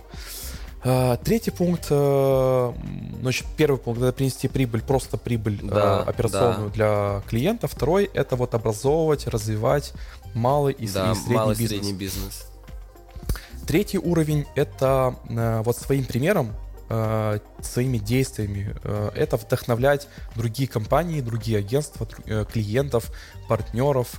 А, 0.83 1.17
третий 1.17 1.51
пункт, 1.51 1.89
э, 1.91 2.73
значит, 3.21 3.47
первый 3.57 3.77
пункт 3.77 4.01
это 4.01 4.13
принести 4.13 4.49
прибыль, 4.49 4.81
просто 4.81 5.19
прибыль 5.19 5.61
да, 5.63 6.05
э, 6.07 6.11
операционную 6.11 6.71
да. 6.71 6.75
для 6.75 7.23
клиента. 7.29 7.69
Второй 7.69 8.05
это 8.15 8.37
вот 8.37 8.55
образовывать, 8.55 9.27
развивать 9.27 9.93
малый 10.35 10.73
и, 10.73 10.89
да, 10.89 11.15
средний, 11.15 11.35
малый 11.35 11.57
бизнес. 11.57 11.69
средний 11.69 11.93
бизнес. 11.93 12.47
Третий 13.67 13.99
уровень 13.99 14.47
это 14.55 15.17
э, 15.29 15.63
вот 15.65 15.77
своим 15.77 16.05
примером 16.05 16.55
своими 17.63 17.99
действиями. 17.99 18.75
Это 19.15 19.37
вдохновлять 19.37 20.09
другие 20.35 20.69
компании, 20.69 21.21
другие 21.21 21.59
агентства, 21.59 22.05
клиентов, 22.53 23.13
партнеров, 23.49 24.17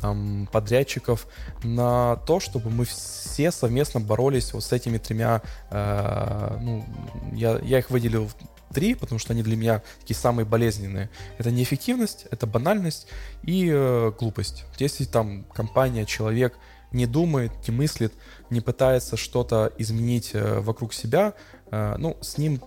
там, 0.00 0.48
подрядчиков 0.52 1.26
на 1.62 2.16
то, 2.26 2.40
чтобы 2.40 2.70
мы 2.70 2.84
все 2.84 3.50
совместно 3.50 4.00
боролись 4.00 4.52
вот 4.52 4.64
с 4.64 4.72
этими 4.72 4.98
тремя, 4.98 5.42
э, 5.70 6.58
ну, 6.60 6.84
я, 7.32 7.58
я 7.62 7.78
их 7.78 7.90
выделил 7.90 8.30
три, 8.72 8.94
потому 8.94 9.18
что 9.18 9.32
они 9.32 9.42
для 9.42 9.56
меня 9.56 9.82
такие 10.00 10.16
самые 10.16 10.44
болезненные. 10.44 11.08
Это 11.38 11.50
неэффективность, 11.50 12.26
это 12.30 12.46
банальность 12.46 13.06
и 13.42 13.70
э, 13.72 14.12
глупость. 14.18 14.64
Если 14.78 15.04
там 15.04 15.44
компания, 15.44 16.04
человек 16.04 16.58
не 16.92 17.06
думает, 17.06 17.52
не 17.66 17.74
мыслит, 17.74 18.12
не 18.50 18.60
пытается 18.60 19.16
что-то 19.16 19.72
изменить 19.78 20.30
э, 20.34 20.60
вокруг 20.60 20.92
себя, 20.92 21.34
э, 21.70 21.96
ну, 21.98 22.16
с 22.20 22.38
ним 22.38 22.60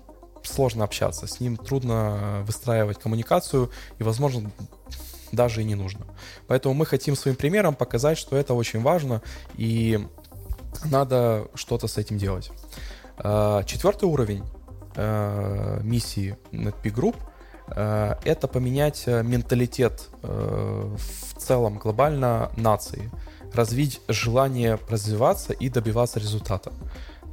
сложно 0.43 0.83
общаться, 0.83 1.27
с 1.27 1.39
ним 1.39 1.57
трудно 1.57 2.43
выстраивать 2.45 2.99
коммуникацию 2.99 3.69
и, 3.99 4.03
возможно, 4.03 4.51
даже 5.31 5.61
и 5.61 5.65
не 5.65 5.75
нужно. 5.75 6.05
Поэтому 6.47 6.73
мы 6.73 6.85
хотим 6.85 7.15
своим 7.15 7.35
примером 7.35 7.75
показать, 7.75 8.17
что 8.17 8.35
это 8.37 8.53
очень 8.53 8.81
важно 8.81 9.21
и 9.55 9.99
надо 10.85 11.47
что-то 11.55 11.87
с 11.87 11.97
этим 11.97 12.17
делать. 12.17 12.51
Э, 13.17 13.63
четвертый 13.65 14.05
уровень 14.05 14.43
э, 14.95 15.79
миссии 15.83 16.37
NetP 16.51 16.83
Group 16.83 17.15
э, 17.67 18.15
это 18.23 18.47
поменять 18.47 19.07
менталитет 19.07 20.07
в 20.21 21.37
целом 21.37 21.77
глобально 21.77 22.51
нации, 22.55 23.11
развить 23.53 24.01
желание 24.07 24.79
развиваться 24.89 25.53
и 25.53 25.69
добиваться 25.69 26.19
результата. 26.19 26.71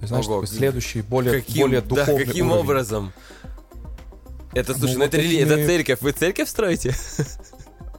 Знаешь, 0.03 0.27
Ого, 0.27 0.45
следующий, 0.47 1.03
более, 1.03 1.41
каким, 1.41 1.63
более 1.63 1.81
духовный 1.81 2.25
да, 2.25 2.25
каким 2.27 2.47
уровень. 2.49 2.65
образом? 2.65 3.13
Это, 4.53 4.75
слушай, 4.75 4.95
ну, 4.95 4.99
ну 5.01 5.05
это, 5.05 5.17
рели... 5.17 5.39
это 5.39 5.67
церковь. 5.67 6.01
Вы 6.01 6.13
церковь 6.13 6.49
строите? 6.49 6.95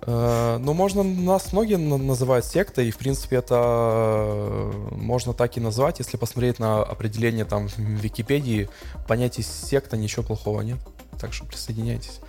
Э, 0.08 0.58
ну, 0.58 0.74
можно, 0.74 1.04
нас 1.04 1.52
многие 1.52 1.76
называют 1.76 2.46
сектой, 2.46 2.88
и, 2.88 2.92
в 2.92 2.98
принципе, 2.98 3.36
это 3.36 3.56
э, 3.60 4.72
можно 4.92 5.34
так 5.34 5.58
и 5.58 5.60
назвать, 5.60 6.00
если 6.00 6.16
посмотреть 6.16 6.60
на 6.60 6.82
определение 6.82 7.44
там 7.44 7.68
в 7.68 7.78
Википедии, 7.78 8.70
понятие 9.06 9.44
секта 9.44 9.98
ничего 9.98 10.24
плохого 10.24 10.62
нет. 10.62 10.78
Так 11.20 11.34
что 11.34 11.46
присоединяйтесь. 11.46 12.22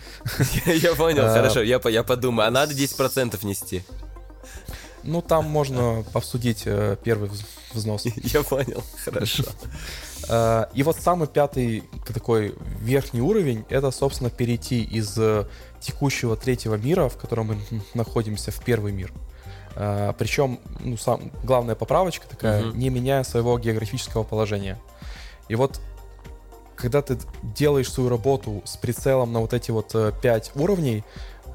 Я 0.67 0.97
понял, 0.97 1.23
э, 1.23 1.33
хорошо, 1.33 1.63
я 1.63 1.79
подумаю. 1.79 2.49
А 2.49 2.51
надо 2.51 2.75
10% 2.75 3.47
нести? 3.47 3.85
Ну, 5.05 5.23
там 5.23 5.45
можно 5.45 6.05
обсудить 6.15 6.65
первый 7.05 7.31
взнос. 7.73 8.05
Я 8.17 8.43
понял, 8.43 8.83
хорошо. 9.05 9.45
И 10.75 10.83
вот 10.83 10.97
самый 11.01 11.29
пятый 11.29 11.85
такой 12.13 12.57
верхний 12.81 13.21
уровень, 13.21 13.65
это, 13.71 13.91
собственно, 13.93 14.29
перейти 14.29 14.83
из 14.83 15.17
текущего 15.81 16.37
третьего 16.37 16.75
мира, 16.75 17.09
в 17.09 17.17
котором 17.17 17.49
мы 17.49 17.59
находимся, 17.95 18.51
в 18.51 18.63
первый 18.65 18.93
мир. 18.93 19.13
А, 19.75 20.13
причем, 20.13 20.59
ну, 20.81 20.97
сам, 20.97 21.31
главная 21.45 21.75
поправочка 21.75 22.29
такая, 22.29 22.67
угу. 22.67 22.77
не 22.77 22.91
меняя 22.91 23.23
своего 23.23 23.59
географического 23.59 24.25
положения. 24.25 24.79
И 25.49 25.55
вот, 25.55 25.81
когда 26.77 27.03
ты 27.03 27.19
делаешь 27.43 27.91
свою 27.91 28.09
работу 28.09 28.63
с 28.65 28.77
прицелом 28.77 29.33
на 29.33 29.41
вот 29.41 29.53
эти 29.53 29.71
вот 29.71 29.95
э, 29.95 30.13
пять 30.21 30.53
уровней, 30.55 31.05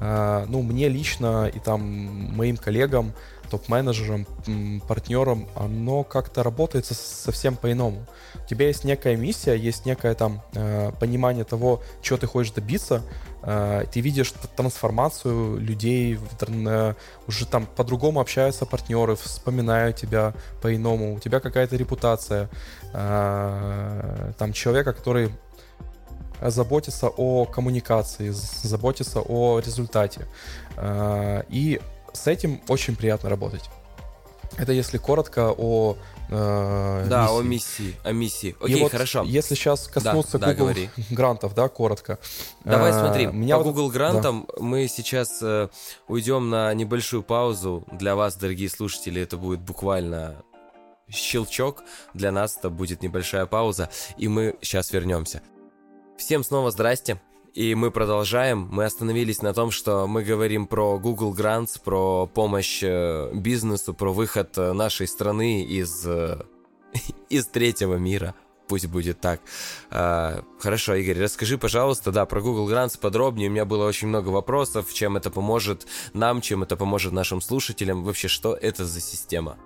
а, 0.00 0.46
ну, 0.48 0.62
мне 0.62 0.88
лично 0.88 1.50
и 1.52 1.58
там 1.58 1.82
моим 1.82 2.56
коллегам, 2.56 3.12
топ-менеджерам, 3.50 4.26
партнерам, 4.86 5.48
оно 5.54 6.04
как-то 6.04 6.42
работает 6.42 6.86
совсем 6.86 7.56
по-иному. 7.56 8.06
У 8.44 8.46
тебя 8.46 8.66
есть 8.66 8.84
некая 8.84 9.16
миссия, 9.16 9.54
есть 9.54 9.86
некое 9.86 10.14
там 10.14 10.42
э, 10.54 10.92
понимание 11.00 11.44
того, 11.44 11.82
чего 12.02 12.18
ты 12.18 12.26
хочешь 12.26 12.52
добиться, 12.52 13.02
э, 13.42 13.84
ты 13.92 14.00
видишь 14.00 14.32
трансформацию 14.56 15.58
людей, 15.58 16.18
уже 17.26 17.46
там 17.46 17.66
по-другому 17.66 18.20
общаются 18.20 18.66
партнеры, 18.66 19.16
вспоминают 19.16 19.96
тебя 19.96 20.34
по-иному, 20.60 21.14
у 21.14 21.20
тебя 21.20 21.40
какая-то 21.40 21.76
репутация, 21.76 22.48
э, 22.92 24.32
там 24.38 24.52
человека, 24.52 24.92
который 24.92 25.30
заботится 26.42 27.08
о 27.08 27.46
коммуникации, 27.46 28.30
заботится 28.30 29.20
о 29.20 29.60
результате. 29.60 30.26
И 31.48 31.80
с 32.14 32.26
этим 32.26 32.60
очень 32.68 32.96
приятно 32.96 33.28
работать. 33.28 33.68
Это 34.56 34.72
если 34.72 34.98
коротко 34.98 35.52
о 35.56 35.96
э, 36.30 37.06
Да, 37.08 37.28
миссии. 37.28 37.38
о 37.38 37.42
миссии, 37.42 37.96
о 38.04 38.12
миссии. 38.12 38.56
Окей, 38.60 38.76
И 38.76 38.80
вот 38.80 38.92
хорошо. 38.92 39.24
Если 39.24 39.54
сейчас 39.54 39.88
коснуться 39.88 40.38
да, 40.38 40.54
Google 40.54 40.74
да, 40.74 41.02
грантов, 41.10 41.54
да, 41.54 41.68
коротко. 41.68 42.18
Давай 42.64 42.90
э, 42.90 42.94
смотри, 42.94 43.26
меня 43.26 43.56
по 43.56 43.64
вот... 43.64 43.74
Google 43.74 43.90
грантам 43.90 44.46
да. 44.48 44.62
мы 44.62 44.86
сейчас 44.88 45.40
э, 45.42 45.68
уйдем 46.08 46.50
на 46.50 46.72
небольшую 46.72 47.22
паузу. 47.22 47.84
Для 47.92 48.14
вас, 48.14 48.36
дорогие 48.36 48.68
слушатели, 48.68 49.20
это 49.20 49.36
будет 49.36 49.60
буквально 49.60 50.36
щелчок. 51.10 51.82
Для 52.14 52.30
нас 52.30 52.56
это 52.56 52.70
будет 52.70 53.02
небольшая 53.02 53.46
пауза, 53.46 53.90
и 54.16 54.28
мы 54.28 54.56
сейчас 54.62 54.92
вернемся. 54.92 55.42
Всем 56.16 56.44
снова 56.44 56.70
здрасте. 56.70 57.20
И 57.54 57.76
мы 57.76 57.92
продолжаем. 57.92 58.68
Мы 58.72 58.84
остановились 58.84 59.40
на 59.40 59.54
том, 59.54 59.70
что 59.70 60.08
мы 60.08 60.24
говорим 60.24 60.66
про 60.66 60.98
Google 60.98 61.32
Grants, 61.32 61.80
про 61.82 62.26
помощь 62.26 62.82
э, 62.82 63.30
бизнесу, 63.32 63.94
про 63.94 64.12
выход 64.12 64.58
э, 64.58 64.72
нашей 64.72 65.06
страны 65.06 65.62
из, 65.62 66.04
э, 66.04 66.42
из 67.28 67.46
третьего 67.46 67.94
мира. 67.94 68.34
Пусть 68.66 68.86
будет 68.86 69.20
так. 69.20 69.40
А, 69.90 70.42
хорошо, 70.58 70.94
Игорь, 70.94 71.22
расскажи, 71.22 71.56
пожалуйста, 71.56 72.10
да, 72.10 72.26
про 72.26 72.40
Google 72.40 72.68
Grants 72.68 72.98
подробнее. 72.98 73.48
У 73.48 73.52
меня 73.52 73.64
было 73.64 73.86
очень 73.86 74.08
много 74.08 74.30
вопросов, 74.30 74.92
чем 74.92 75.16
это 75.16 75.30
поможет 75.30 75.86
нам, 76.12 76.40
чем 76.40 76.64
это 76.64 76.76
поможет 76.76 77.12
нашим 77.12 77.40
слушателям. 77.40 78.02
Вообще, 78.02 78.26
что 78.26 78.54
это 78.54 78.84
за 78.84 79.00
система? 79.00 79.58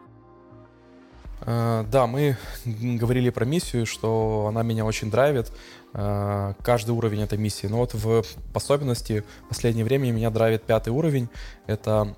А, 1.41 1.85
да, 1.85 2.07
мы 2.07 2.37
говорили 2.65 3.31
про 3.31 3.45
миссию, 3.45 3.87
что 3.87 4.47
она 4.49 4.63
меня 4.63 4.85
очень 4.85 5.11
драйвит. 5.11 5.53
А, 5.95 6.55
каждый 6.63 6.91
уровень 6.91 7.23
этой 7.23 7.39
миссии. 7.39 7.67
Но 7.67 7.79
вот 7.79 7.95
в 7.95 8.25
особенности 8.55 9.25
в 9.47 9.49
последнее 9.49 9.85
время 9.85 10.11
меня 10.11 10.31
драйвит 10.31 10.63
пятый 10.65 10.91
уровень. 10.91 11.29
Это 11.67 12.17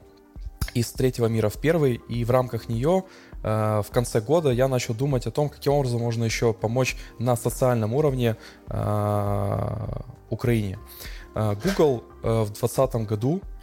из 0.75 0.93
третьего 0.93 1.27
мира 1.27 1.49
в 1.49 1.61
первый, 1.61 2.01
и 2.09 2.25
в 2.25 2.31
рамках 2.31 2.69
нее 2.69 3.05
а, 3.43 3.83
в 3.83 3.91
конце 3.91 4.21
года 4.21 4.51
я 4.51 4.69
начал 4.69 4.95
думать 4.95 5.27
о 5.27 5.31
том, 5.31 5.49
каким 5.49 5.73
образом 5.75 6.01
можно 6.01 6.25
еще 6.25 6.53
помочь 6.53 6.97
на 7.19 7.37
социальном 7.37 7.95
уровне 7.95 8.37
Украине. 10.31 10.79
Google 11.35 12.05
в 12.23 12.47
2020 12.47 12.95
году 13.07 13.41
Э, 13.41 13.60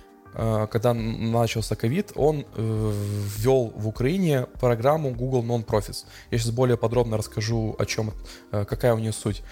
когда 0.69 0.93
начался 0.93 1.75
ковид, 1.75 2.11
он 2.15 2.45
э, 2.53 2.91
ввел 3.37 3.73
в 3.75 3.87
Украине 3.87 4.45
программу 4.59 5.11
Google 5.11 5.43
Non-Profits. 5.43 6.05
Я 6.29 6.37
сейчас 6.37 6.51
более 6.51 6.77
подробно 6.77 7.17
расскажу, 7.17 7.75
о 7.79 7.85
чем, 7.85 8.13
э, 8.51 8.63
какая 8.65 8.93
у 8.93 8.99
нее 8.99 9.13
суть. 9.13 9.43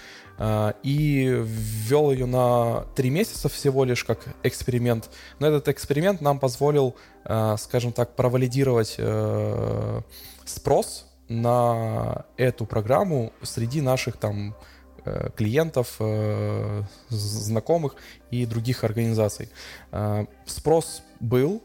И 0.82 1.44
ввел 1.44 2.12
ее 2.12 2.26
на 2.26 2.84
три 2.94 3.08
месяца 3.08 3.48
всего 3.48 3.84
лишь 3.84 4.04
как 4.04 4.18
эксперимент. 4.42 5.08
Но 5.38 5.46
этот 5.46 5.68
эксперимент 5.68 6.20
нам 6.20 6.38
позволил, 6.38 6.94
скажем 7.56 7.92
так, 7.92 8.14
провалидировать 8.16 9.00
спрос 10.44 11.06
на 11.30 12.26
эту 12.36 12.66
программу 12.66 13.32
среди 13.42 13.80
наших 13.80 14.18
там 14.18 14.54
Э, 14.54 14.75
клиентов, 15.36 15.96
э, 16.00 16.82
знакомых 17.08 17.96
и 18.30 18.46
других 18.46 18.84
организаций. 18.84 19.48
Э, 19.92 20.26
спрос 20.46 21.02
был, 21.20 21.62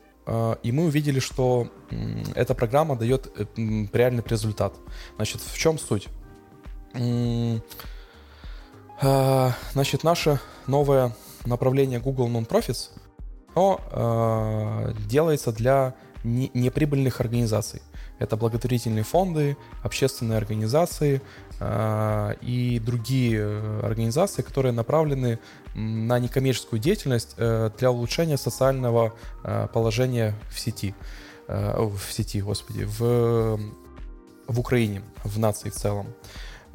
и 0.63 0.71
мы 0.71 0.85
увидели, 0.85 1.19
что 1.19 1.67
эта 2.35 2.53
программа 2.53 2.95
дает 2.95 3.31
реальный 3.91 4.23
результат. 4.25 4.73
Значит, 5.15 5.41
в 5.41 5.57
чем 5.57 5.79
суть? 5.79 6.07
Значит, 9.73 10.03
наше 10.03 10.39
новое 10.67 11.15
направление 11.45 11.99
Google 11.99 12.29
Non-Profits 12.29 12.91
оно 13.55 14.93
делается 15.09 15.51
для 15.51 15.95
неприбыльных 16.23 17.19
организаций. 17.19 17.81
Это 18.21 18.37
благотворительные 18.37 19.03
фонды, 19.03 19.57
общественные 19.81 20.37
организации 20.37 21.23
э, 21.59 22.35
и 22.41 22.79
другие 22.79 23.39
э, 23.39 23.79
организации, 23.83 24.43
которые 24.43 24.73
направлены 24.73 25.39
на 25.73 26.19
некоммерческую 26.19 26.79
деятельность 26.79 27.33
э, 27.37 27.71
для 27.79 27.89
улучшения 27.89 28.37
социального 28.37 29.15
э, 29.43 29.67
положения 29.73 30.35
в 30.51 30.59
сети, 30.59 30.93
в 31.47 31.99
сети, 32.11 32.41
господи, 32.41 32.83
в, 32.83 33.59
в 34.47 34.59
Украине, 34.59 35.01
в 35.23 35.39
нации 35.39 35.71
в 35.71 35.73
целом. 35.73 36.13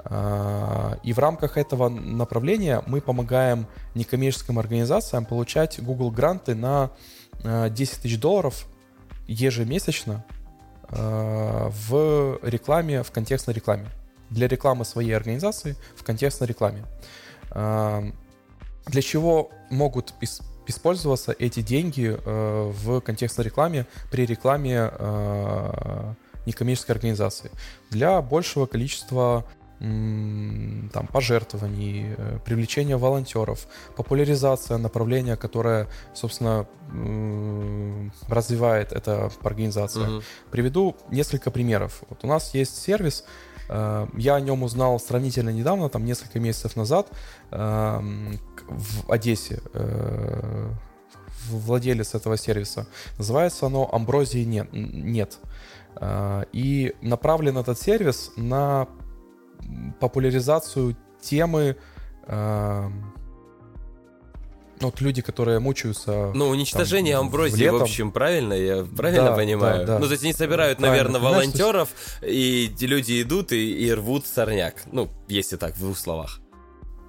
Э, 0.05 0.97
и 1.05 1.13
в 1.13 1.19
рамках 1.21 1.59
этого 1.59 1.89
направления 1.89 2.83
мы 2.89 3.01
помогаем 3.01 3.69
некоммерческим 3.95 4.59
организациям 4.59 5.27
получать 5.27 5.81
Google 5.81 6.11
гранты 6.11 6.57
на 6.57 6.91
10 7.45 8.03
тысяч 8.03 8.19
долларов 8.19 8.67
ежемесячно 9.29 10.25
в 10.91 12.39
рекламе, 12.43 13.03
в 13.03 13.11
контекстной 13.11 13.55
рекламе. 13.55 13.87
для 14.31 14.49
рекламы 14.49 14.85
своей 14.85 15.13
организации 15.13 15.77
в 15.95 16.03
контекстной 16.03 16.49
рекламе. 16.49 16.85
Для 17.51 19.03
чего 19.03 19.51
могут 19.71 20.15
использоваться 20.67 21.35
эти 21.39 21.61
деньги 21.61 22.17
э, 22.17 22.73
в 22.73 23.01
контекстной 23.01 23.47
рекламе 23.47 23.87
при 24.11 24.27
рекламе 24.27 24.91
э, 24.93 26.15
некоммерческой 26.45 26.95
организации? 26.95 27.51
Для 27.91 28.21
большего 28.21 28.67
количества 28.67 29.45
там, 29.79 31.07
пожертвований, 31.13 32.15
э, 32.17 32.39
привлечения 32.45 32.97
волонтеров, 32.97 33.67
популяризация 33.95 34.79
направления, 34.79 35.37
которое, 35.37 35.89
собственно, 36.15 36.67
развивает 38.29 38.93
эта 38.93 39.31
организация. 39.43 40.09
Угу. 40.09 40.23
Приведу 40.51 40.97
несколько 41.11 41.51
примеров. 41.51 42.03
Вот 42.09 42.25
у 42.25 42.27
нас 42.27 42.55
есть 42.55 42.81
сервис, 42.83 43.25
э, 43.69 44.07
я 44.17 44.37
о 44.37 44.41
нем 44.41 44.63
узнал 44.63 44.99
сравнительно 44.99 45.51
недавно, 45.51 45.91
там 45.91 46.07
несколько 46.07 46.41
месяцев 46.41 46.75
назад, 46.77 47.11
эм, 47.51 48.39
в 48.67 49.13
Одессе 49.13 49.61
э, 49.75 50.71
владелец 51.51 52.15
этого 52.15 52.39
сервиса. 52.39 52.87
Называется 53.19 53.67
оно 53.67 53.89
«Амброзии 53.93 54.45
нет». 54.45 54.69
нет. 54.73 55.39
И 56.53 56.95
направлен 57.01 57.57
этот 57.57 57.81
сервис 57.81 58.31
на 58.37 58.87
популяризацию 60.01 60.97
темы 61.21 61.77
э, 62.27 62.91
вот 64.81 65.01
люди, 65.01 65.23
которые 65.23 65.59
мучаются... 65.59 66.33
Ну, 66.35 66.49
уничтожение 66.49 67.17
там, 67.17 67.27
амброзии, 67.27 67.63
летом. 67.63 67.79
в 67.79 67.83
общем, 67.83 68.13
правильно? 68.13 68.53
Я 68.53 68.85
правильно 68.85 69.31
да, 69.31 69.35
понимаю? 69.35 69.79
Да, 69.81 69.87
да. 69.95 69.99
Ну, 69.99 70.07
то 70.07 70.13
есть 70.13 70.23
они 70.23 70.33
собирают, 70.35 70.79
правильно. 70.79 71.09
наверное, 71.09 71.21
волонтеров, 71.21 71.89
Знаешь, 72.21 72.35
и 72.35 72.77
люди 72.81 73.23
идут 73.23 73.53
и, 73.53 73.73
и 73.73 73.93
рвут 73.93 74.27
сорняк. 74.27 74.75
Ну, 74.93 75.09
если 75.29 75.57
так, 75.57 75.75
в 75.77 75.81
двух 75.81 75.97
словах. 75.97 76.41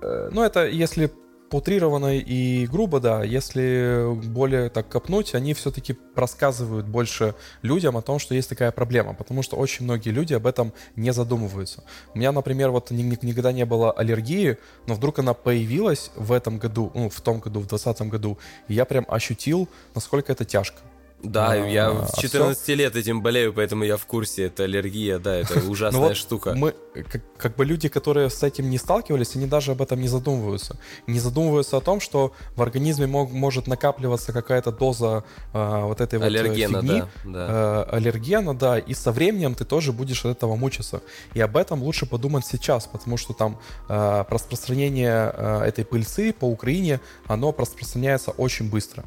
Э, 0.01 0.29
ну, 0.31 0.43
это 0.43 0.65
если 0.67 1.11
утрированно 1.51 2.17
и 2.17 2.65
грубо, 2.67 2.99
да, 2.99 3.23
если 3.23 4.13
более 4.27 4.69
так 4.69 4.89
копнуть, 4.89 5.35
они 5.35 5.53
все-таки 5.53 5.93
просказывают 5.93 6.87
больше 6.87 7.35
людям 7.61 7.97
о 7.97 8.01
том, 8.01 8.19
что 8.19 8.35
есть 8.35 8.49
такая 8.49 8.71
проблема, 8.71 9.13
потому 9.13 9.43
что 9.43 9.55
очень 9.55 9.85
многие 9.85 10.09
люди 10.09 10.33
об 10.33 10.47
этом 10.47 10.73
не 10.95 11.11
задумываются. 11.11 11.83
У 12.13 12.17
меня, 12.17 12.31
например, 12.31 12.71
вот 12.71 12.91
никогда 12.91 13.51
не 13.51 13.65
было 13.65 13.91
аллергии, 13.91 14.57
но 14.87 14.95
вдруг 14.95 15.19
она 15.19 15.33
появилась 15.33 16.11
в 16.15 16.31
этом 16.31 16.57
году, 16.57 16.91
ну, 16.93 17.09
в 17.09 17.21
том 17.21 17.39
году, 17.39 17.59
в 17.59 17.67
2020 17.67 18.09
году, 18.09 18.37
и 18.67 18.73
я 18.73 18.85
прям 18.85 19.05
ощутил, 19.07 19.69
насколько 19.95 20.31
это 20.31 20.45
тяжко. 20.45 20.79
Да, 21.23 21.51
а, 21.51 21.55
я 21.55 22.05
с 22.05 22.19
14 22.19 22.61
все... 22.61 22.75
лет 22.75 22.95
этим 22.95 23.21
болею, 23.21 23.51
поэтому 23.51 23.83
я 23.83 23.97
в 23.97 24.05
курсе. 24.05 24.45
Это 24.45 24.65
аллергия, 24.65 25.17
да, 25.17 25.35
это 25.35 25.59
ну 25.63 25.71
ужасная 25.71 26.13
штука. 26.13 26.53
Мы, 26.55 26.75
как, 26.93 27.21
как 27.37 27.55
бы 27.55 27.65
люди, 27.65 27.89
которые 27.89 28.29
с 28.29 28.43
этим 28.43 28.69
не 28.69 28.77
сталкивались, 28.77 29.35
они 29.35 29.47
даже 29.47 29.71
об 29.71 29.81
этом 29.81 29.99
не 29.99 30.07
задумываются. 30.07 30.77
Не 31.07 31.19
задумываются 31.19 31.77
о 31.77 31.81
том, 31.81 31.99
что 31.99 32.33
в 32.55 32.61
организме 32.61 33.07
мог, 33.07 33.31
может 33.31 33.65
накапливаться 33.65 34.31
какая-то 34.31 34.71
доза 34.71 35.23
э, 35.53 35.81
вот 35.85 36.01
этой 36.01 36.19
аллергена, 36.19 36.81
вот 36.81 36.85
фигни, 36.85 37.03
да, 37.25 37.47
да. 37.47 37.85
Э, 37.89 37.95
аллергена, 37.95 38.55
да, 38.55 38.77
и 38.77 38.93
со 38.93 39.11
временем 39.11 39.55
ты 39.55 39.65
тоже 39.65 39.93
будешь 39.93 40.23
от 40.23 40.37
этого 40.37 40.55
мучиться. 40.55 41.01
И 41.33 41.41
об 41.41 41.57
этом 41.57 41.81
лучше 41.81 42.05
подумать 42.05 42.45
сейчас, 42.45 42.85
потому 42.85 43.17
что 43.17 43.33
там 43.33 43.59
э, 43.89 44.23
распространение 44.29 45.33
э, 45.33 45.61
этой 45.63 45.83
пыльцы 45.83 46.31
по 46.31 46.45
Украине, 46.45 46.99
оно 47.25 47.55
распространяется 47.57 48.31
очень 48.31 48.69
быстро. 48.69 49.03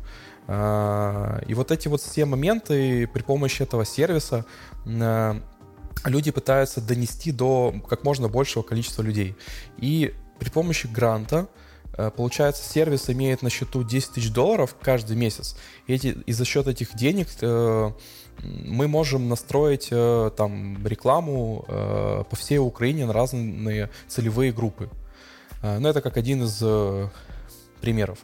И 0.51 1.55
вот 1.55 1.71
эти 1.71 1.87
вот 1.87 2.01
все 2.01 2.25
моменты 2.25 3.07
при 3.07 3.23
помощи 3.23 3.63
этого 3.63 3.85
сервиса 3.85 4.45
а, 4.85 5.41
люди 6.05 6.33
пытаются 6.33 6.81
донести 6.81 7.31
до 7.31 7.75
как 7.89 8.03
можно 8.03 8.29
большего 8.29 8.63
количества 8.63 9.03
людей. 9.03 9.37
И 9.79 10.13
при 10.41 10.51
помощи 10.51 10.89
гранта 10.89 11.49
а, 11.97 12.11
Получается, 12.11 12.69
сервис 12.69 13.11
имеет 13.11 13.43
на 13.43 13.51
счету 13.51 13.85
10 13.85 14.13
тысяч 14.13 14.33
долларов 14.33 14.75
каждый 14.81 15.17
месяц. 15.17 15.57
И, 15.87 15.95
эти, 15.95 16.19
и 16.27 16.33
за 16.33 16.45
счет 16.45 16.67
этих 16.67 16.97
денег 16.97 17.29
э, 17.41 17.91
мы 18.43 18.89
можем 18.89 19.29
настроить 19.29 19.89
э, 19.91 20.31
там 20.37 20.87
рекламу 20.87 21.65
э, 21.69 22.25
по 22.29 22.37
всей 22.37 22.59
Украине 22.59 23.07
на 23.07 23.13
разные 23.13 23.91
целевые 24.09 24.53
группы. 24.53 24.89
Э, 25.63 25.79
ну, 25.79 25.89
это 25.89 26.01
как 26.01 26.17
один 26.17 26.45
из 26.45 26.59
э, 26.63 27.09
примеров. 27.81 28.19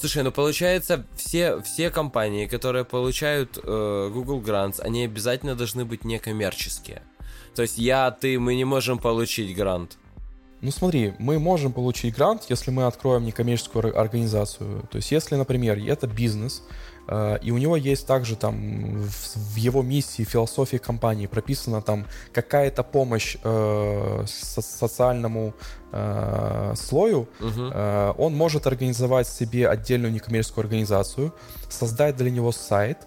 Слушай, 0.00 0.22
ну 0.22 0.32
получается, 0.32 1.04
все, 1.14 1.60
все 1.60 1.90
компании, 1.90 2.46
которые 2.46 2.86
получают 2.86 3.58
э, 3.62 4.10
Google 4.10 4.40
Grants, 4.40 4.80
они 4.80 5.04
обязательно 5.04 5.54
должны 5.54 5.84
быть 5.84 6.06
некоммерческие. 6.06 7.02
То 7.54 7.60
есть 7.60 7.76
я, 7.76 8.10
ты, 8.10 8.40
мы 8.40 8.54
не 8.54 8.64
можем 8.64 8.98
получить 8.98 9.54
грант. 9.54 9.98
Ну 10.62 10.70
смотри, 10.70 11.12
мы 11.18 11.38
можем 11.38 11.74
получить 11.74 12.14
грант, 12.14 12.46
если 12.48 12.70
мы 12.70 12.84
откроем 12.84 13.26
некоммерческую 13.26 13.94
организацию. 13.94 14.88
То 14.90 14.96
есть 14.96 15.10
если, 15.12 15.34
например, 15.34 15.78
это 15.78 16.06
бизнес, 16.06 16.62
и 17.42 17.50
у 17.50 17.58
него 17.58 17.76
есть 17.76 18.06
также 18.06 18.36
там 18.36 19.02
в 19.02 19.56
его 19.56 19.82
миссии, 19.82 20.22
философии 20.22 20.76
компании 20.76 21.26
прописана 21.26 21.82
там 21.82 22.06
какая-то 22.32 22.84
помощь 22.84 23.36
э, 23.42 24.24
социальному 24.26 25.54
э, 25.92 26.74
слою. 26.76 27.28
Угу. 27.40 27.70
Э, 27.72 28.14
он 28.16 28.36
может 28.36 28.66
организовать 28.66 29.26
себе 29.26 29.68
отдельную 29.68 30.12
некоммерческую 30.12 30.62
организацию, 30.62 31.34
создать 31.68 32.16
для 32.16 32.30
него 32.30 32.52
сайт 32.52 32.98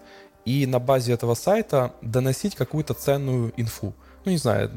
и 0.43 0.66
на 0.66 0.80
базе 0.80 1.14
этого 1.14 1.36
сайта 1.36 1.93
доносить 2.01 2.56
какую-то 2.56 2.93
ценную 2.93 3.54
инфу 3.56 3.93
ну 4.26 4.32
не 4.32 4.38
знаю, 4.38 4.72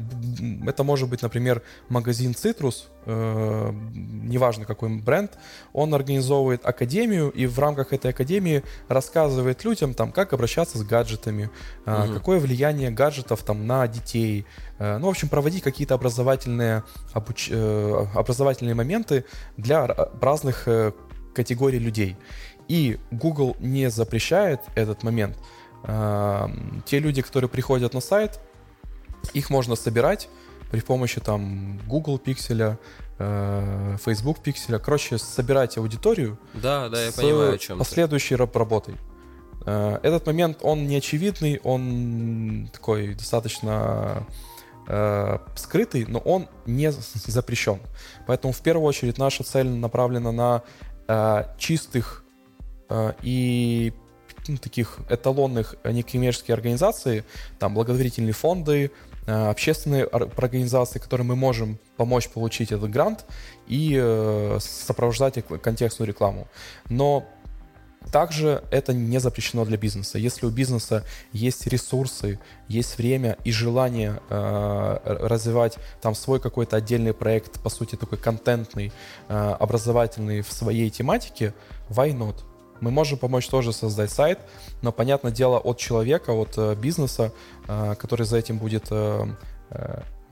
это 0.65 0.83
может 0.83 1.09
быть, 1.09 1.21
например, 1.21 1.61
магазин 1.89 2.31
Citrus, 2.31 2.85
э, 3.05 3.71
неважно 3.93 4.65
какой 4.65 4.89
бренд, 4.89 5.37
он 5.73 5.93
организовывает 5.93 6.65
академию 6.65 7.29
и 7.29 7.45
в 7.45 7.57
рамках 7.59 7.93
этой 7.93 8.11
академии 8.11 8.63
рассказывает 8.89 9.63
людям 9.63 9.93
там, 9.93 10.11
как 10.11 10.33
обращаться 10.33 10.77
с 10.77 10.83
гаджетами, 10.83 11.49
э, 11.85 12.03
угу. 12.05 12.13
какое 12.13 12.39
влияние 12.39 12.91
гаджетов 12.91 13.43
там 13.43 13.65
на 13.65 13.87
детей, 13.87 14.45
э, 14.79 14.97
ну, 14.97 15.07
в 15.07 15.09
общем, 15.09 15.29
проводить 15.29 15.63
какие-то 15.63 15.95
образовательные, 15.95 16.83
обуч... 17.13 17.49
э, 17.51 18.05
образовательные 18.15 18.75
моменты 18.75 19.25
для 19.55 19.87
разных 20.21 20.67
э, 20.67 20.91
категорий 21.33 21.79
людей. 21.79 22.17
И 22.67 22.99
Google 23.11 23.55
не 23.59 23.89
запрещает 23.89 24.59
этот 24.75 25.03
момент. 25.03 25.37
Э, 25.83 26.47
те 26.85 26.99
люди, 26.99 27.21
которые 27.21 27.49
приходят 27.49 27.93
на 27.93 28.01
сайт, 28.01 28.39
их 29.33 29.49
можно 29.49 29.75
собирать 29.75 30.29
при 30.71 30.81
помощи 30.81 31.21
там 31.21 31.79
Google 31.87 32.19
пикселя, 32.19 32.77
э, 33.19 33.97
Facebook 34.03 34.41
пикселя. 34.43 34.79
Короче, 34.79 35.17
собирать 35.17 35.77
аудиторию. 35.77 36.37
Да, 36.53 36.89
да, 36.89 37.05
я 37.05 37.11
понимаю, 37.11 37.53
о 37.53 37.57
чем 37.57 37.77
последующей 37.77 38.35
ты. 38.35 38.43
работой. 38.43 38.95
Э, 39.65 39.99
этот 40.03 40.25
момент, 40.27 40.59
он 40.61 40.87
не 40.87 40.97
очевидный, 40.97 41.59
он 41.63 42.69
такой 42.73 43.15
достаточно 43.15 44.25
э, 44.87 45.37
скрытый, 45.55 46.05
но 46.05 46.19
он 46.19 46.47
не 46.65 46.91
запрещен. 46.91 47.79
Поэтому 48.25 48.53
в 48.53 48.61
первую 48.61 48.85
очередь 48.85 49.17
наша 49.17 49.43
цель 49.43 49.67
направлена 49.67 50.31
на 50.31 50.63
э, 51.07 51.43
чистых 51.57 52.23
э, 52.89 53.13
и 53.21 53.93
ну, 54.47 54.57
таких 54.57 54.99
эталонных 55.09 55.75
некоммерческих 55.83 56.53
организаций, 56.53 57.23
там 57.59 57.73
благотворительные 57.73 58.33
фонды, 58.33 58.91
общественные 59.27 60.05
организации, 60.05 60.99
которым 60.99 61.27
мы 61.27 61.35
можем 61.35 61.77
помочь 61.97 62.29
получить 62.29 62.71
этот 62.71 62.89
грант 62.89 63.25
и 63.67 63.97
э, 63.99 64.57
сопровождать 64.61 65.43
контекстную 65.61 66.07
рекламу. 66.07 66.47
Но 66.89 67.25
также 68.11 68.63
это 68.71 68.93
не 68.93 69.19
запрещено 69.19 69.65
для 69.65 69.77
бизнеса. 69.77 70.17
Если 70.17 70.45
у 70.45 70.49
бизнеса 70.49 71.03
есть 71.33 71.67
ресурсы, 71.67 72.39
есть 72.67 72.97
время 72.97 73.37
и 73.43 73.51
желание 73.51 74.21
э, 74.29 74.99
развивать 75.03 75.77
там 76.01 76.15
свой 76.15 76.39
какой-то 76.39 76.77
отдельный 76.77 77.13
проект, 77.13 77.61
по 77.61 77.69
сути 77.69 77.95
такой 77.95 78.17
контентный, 78.17 78.91
э, 79.27 79.55
образовательный 79.59 80.41
в 80.41 80.51
своей 80.51 80.89
тематике, 80.89 81.53
why 81.89 82.11
not? 82.13 82.37
Мы 82.81 82.91
можем 82.91 83.17
помочь 83.17 83.47
тоже 83.47 83.73
создать 83.73 84.11
сайт, 84.11 84.39
но, 84.81 84.91
понятное 84.91 85.31
дело, 85.31 85.57
от 85.57 85.77
человека, 85.77 86.31
от 86.31 86.57
э, 86.57 86.75
бизнеса, 86.75 87.31
э, 87.67 87.95
который 87.95 88.25
за 88.25 88.37
этим 88.37 88.57
будет 88.57 88.87
э, 88.91 89.25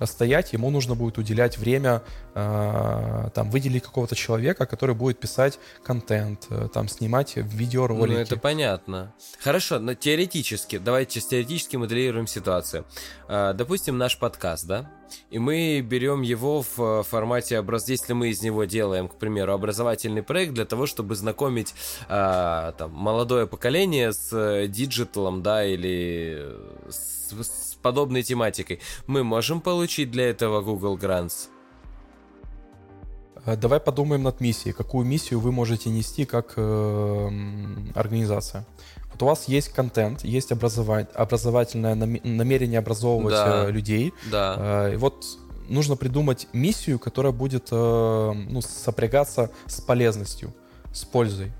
стоять, 0.03 0.53
ему 0.53 0.69
нужно 0.71 0.95
будет 0.95 1.17
уделять 1.17 1.57
время, 1.57 2.01
там, 2.33 3.49
выделить 3.49 3.83
какого-то 3.83 4.13
человека, 4.13 4.65
который 4.65 4.93
будет 4.93 5.21
писать 5.21 5.57
контент, 5.85 6.49
там, 6.73 6.89
снимать 6.89 7.37
видеоролики. 7.37 8.13
Ну, 8.13 8.19
это 8.19 8.37
понятно. 8.37 9.13
Хорошо, 9.39 9.79
но 9.79 9.93
теоретически, 9.93 10.79
давайте 10.79 11.21
теоретически 11.21 11.77
моделируем 11.77 12.27
ситуацию. 12.27 12.85
Допустим, 13.29 13.97
наш 13.97 14.19
подкаст, 14.19 14.65
да? 14.65 14.91
И 15.29 15.39
мы 15.39 15.81
берем 15.81 16.21
его 16.21 16.63
в 16.75 17.03
формате 17.03 17.59
образ, 17.59 17.89
если 17.89 18.13
мы 18.13 18.29
из 18.29 18.41
него 18.41 18.65
делаем, 18.65 19.07
к 19.07 19.15
примеру, 19.15 19.53
образовательный 19.53 20.23
проект 20.23 20.53
для 20.53 20.65
того, 20.65 20.85
чтобы 20.85 21.15
знакомить 21.15 21.73
э, 22.07 22.73
там, 22.77 22.91
молодое 22.91 23.47
поколение 23.47 24.13
с 24.13 24.67
диджиталом, 24.67 25.41
да, 25.41 25.65
или 25.65 26.45
с, 26.89 27.31
с 27.31 27.75
подобной 27.81 28.23
тематикой, 28.23 28.79
мы 29.07 29.23
можем 29.23 29.61
получить 29.61 30.11
для 30.11 30.29
этого 30.29 30.61
Google 30.61 30.97
Grants? 30.97 31.49
Э, 33.45 33.55
давай 33.55 33.79
подумаем 33.79 34.23
над 34.23 34.41
миссией. 34.41 34.73
Какую 34.73 35.05
миссию 35.05 35.39
вы 35.39 35.51
можете 35.51 35.89
нести 35.89 36.25
как 36.25 36.53
э, 36.57 37.29
организация? 37.93 38.65
Вот 39.11 39.23
у 39.23 39.25
вас 39.27 39.47
есть 39.47 39.69
контент, 39.69 40.23
есть 40.23 40.51
образование, 40.51 41.07
образовательное 41.13 41.95
намерение 41.95 42.79
образовывать 42.79 43.33
да. 43.33 43.65
Э, 43.65 43.71
людей. 43.71 44.13
Да. 44.31 44.55
Э, 44.57 44.93
и 44.93 44.97
вот 44.97 45.25
нужно 45.69 45.95
придумать 45.95 46.47
миссию, 46.53 46.99
которая 46.99 47.31
будет 47.31 47.69
э, 47.71 48.31
ну, 48.33 48.61
сопрягаться 48.61 49.51
с 49.67 49.79
полезностью, 49.81 50.53
с 50.91 51.05
пользой. 51.05 51.51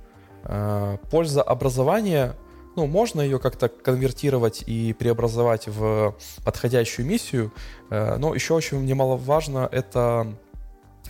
Э, 0.44 0.98
польза 1.12 1.42
образования 1.42 2.36
ну, 2.76 2.88
можно 2.88 3.22
ее 3.22 3.40
как-то 3.40 3.70
конвертировать 3.70 4.64
и 4.68 4.94
преобразовать 4.94 5.68
в 5.68 6.16
подходящую 6.44 7.06
миссию, 7.06 7.54
э, 7.90 8.18
но 8.18 8.36
еще 8.36 8.54
очень 8.54 8.86
немаловажно 8.86 9.70
это 9.72 10.28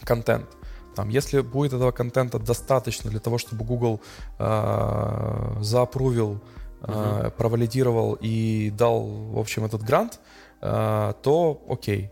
контент. 0.04 0.46
Там, 0.96 1.10
если 1.10 1.42
будет 1.42 1.74
этого 1.74 1.92
контента 1.92 2.40
достаточно 2.40 3.10
для 3.10 3.20
того, 3.20 3.38
чтобы 3.38 3.66
Google 3.66 4.02
э, 4.40 5.56
заапрувил, 5.62 6.42
э, 6.82 7.32
провалидировал 7.38 8.18
и 8.22 8.72
дал, 8.78 9.06
в 9.06 9.40
общем, 9.40 9.66
этот 9.66 9.84
грант, 9.84 10.20
э, 10.62 11.14
то 11.22 11.62
окей. 11.70 12.12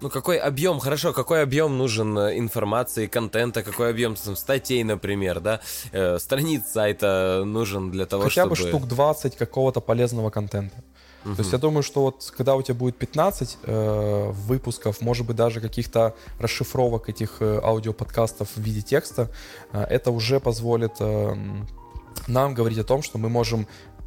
Ну, 0.00 0.10
какой 0.10 0.38
объем, 0.38 0.78
хорошо, 0.78 1.12
какой 1.12 1.42
объем 1.42 1.76
нужен 1.76 2.16
э, 2.18 2.38
информации, 2.38 3.08
контента, 3.08 3.62
какой 3.62 3.90
объем 3.90 4.14
там, 4.14 4.36
статей, 4.36 4.84
например, 4.84 5.40
да, 5.40 5.60
э, 5.92 6.18
страниц 6.18 6.68
сайта 6.68 7.42
нужен 7.44 7.90
для 7.90 8.06
того, 8.06 8.22
Хотя 8.24 8.42
чтобы... 8.42 8.56
Хотя 8.56 8.68
бы 8.70 8.78
штук 8.78 8.88
20 8.88 9.36
какого-то 9.36 9.80
полезного 9.80 10.30
контента. 10.30 10.76
Угу. 11.28 11.36
То 11.36 11.42
есть 11.42 11.52
я 11.52 11.58
думаю, 11.58 11.82
что 11.82 12.02
вот 12.02 12.32
когда 12.36 12.56
у 12.56 12.62
тебя 12.62 12.74
будет 12.74 12.96
15 12.96 13.58
э, 13.62 14.30
выпусков, 14.32 15.00
может 15.00 15.26
быть 15.26 15.36
даже 15.36 15.60
каких-то 15.60 16.14
расшифровок 16.38 17.08
этих 17.08 17.36
э, 17.40 17.60
аудиоподкастов 17.62 18.48
в 18.56 18.60
виде 18.60 18.82
текста, 18.82 19.30
э, 19.72 19.82
это 19.82 20.10
уже 20.10 20.40
позволит 20.40 20.92
э, 21.00 21.34
нам 22.26 22.54
говорить 22.54 22.78
о 22.78 22.84
том, 22.84 23.02
что 23.02 23.18
мы 23.18 23.28
можем 23.28 23.66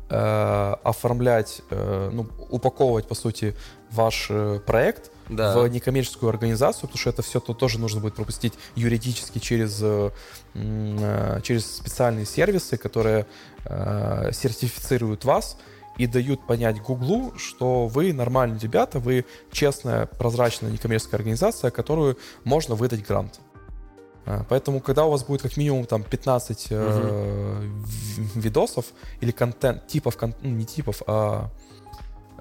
э, 0.10 0.76
оформлять, 0.84 1.62
э, 1.70 2.10
ну, 2.12 2.28
упаковывать, 2.50 3.08
по 3.08 3.16
сути, 3.16 3.56
ваш 3.92 4.28
э, 4.30 4.60
проект 4.66 5.12
да. 5.30 5.58
в 5.58 5.68
некоммерческую 5.68 6.30
организацию, 6.30 6.82
потому 6.82 6.98
что 6.98 7.10
это 7.10 7.22
все 7.22 7.40
то 7.40 7.54
тоже 7.54 7.80
нужно 7.80 8.02
будет 8.02 8.16
пропустить 8.16 8.54
юридически 8.76 9.40
через, 9.40 9.80
э, 9.82 10.12
э 10.54 11.42
через 11.44 11.78
специальные 11.78 12.26
сервисы, 12.26 12.78
которые 12.78 13.26
э, 13.66 14.32
сертифицируют 14.34 15.26
вас, 15.26 15.58
и 16.02 16.08
дают 16.08 16.48
понять 16.48 16.82
Гуглу, 16.82 17.32
что 17.38 17.86
вы 17.86 18.12
нормальные 18.12 18.60
ребята, 18.60 18.98
вы 18.98 19.24
честная, 19.52 20.08
прозрачная 20.08 20.72
некоммерческая 20.72 21.20
организация, 21.20 21.70
которую 21.70 22.18
можно 22.44 22.74
выдать 22.74 23.06
грант. 23.06 23.40
А, 24.26 24.44
поэтому, 24.50 24.80
когда 24.80 25.06
у 25.06 25.12
вас 25.12 25.24
будет 25.24 25.44
как 25.44 25.58
минимум 25.58 25.86
там 25.86 26.02
15 26.02 26.72
угу. 26.72 26.76
э, 26.80 27.70
видосов 28.34 28.86
или 29.20 29.30
контент, 29.30 29.86
типов, 29.86 30.18
кон, 30.18 30.34
ну, 30.42 30.50
не 30.50 30.66
типов, 30.66 31.04
а 31.06 31.52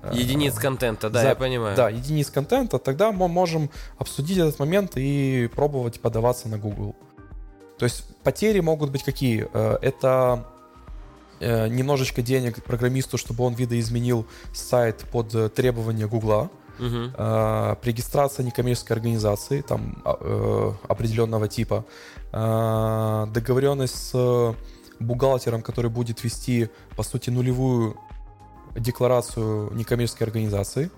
э, 0.04 0.12
Единиц 0.14 0.54
контента, 0.54 1.10
да, 1.10 1.20
за, 1.20 1.28
я 1.28 1.34
понимаю. 1.34 1.76
Да, 1.76 1.90
единиц 1.90 2.30
контента, 2.30 2.78
тогда 2.78 3.12
мы 3.12 3.28
можем 3.28 3.68
обсудить 3.98 4.38
этот 4.38 4.58
момент 4.58 4.92
и 4.96 5.50
пробовать 5.54 6.00
подаваться 6.00 6.48
на 6.48 6.56
Google. 6.56 6.96
То 7.76 7.84
есть 7.84 8.06
потери 8.22 8.60
могут 8.60 8.90
быть 8.90 9.02
какие? 9.02 9.46
Э, 9.52 9.76
это 9.82 10.46
Э, 11.40 11.68
немножечко 11.68 12.20
денег 12.20 12.62
программисту, 12.62 13.16
чтобы 13.16 13.44
он 13.44 13.54
видоизменил 13.54 14.26
сайт 14.52 15.06
под 15.10 15.34
э, 15.34 15.48
требования 15.48 16.06
Гугла. 16.06 16.50
Uh-huh. 16.78 17.10
Э, 17.16 17.76
регистрация 17.82 18.44
некоммерческой 18.44 18.96
организации 18.96 19.62
там 19.62 20.02
а, 20.04 20.16
э, 20.20 20.72
определенного 20.88 21.48
типа, 21.48 21.86
э, 22.32 23.26
договоренность 23.32 23.96
с 23.96 24.54
бухгалтером, 24.98 25.62
который 25.62 25.90
будет 25.90 26.22
вести 26.24 26.68
по 26.94 27.02
сути 27.02 27.30
нулевую 27.30 27.96
декларацию 28.76 29.72
некоммерческой 29.72 30.26
организации. 30.26 30.90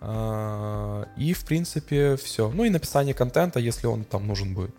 И 0.00 1.32
в 1.32 1.44
принципе 1.44 2.16
все. 2.16 2.52
Ну 2.54 2.62
и 2.64 2.70
написание 2.70 3.14
контента, 3.14 3.58
если 3.58 3.88
он 3.88 4.04
там 4.04 4.28
нужен 4.28 4.54
будет. 4.54 4.74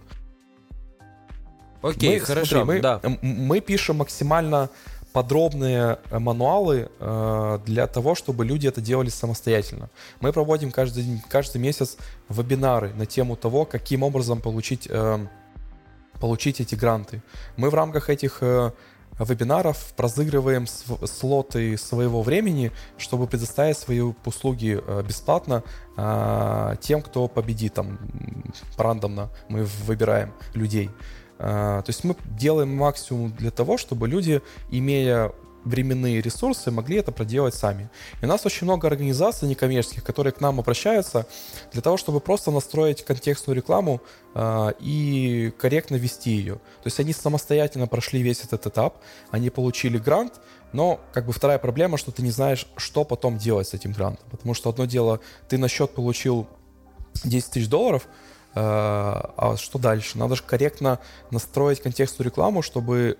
Окей, 1.81 2.19
мы, 2.19 2.25
хорошо. 2.25 2.63
Смотри, 2.63 2.75
мы, 2.75 2.81
да. 2.81 3.01
мы 3.21 3.59
пишем 3.59 3.97
максимально 3.97 4.69
подробные 5.13 5.99
э, 6.09 6.19
мануалы 6.19 6.89
э, 6.99 7.59
для 7.65 7.87
того, 7.87 8.15
чтобы 8.15 8.45
люди 8.45 8.67
это 8.67 8.81
делали 8.81 9.09
самостоятельно. 9.09 9.89
Мы 10.21 10.31
проводим 10.31 10.71
каждый, 10.71 11.21
каждый 11.29 11.57
месяц 11.59 11.97
вебинары 12.29 12.93
на 12.93 13.05
тему 13.05 13.35
того, 13.35 13.65
каким 13.65 14.03
образом 14.03 14.41
получить, 14.41 14.87
э, 14.89 15.27
получить 16.19 16.61
эти 16.61 16.75
гранты. 16.75 17.21
Мы 17.57 17.69
в 17.69 17.73
рамках 17.73 18.09
этих 18.09 18.41
вебинаров 19.19 19.93
разыгрываем 19.97 20.67
слоты 20.67 21.77
своего 21.77 22.21
времени, 22.21 22.71
чтобы 22.97 23.27
предоставить 23.27 23.77
свои 23.77 23.99
услуги 23.99 24.81
бесплатно 25.03 25.63
тем, 26.79 27.01
кто 27.01 27.27
победит 27.27 27.73
там 27.73 27.99
рандомно. 28.77 29.29
Мы 29.49 29.65
выбираем 29.85 30.33
людей. 30.53 30.89
А, 31.39 31.81
то 31.81 31.89
есть 31.89 32.03
мы 32.03 32.15
делаем 32.37 32.75
максимум 32.75 33.31
для 33.31 33.51
того, 33.51 33.77
чтобы 33.77 34.07
люди, 34.07 34.41
имея 34.69 35.31
временные 35.63 36.21
ресурсы, 36.21 36.71
могли 36.71 36.97
это 36.97 37.11
проделать 37.11 37.53
сами. 37.53 37.89
И 38.21 38.25
у 38.25 38.27
нас 38.27 38.45
очень 38.45 38.65
много 38.65 38.87
организаций 38.87 39.47
некоммерческих, 39.47 40.03
которые 40.03 40.33
к 40.33 40.41
нам 40.41 40.59
обращаются 40.59 41.25
для 41.71 41.81
того, 41.81 41.97
чтобы 41.97 42.19
просто 42.19 42.51
настроить 42.51 43.03
контекстную 43.03 43.55
рекламу 43.55 44.01
э, 44.35 44.71
и 44.79 45.53
корректно 45.57 45.95
вести 45.95 46.31
ее. 46.31 46.55
То 46.55 46.85
есть 46.85 46.99
они 46.99 47.13
самостоятельно 47.13 47.87
прошли 47.87 48.21
весь 48.21 48.43
этот 48.43 48.67
этап, 48.67 49.01
они 49.31 49.49
получили 49.49 49.97
грант, 49.97 50.39
но 50.71 50.99
как 51.13 51.25
бы 51.25 51.33
вторая 51.33 51.59
проблема, 51.59 51.97
что 51.97 52.11
ты 52.11 52.21
не 52.21 52.31
знаешь, 52.31 52.67
что 52.77 53.03
потом 53.03 53.37
делать 53.37 53.67
с 53.67 53.73
этим 53.73 53.91
грантом. 53.91 54.25
Потому 54.29 54.53
что 54.53 54.69
одно 54.69 54.85
дело, 54.85 55.19
ты 55.49 55.57
на 55.57 55.67
счет 55.67 55.91
получил 55.91 56.47
10 57.23 57.51
тысяч 57.51 57.67
долларов, 57.67 58.07
а, 58.61 59.33
а 59.37 59.57
что 59.57 59.79
дальше? 59.79 60.17
Надо 60.17 60.35
же 60.35 60.43
корректно 60.43 60.99
настроить 61.31 61.81
контекстную 61.81 62.25
рекламу, 62.29 62.61
чтобы 62.61 63.17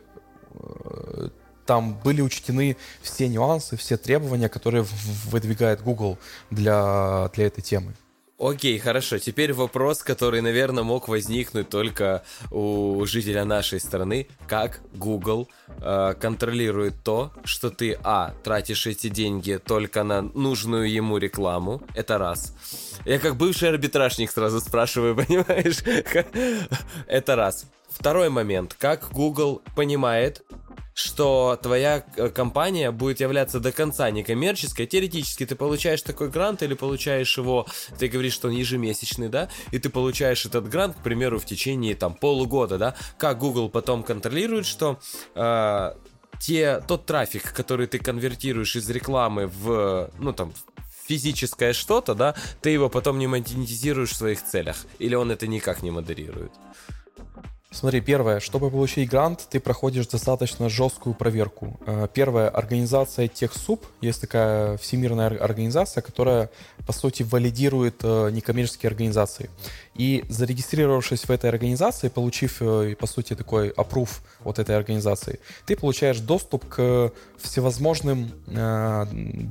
э, 0.52 1.30
там 1.66 1.94
были 2.04 2.22
учтены 2.22 2.76
все 3.02 3.30
нюансы, 3.30 3.78
все 3.78 3.96
требования, 3.96 4.50
которые 4.50 4.86
выдвигает 5.32 5.82
Google 5.82 6.18
для, 6.50 7.30
для 7.34 7.48
этой 7.48 7.62
темы. 7.62 7.94
Окей, 8.40 8.80
хорошо. 8.80 9.20
Теперь 9.20 9.52
вопрос, 9.52 10.02
который, 10.02 10.40
наверное, 10.42 10.84
мог 10.84 11.10
возникнуть 11.10 11.68
только 11.68 12.24
у 12.52 13.06
жителя 13.06 13.44
нашей 13.44 13.82
страны. 13.82 14.28
Как 14.48 14.80
Google 14.94 15.50
э, 15.82 16.14
контролирует 16.18 17.04
то, 17.04 17.34
что 17.44 17.70
ты, 17.70 18.00
а, 18.02 18.34
тратишь 18.42 18.88
эти 18.88 19.10
деньги 19.10 19.60
только 19.64 20.04
на 20.04 20.22
нужную 20.22 20.90
ему 20.90 21.18
рекламу, 21.18 21.84
это 21.96 22.18
раз. 22.18 22.56
Я 23.04 23.20
как 23.20 23.36
бывший 23.36 23.70
арбитражник 23.70 24.32
сразу 24.32 24.62
спрашиваю, 24.62 25.16
понимаешь? 25.28 25.80
это 27.08 27.36
раз. 27.36 27.66
Второй 28.00 28.30
момент. 28.30 28.78
Как 28.80 29.12
Google 29.12 29.62
понимает, 29.76 30.42
что 30.94 31.60
твоя 31.62 32.06
э, 32.16 32.30
компания 32.30 32.92
будет 32.92 33.20
являться 33.20 33.60
до 33.60 33.74
конца 33.74 34.10
некоммерческой. 34.10 34.86
Теоретически 34.86 35.46
ты 35.46 35.56
получаешь 35.56 36.02
такой 36.02 36.30
грант 36.30 36.64
или 36.64 36.76
получаешь 36.76 37.38
его, 37.38 37.68
ты 37.98 38.08
говоришь, 38.08 38.34
что 38.34 38.48
он 38.48 38.54
ежемесячный, 38.54 39.28
да, 39.28 39.50
и 39.72 39.80
ты 39.80 39.90
получаешь 39.90 40.46
этот 40.46 40.70
грант, 40.70 40.96
к 40.96 41.04
примеру, 41.04 41.40
в 41.40 41.46
течение 41.46 41.94
там 41.94 42.14
полугода, 42.14 42.78
да. 42.78 42.96
Как 43.18 43.38
Google 43.38 43.70
потом 43.70 44.04
контролирует, 44.04 44.66
что 44.66 45.00
э, 45.36 45.94
те, 46.40 46.82
тот 46.88 47.06
трафик, 47.06 47.52
который 47.52 47.88
ты 47.88 48.00
конвертируешь 48.00 48.78
из 48.78 48.90
рекламы 48.90 49.48
в, 49.48 50.10
ну 50.20 50.32
там, 50.32 50.54
физическое 51.06 51.74
что-то, 51.74 52.16
да, 52.16 52.36
ты 52.62 52.70
его 52.70 52.88
потом 52.88 53.20
не 53.20 53.28
монетизируешь 53.28 54.12
в 54.12 54.16
своих 54.16 54.44
целях. 54.44 54.78
Или 55.00 55.16
он 55.16 55.32
это 55.32 55.48
никак 55.48 55.82
не 55.82 55.92
модерирует. 55.92 56.52
Смотри, 57.72 58.02
первое, 58.02 58.40
чтобы 58.40 58.72
получить 58.72 59.08
грант, 59.08 59.46
ты 59.48 59.60
проходишь 59.60 60.08
достаточно 60.08 60.70
жесткую 60.70 61.14
проверку. 61.14 61.80
Э, 61.86 62.08
первое, 62.12 62.50
организация 62.50 63.28
TechSoup, 63.28 63.82
есть 64.02 64.22
такая 64.22 64.76
всемирная 64.78 65.28
организация, 65.38 66.02
которая, 66.02 66.50
по 66.88 66.94
сути, 66.94 67.22
валидирует 67.22 67.98
э, 68.02 68.32
некоммерческие 68.32 68.88
организации. 68.88 69.52
И 69.94 70.26
зарегистрировавшись 70.30 71.26
в 71.26 71.30
этой 71.30 71.48
организации, 71.52 72.10
получив, 72.10 72.60
э, 72.60 72.96
по 73.00 73.06
сути, 73.06 73.36
такой 73.36 73.70
опруф 73.70 74.24
от 74.44 74.58
этой 74.58 74.76
организации, 74.76 75.40
ты 75.68 75.76
получаешь 75.76 76.20
доступ 76.20 76.68
к 76.68 77.12
всевозможным 77.38 78.32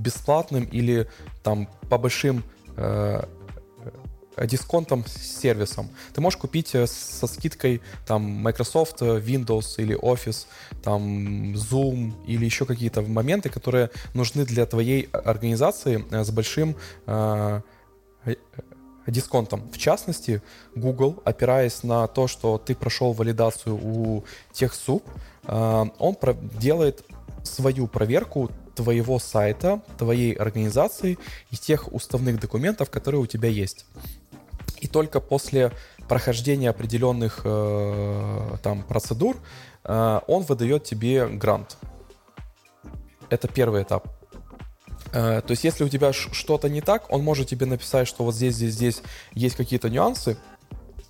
бесплатным 0.03 0.64
или 0.64 1.09
там 1.45 1.69
по 1.89 1.99
большим 1.99 2.43
дисконтом 4.47 5.05
сервисом. 5.07 5.89
Ты 6.14 6.20
можешь 6.20 6.39
купить 6.39 6.68
со 6.68 7.26
скидкой 7.26 7.80
там 8.07 8.22
Microsoft, 8.22 9.03
Windows 9.03 9.74
или 9.78 9.99
Office, 9.99 10.47
там 10.82 11.55
Zoom 11.55 12.12
или 12.26 12.45
еще 12.45 12.64
какие-то 12.64 13.03
моменты, 13.03 13.49
которые 13.49 13.91
нужны 14.14 14.45
для 14.45 14.66
твоей 14.66 15.09
организации 15.12 16.05
с 16.11 16.30
большим 16.30 16.76
дисконтом. 19.11 19.68
В 19.72 19.78
частности, 19.78 20.43
Google, 20.74 21.20
опираясь 21.24 21.82
на 21.82 22.07
то, 22.07 22.28
что 22.28 22.59
ты 22.59 22.74
прошел 22.74 23.12
валидацию 23.12 23.74
у 23.74 24.24
TechSoup, 24.53 25.03
э, 25.45 25.84
он 25.99 26.16
делает 26.61 27.05
свою 27.43 27.86
проверку 27.86 28.51
твоего 28.74 29.18
сайта, 29.18 29.82
твоей 29.97 30.34
организации 30.34 31.18
и 31.51 31.57
тех 31.57 31.93
уставных 31.93 32.39
документов, 32.39 32.91
которые 32.91 33.20
у 33.20 33.26
тебя 33.26 33.49
есть. 33.49 33.86
И 34.81 34.87
только 34.87 35.20
после 35.20 35.72
прохождения 36.09 36.70
определенных 36.70 37.41
э, 37.45 38.57
там 38.62 38.83
процедур 38.83 39.37
э, 39.85 40.20
он 40.26 40.43
выдает 40.45 40.85
тебе 40.85 41.26
грант. 41.26 41.76
Это 43.31 43.49
первый 43.49 43.83
этап. 43.83 44.09
Э, 45.12 45.41
то 45.41 45.51
есть, 45.51 45.64
если 45.64 45.85
у 45.85 45.89
тебя 45.89 46.12
что-то 46.12 46.68
не 46.68 46.81
так, 46.81 47.11
он 47.12 47.22
может 47.22 47.49
тебе 47.49 47.66
написать, 47.66 48.09
что 48.09 48.24
вот 48.24 48.35
здесь, 48.35 48.55
здесь, 48.55 48.74
здесь 48.74 49.03
есть 49.33 49.57
какие-то 49.57 49.89
нюансы. 49.89 50.37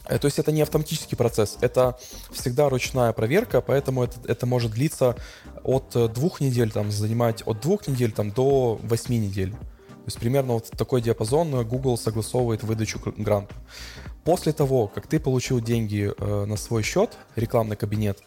Э, 0.07 0.19
то 0.19 0.27
есть 0.27 0.39
это 0.39 0.53
не 0.53 0.63
автоматический 0.63 1.17
процесс, 1.17 1.59
это 1.61 1.99
всегда 2.31 2.69
ручная 2.69 3.13
проверка, 3.13 3.61
поэтому 3.61 4.05
это, 4.05 4.17
это 4.27 4.47
может 4.47 4.73
длиться 4.73 5.17
от 5.63 5.95
э, 5.95 6.09
двух 6.09 6.41
недель, 6.41 6.71
там, 6.71 6.91
занимать 6.91 7.43
от 7.47 7.61
двух 7.61 7.87
недель 7.89 8.13
там, 8.13 8.31
до 8.31 8.79
восьми 8.83 9.19
недель. 9.19 9.55
Есть 10.09 10.21
примерно 10.21 10.55
вот 10.55 10.71
такой 10.71 11.03
диапазон 11.03 11.69
Google 11.69 11.99
согласовывает 11.99 12.63
выдачу 12.63 12.99
гранта. 13.19 13.55
После 14.25 14.55
того, 14.55 14.87
как 14.87 15.07
ты 15.07 15.21
получил 15.21 15.61
деньги 15.61 16.11
э, 16.17 16.45
на 16.47 16.57
свой 16.57 16.83
счет, 16.83 17.19
рекламный 17.37 17.77
кабинет, 17.77 18.19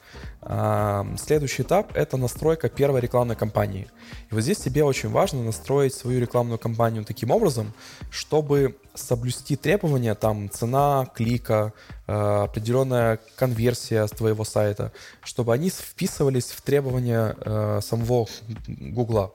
э, 0.43 1.03
следующий 1.17 1.63
этап– 1.63 1.91
это 1.95 2.17
настройка 2.17 2.69
первой 2.69 3.01
рекламной 3.01 3.35
кампании. 3.35 3.87
И 4.29 4.35
вот 4.35 4.41
здесь 4.41 4.59
тебе 4.59 4.83
очень 4.83 5.09
важно 5.09 5.41
настроить 5.41 5.95
свою 5.95 6.21
рекламную 6.21 6.59
кампанию 6.59 7.03
таким 7.03 7.31
образом, 7.31 7.73
чтобы 8.11 8.77
соблюсти 8.93 9.55
требования, 9.55 10.13
там, 10.13 10.51
цена 10.51 11.07
клика, 11.15 11.73
э, 12.05 12.13
определенная 12.13 13.19
конверсия 13.35 14.05
с 14.05 14.11
твоего 14.11 14.43
сайта, 14.43 14.91
чтобы 15.23 15.51
они 15.51 15.71
вписывались 15.71 16.51
в 16.51 16.61
требования 16.61 17.35
э, 17.43 17.79
самого 17.81 18.27
Гугла. 18.67 19.33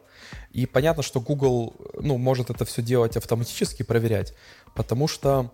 И 0.57 0.67
понятно, 0.67 1.03
что 1.03 1.21
Google 1.21 1.75
ну, 2.01 2.19
может 2.19 2.51
это 2.51 2.65
все 2.65 2.83
делать 2.83 3.17
автоматически, 3.17 3.83
проверять, 3.83 4.35
потому 4.75 5.07
что 5.09 5.51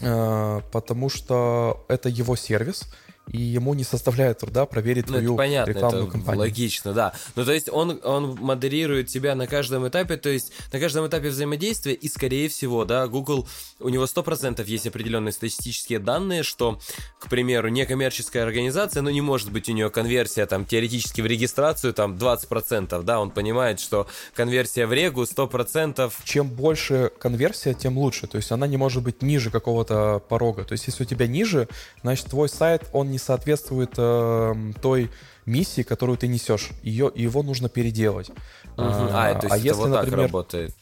Э, 0.00 0.60
потому 0.72 1.08
что 1.08 1.84
это 1.88 2.08
его 2.08 2.36
сервис, 2.36 2.84
и 3.28 3.38
ему 3.38 3.74
не 3.74 3.84
составляет 3.84 4.38
труда 4.38 4.66
проверить 4.66 5.06
ну, 5.06 5.14
твою 5.14 5.34
это 5.34 5.38
понятно, 5.38 5.70
рекламную 5.70 6.04
это 6.04 6.12
кампанию. 6.12 6.40
Логично, 6.40 6.92
да. 6.92 7.12
Ну, 7.34 7.44
то 7.44 7.52
есть 7.52 7.68
он, 7.68 8.00
он 8.04 8.36
модерирует 8.36 9.08
тебя 9.08 9.34
на 9.34 9.46
каждом 9.46 9.86
этапе, 9.88 10.16
то 10.16 10.28
есть 10.28 10.52
на 10.72 10.78
каждом 10.78 11.06
этапе 11.06 11.28
взаимодействия, 11.28 11.94
и, 11.94 12.08
скорее 12.08 12.48
всего, 12.48 12.84
да, 12.84 13.08
Google, 13.08 13.48
у 13.80 13.88
него 13.88 14.04
100% 14.04 14.64
есть 14.64 14.86
определенные 14.86 15.32
статистические 15.32 15.98
данные, 15.98 16.42
что, 16.42 16.78
к 17.18 17.28
примеру, 17.28 17.68
некоммерческая 17.68 18.44
организация, 18.44 19.02
ну, 19.02 19.10
не 19.10 19.20
может 19.20 19.50
быть 19.50 19.68
у 19.68 19.72
нее 19.72 19.90
конверсия, 19.90 20.46
там, 20.46 20.64
теоретически 20.64 21.20
в 21.20 21.26
регистрацию, 21.26 21.92
там, 21.94 22.16
20%, 22.16 23.02
да, 23.02 23.20
он 23.20 23.30
понимает, 23.30 23.80
что 23.80 24.06
конверсия 24.34 24.86
в 24.86 24.92
регу 24.92 25.22
100%. 25.22 26.12
Чем 26.24 26.48
больше 26.48 27.10
конверсия, 27.18 27.74
тем 27.74 27.98
лучше, 27.98 28.26
то 28.28 28.36
есть 28.36 28.52
она 28.52 28.66
не 28.66 28.76
может 28.76 29.02
быть 29.02 29.22
ниже 29.22 29.50
какого-то 29.50 30.22
порога, 30.28 30.64
то 30.64 30.72
есть 30.72 30.86
если 30.86 31.02
у 31.02 31.06
тебя 31.06 31.26
ниже, 31.26 31.68
значит, 32.02 32.26
твой 32.26 32.48
сайт, 32.48 32.84
он 32.92 33.10
не 33.10 33.15
не 33.16 33.18
соответствует 33.18 33.94
э, 33.96 34.54
той 34.82 35.10
миссии, 35.46 35.82
которую 35.82 36.18
ты 36.18 36.28
несешь. 36.28 36.70
Ее, 36.82 37.10
его 37.14 37.42
нужно 37.42 37.68
переделать. 37.68 38.28
Угу. 38.76 38.86
А, 39.12 39.34
то 39.34 39.46
есть 39.46 39.54
а 39.54 39.56
это 39.56 39.56
если, 39.56 39.80
вот 39.80 39.88
например, 39.90 40.18
так 40.18 40.26
работает. 40.26 40.74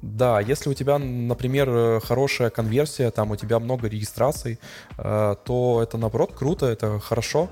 Да, 0.00 0.40
если 0.40 0.70
у 0.70 0.74
тебя, 0.74 0.98
например, 0.98 2.00
хорошая 2.00 2.50
конверсия, 2.50 3.10
там 3.10 3.30
у 3.30 3.36
тебя 3.36 3.58
много 3.58 3.88
регистраций, 3.88 4.58
э, 4.96 5.36
то 5.44 5.80
это 5.82 5.98
наоборот 5.98 6.32
круто, 6.34 6.66
это 6.66 6.98
хорошо. 6.98 7.50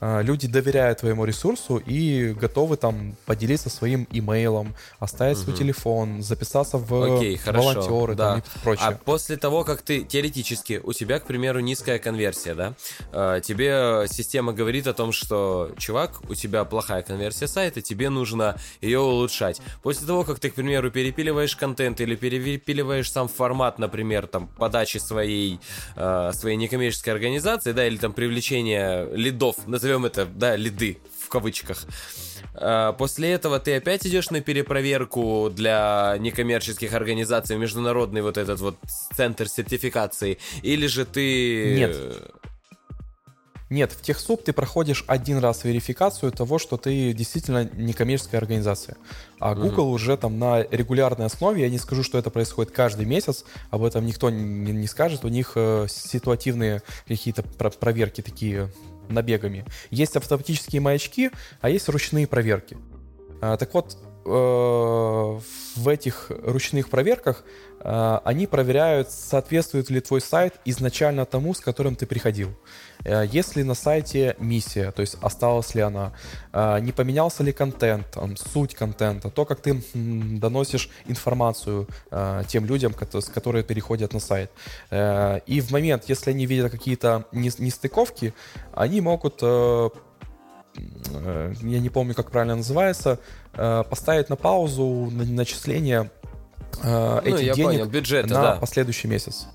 А, 0.00 0.20
люди 0.22 0.48
доверяют 0.48 1.00
твоему 1.00 1.24
ресурсу 1.24 1.76
и 1.76 2.32
готовы 2.32 2.76
там 2.76 3.16
поделиться 3.26 3.68
своим 3.68 4.08
имейлом, 4.10 4.74
оставить 4.98 5.36
угу. 5.38 5.44
свой 5.44 5.56
телефон, 5.56 6.22
записаться 6.22 6.78
в 6.78 7.16
Окей, 7.16 7.40
волонтеры 7.44 8.14
да. 8.14 8.30
там, 8.30 8.38
и 8.38 8.42
прочее. 8.64 8.86
А 8.88 8.92
после 8.92 9.36
того, 9.36 9.64
как 9.64 9.82
ты 9.82 10.02
теоретически, 10.02 10.80
у 10.82 10.92
тебя, 10.92 11.20
к 11.20 11.26
примеру, 11.26 11.60
низкая 11.60 11.98
конверсия, 11.98 12.54
да, 12.54 12.74
а, 13.12 13.40
тебе 13.40 14.06
система 14.08 14.52
говорит 14.52 14.86
о 14.86 14.94
том, 14.94 15.12
что, 15.12 15.72
чувак, 15.76 16.20
у 16.30 16.34
тебя 16.34 16.64
плохая 16.64 17.02
конверсия 17.02 17.46
сайта, 17.46 17.82
тебе 17.82 18.08
нужно 18.08 18.56
ее 18.80 19.00
улучшать. 19.00 19.60
После 19.82 20.06
того, 20.06 20.24
как 20.24 20.38
ты, 20.38 20.50
к 20.50 20.54
примеру, 20.54 20.90
перепиливаешь 20.90 21.56
контент 21.56 22.00
или 22.00 22.16
перепиливаешь 22.16 23.10
сам 23.10 23.28
формат, 23.28 23.78
например, 23.78 24.26
там, 24.26 24.48
подачи 24.48 24.96
своей, 24.96 25.60
а, 25.96 26.32
своей 26.32 26.56
некоммерческой 26.56 27.12
организации, 27.12 27.72
да, 27.72 27.86
или 27.86 27.98
там 27.98 28.14
привлечения 28.14 29.06
лидов, 29.12 29.56
назовем 29.66 29.89
назовем 29.90 30.06
это, 30.06 30.26
да, 30.26 30.56
лиды 30.56 30.98
в 31.24 31.28
кавычках. 31.28 31.84
А, 32.54 32.92
после 32.92 33.32
этого 33.32 33.58
ты 33.58 33.76
опять 33.76 34.06
идешь 34.06 34.30
на 34.30 34.40
перепроверку 34.40 35.50
для 35.50 36.16
некоммерческих 36.18 36.92
организаций, 36.94 37.56
международный 37.56 38.22
вот 38.22 38.36
этот 38.36 38.60
вот 38.60 38.76
центр 39.14 39.48
сертификации, 39.48 40.38
или 40.62 40.86
же 40.86 41.04
ты... 41.04 41.74
Нет. 41.76 41.96
Нет, 43.70 43.92
в 43.92 44.02
TechSoup 44.02 44.42
ты 44.42 44.52
проходишь 44.52 45.04
один 45.06 45.38
раз 45.38 45.62
верификацию 45.62 46.32
того, 46.32 46.58
что 46.58 46.76
ты 46.76 47.12
действительно 47.12 47.70
некоммерческая 47.72 48.40
организация. 48.40 48.96
А 49.38 49.54
Google 49.54 49.86
угу. 49.86 49.94
уже 49.94 50.16
там 50.16 50.40
на 50.40 50.62
регулярной 50.62 51.26
основе, 51.26 51.62
я 51.62 51.70
не 51.70 51.78
скажу, 51.78 52.02
что 52.02 52.18
это 52.18 52.30
происходит 52.30 52.72
каждый 52.72 53.06
месяц, 53.06 53.44
об 53.70 53.84
этом 53.84 54.04
никто 54.04 54.28
не, 54.28 54.72
не 54.72 54.88
скажет, 54.88 55.24
у 55.24 55.28
них 55.28 55.52
э, 55.54 55.86
ситуативные 55.88 56.82
какие-то 57.06 57.44
про 57.44 57.70
проверки 57.70 58.22
такие 58.22 58.72
набегами. 59.10 59.64
Есть 59.90 60.16
автоматические 60.16 60.80
маячки, 60.80 61.30
а 61.60 61.68
есть 61.68 61.88
ручные 61.88 62.26
проверки. 62.26 62.76
А, 63.40 63.56
так 63.56 63.72
вот, 63.74 63.96
э, 64.24 64.28
в 64.28 65.88
этих 65.88 66.30
ручных 66.44 66.90
проверках 66.90 67.44
э, 67.80 68.18
они 68.24 68.46
проверяют, 68.46 69.10
соответствует 69.10 69.90
ли 69.90 70.00
твой 70.00 70.20
сайт 70.20 70.54
изначально 70.64 71.24
тому, 71.24 71.54
с 71.54 71.60
которым 71.60 71.96
ты 71.96 72.06
приходил. 72.06 72.50
Э, 73.04 73.26
если 73.30 73.62
на 73.62 73.74
сайте 73.74 74.36
миссия, 74.38 74.90
то 74.90 75.00
есть 75.00 75.16
осталась 75.20 75.74
ли 75.74 75.82
она, 75.82 76.12
э, 76.52 76.80
не 76.80 76.92
поменялся 76.92 77.42
ли 77.42 77.52
контент, 77.52 78.16
суть 78.52 78.74
контента, 78.74 79.30
то, 79.30 79.44
как 79.44 79.60
ты 79.60 79.82
доносишь 79.94 80.90
информацию 81.06 81.86
э, 82.10 82.42
тем 82.48 82.66
людям, 82.66 82.94
которые 82.94 83.64
переходят 83.64 84.12
на 84.12 84.20
сайт. 84.20 84.50
И 85.46 85.60
в 85.60 85.70
момент, 85.70 86.04
если 86.08 86.30
они 86.30 86.46
видят 86.46 86.70
какие-то 86.70 87.24
нестыковки, 87.32 88.34
они 88.74 89.00
могут 89.00 89.42
я 89.42 89.90
не 91.80 91.88
помню, 91.88 92.14
как 92.14 92.30
правильно 92.30 92.56
называется, 92.56 93.18
поставить 93.52 94.28
на 94.28 94.36
паузу 94.36 95.10
начисление 95.10 96.10
ну, 96.82 97.18
этих 97.18 97.54
денег 97.54 97.64
понял, 97.64 97.86
бюджета, 97.86 98.28
на 98.28 98.42
да. 98.42 98.56
последующий 98.56 99.08
месяц. 99.08 99.48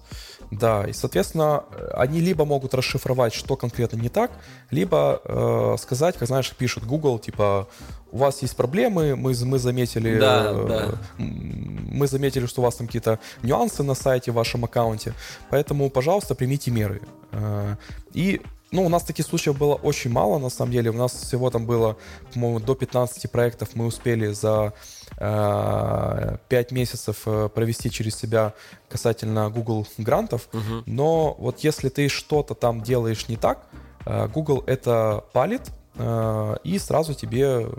Да, 0.52 0.86
и, 0.86 0.94
соответственно, 0.94 1.64
они 1.94 2.20
либо 2.20 2.46
могут 2.46 2.74
расшифровать, 2.74 3.34
что 3.34 3.56
конкретно 3.56 3.98
не 3.98 4.10
так, 4.10 4.32
либо 4.72 5.22
э, 5.24 5.76
сказать, 5.80 6.18
как 6.18 6.28
знаешь, 6.28 6.52
пишут 6.56 6.86
Google, 6.86 7.20
типа, 7.20 7.68
у 8.12 8.18
вас 8.18 8.42
есть 8.42 8.56
проблемы, 8.56 9.16
мы, 9.16 9.36
мы 9.46 9.60
заметили, 9.60 10.18
да, 10.20 10.52
э, 10.52 10.66
да. 10.68 11.00
мы 11.18 12.08
заметили, 12.08 12.46
что 12.46 12.62
у 12.62 12.64
вас 12.64 12.76
там 12.76 12.88
какие-то 12.88 13.20
нюансы 13.44 13.84
на 13.84 13.96
сайте, 13.96 14.32
в 14.32 14.36
вашем 14.36 14.64
аккаунте, 14.66 15.14
поэтому, 15.50 15.90
пожалуйста, 15.90 16.36
примите 16.36 16.72
меры. 16.72 17.02
Э, 17.32 17.76
и 18.14 18.42
ну, 18.76 18.86
у 18.86 18.90
нас 18.90 19.04
таких 19.04 19.26
случаев 19.26 19.58
было 19.58 19.76
очень 19.76 20.12
мало, 20.12 20.38
на 20.38 20.50
самом 20.50 20.72
деле. 20.72 20.90
У 20.92 20.94
нас 20.94 21.14
всего 21.14 21.50
там 21.50 21.66
было, 21.66 21.98
по-моему, 22.34 22.60
до 22.60 22.76
15 22.76 23.32
проектов 23.32 23.70
мы 23.74 23.86
успели 23.86 24.28
за 24.34 24.74
э, 25.18 26.38
5 26.50 26.72
месяцев 26.72 27.22
э, 27.26 27.50
провести 27.50 27.90
через 27.90 28.16
себя 28.16 28.54
касательно 28.90 29.50
Google 29.50 29.88
грантов. 29.98 30.50
Угу. 30.54 30.84
Но 30.86 31.36
вот 31.40 31.60
если 31.60 31.90
ты 31.90 32.10
что-то 32.10 32.54
там 32.54 32.82
делаешь 32.82 33.28
не 33.30 33.38
так, 33.38 33.68
э, 34.06 34.28
Google 34.28 34.64
это 34.68 35.24
палит 35.32 35.72
э, 35.96 36.56
и 36.64 36.78
сразу 36.78 37.14
тебе 37.14 37.70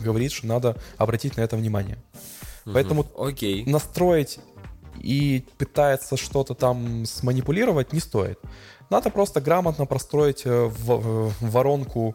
говорит, 0.00 0.32
что 0.32 0.48
надо 0.48 0.76
обратить 0.96 1.36
на 1.36 1.42
это 1.42 1.56
внимание. 1.56 1.98
Угу. 2.66 2.74
Поэтому 2.74 3.06
Окей. 3.16 3.64
настроить 3.66 4.40
и 4.98 5.44
пытается 5.58 6.16
что-то 6.16 6.54
там 6.54 7.06
сманипулировать 7.06 7.92
не 7.92 8.00
стоит. 8.00 8.38
Надо 8.90 9.10
просто 9.10 9.40
грамотно 9.40 9.86
простроить 9.86 10.42
э, 10.44 10.70
воронку 11.40 12.14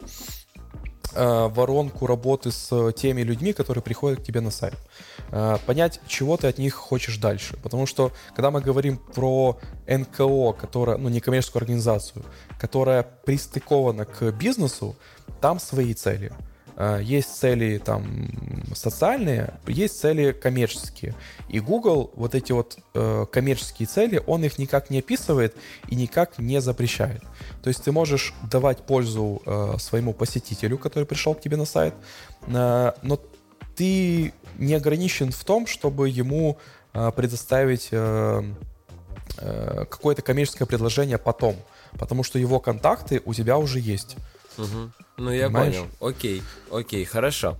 э, 1.14 1.48
воронку 1.48 2.06
работы 2.06 2.50
с 2.50 2.92
теми 2.92 3.22
людьми, 3.22 3.54
которые 3.54 3.82
приходят 3.82 4.20
к 4.20 4.22
тебе 4.22 4.40
на 4.42 4.50
сайт. 4.50 4.74
Э, 5.30 5.56
понять, 5.64 6.00
чего 6.06 6.36
ты 6.36 6.48
от 6.48 6.58
них 6.58 6.74
хочешь 6.74 7.16
дальше. 7.16 7.56
Потому 7.62 7.86
что, 7.86 8.12
когда 8.34 8.50
мы 8.50 8.60
говорим 8.60 8.98
про 8.98 9.58
НКО, 9.86 10.52
которая, 10.52 10.98
ну, 10.98 11.08
некоммерческую 11.08 11.60
организацию, 11.60 12.24
которая 12.60 13.02
пристыкована 13.02 14.04
к 14.04 14.30
бизнесу, 14.32 14.96
там 15.40 15.58
свои 15.58 15.94
цели. 15.94 16.30
Э, 16.76 17.00
есть 17.02 17.34
цели 17.36 17.78
там 17.78 18.04
социальные, 18.74 19.54
есть 19.66 19.98
цели 19.98 20.32
коммерческие. 20.32 21.14
И 21.48 21.60
Google 21.60 22.10
вот 22.14 22.34
эти 22.34 22.52
вот 22.52 22.78
э, 22.94 23.26
коммерческие 23.32 23.86
цели, 23.86 24.22
он 24.26 24.44
их 24.44 24.58
никак 24.58 24.90
не 24.90 24.98
описывает 24.98 25.56
и 25.88 25.94
никак 25.96 26.38
не 26.38 26.60
запрещает. 26.60 27.22
То 27.62 27.68
есть 27.68 27.82
ты 27.82 27.92
можешь 27.92 28.34
давать 28.50 28.78
пользу 28.86 29.42
э, 29.46 29.76
своему 29.78 30.12
посетителю, 30.12 30.78
который 30.78 31.04
пришел 31.04 31.34
к 31.34 31.40
тебе 31.40 31.56
на 31.56 31.64
сайт, 31.64 31.94
э, 32.46 32.92
но 33.02 33.20
ты 33.74 34.32
не 34.58 34.74
ограничен 34.74 35.30
в 35.32 35.44
том, 35.44 35.66
чтобы 35.66 36.08
ему 36.08 36.58
э, 36.92 37.10
предоставить 37.12 37.88
э, 37.90 38.42
э, 39.38 39.84
какое-то 39.90 40.22
коммерческое 40.22 40.66
предложение 40.66 41.18
потом, 41.18 41.56
потому 41.98 42.22
что 42.22 42.38
его 42.38 42.60
контакты 42.60 43.22
у 43.24 43.34
тебя 43.34 43.58
уже 43.58 43.80
есть. 43.80 44.16
Угу. 44.58 44.90
Ну, 45.18 45.30
я 45.30 45.46
Понимаешь? 45.46 45.74
понял. 45.76 45.88
Окей, 46.00 46.42
окей, 46.70 47.04
хорошо. 47.04 47.58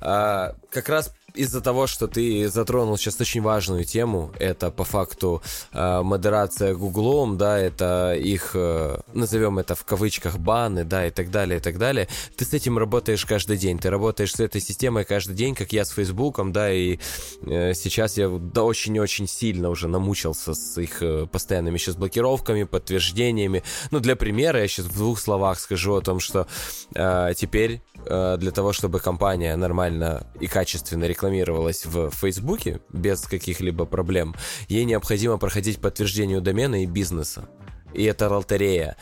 А, 0.00 0.54
как 0.70 0.88
раз 0.88 1.14
из-за 1.34 1.60
того, 1.60 1.86
что 1.86 2.06
ты 2.06 2.48
затронул 2.48 2.96
сейчас 2.96 3.20
очень 3.20 3.42
важную 3.42 3.84
тему, 3.84 4.32
это 4.38 4.70
по 4.70 4.84
факту 4.84 5.42
э, 5.72 6.02
модерация 6.02 6.74
Гуглом, 6.74 7.36
да, 7.36 7.58
это 7.58 8.14
их, 8.14 8.52
э, 8.54 8.98
назовем 9.12 9.58
это 9.58 9.74
в 9.74 9.84
кавычках, 9.84 10.38
баны, 10.38 10.84
да, 10.84 11.06
и 11.06 11.10
так 11.10 11.30
далее, 11.30 11.58
и 11.58 11.62
так 11.62 11.78
далее. 11.78 12.08
Ты 12.36 12.44
с 12.44 12.52
этим 12.52 12.78
работаешь 12.78 13.24
каждый 13.26 13.56
день, 13.56 13.78
ты 13.78 13.90
работаешь 13.90 14.34
с 14.34 14.40
этой 14.40 14.60
системой 14.60 15.04
каждый 15.04 15.34
день, 15.34 15.54
как 15.54 15.72
я 15.72 15.84
с 15.84 15.90
Фейсбуком, 15.90 16.52
да, 16.52 16.72
и 16.72 16.98
э, 17.42 17.74
сейчас 17.74 18.16
я 18.16 18.28
да, 18.28 18.64
очень-очень 18.64 19.26
сильно 19.26 19.70
уже 19.70 19.88
намучился 19.88 20.54
с 20.54 20.80
их 20.80 21.02
э, 21.02 21.26
постоянными 21.26 21.78
сейчас 21.78 21.96
блокировками, 21.96 22.64
подтверждениями. 22.64 23.62
Ну, 23.90 24.00
для 24.00 24.16
примера, 24.16 24.60
я 24.60 24.68
сейчас 24.68 24.86
в 24.86 24.96
двух 24.96 25.20
словах 25.20 25.58
скажу 25.60 25.94
о 25.94 26.00
том, 26.00 26.20
что 26.20 26.46
э, 26.94 27.32
теперь 27.36 27.82
э, 28.06 28.36
для 28.38 28.50
того, 28.50 28.72
чтобы 28.72 29.00
компания 29.00 29.56
нормально 29.56 30.26
и 30.40 30.46
качественно 30.46 31.04
рекламировалась 31.20 31.84
в 31.84 32.10
Фейсбуке 32.10 32.80
без 32.92 33.20
каких-либо 33.22 33.84
проблем, 33.84 34.34
ей 34.68 34.84
необходимо 34.84 35.36
проходить 35.36 35.78
подтверждение 35.78 36.40
домена 36.40 36.82
и 36.82 36.86
бизнеса. 36.86 37.48
И 37.92 38.04
это 38.04 38.30
лотерея. 38.30 38.96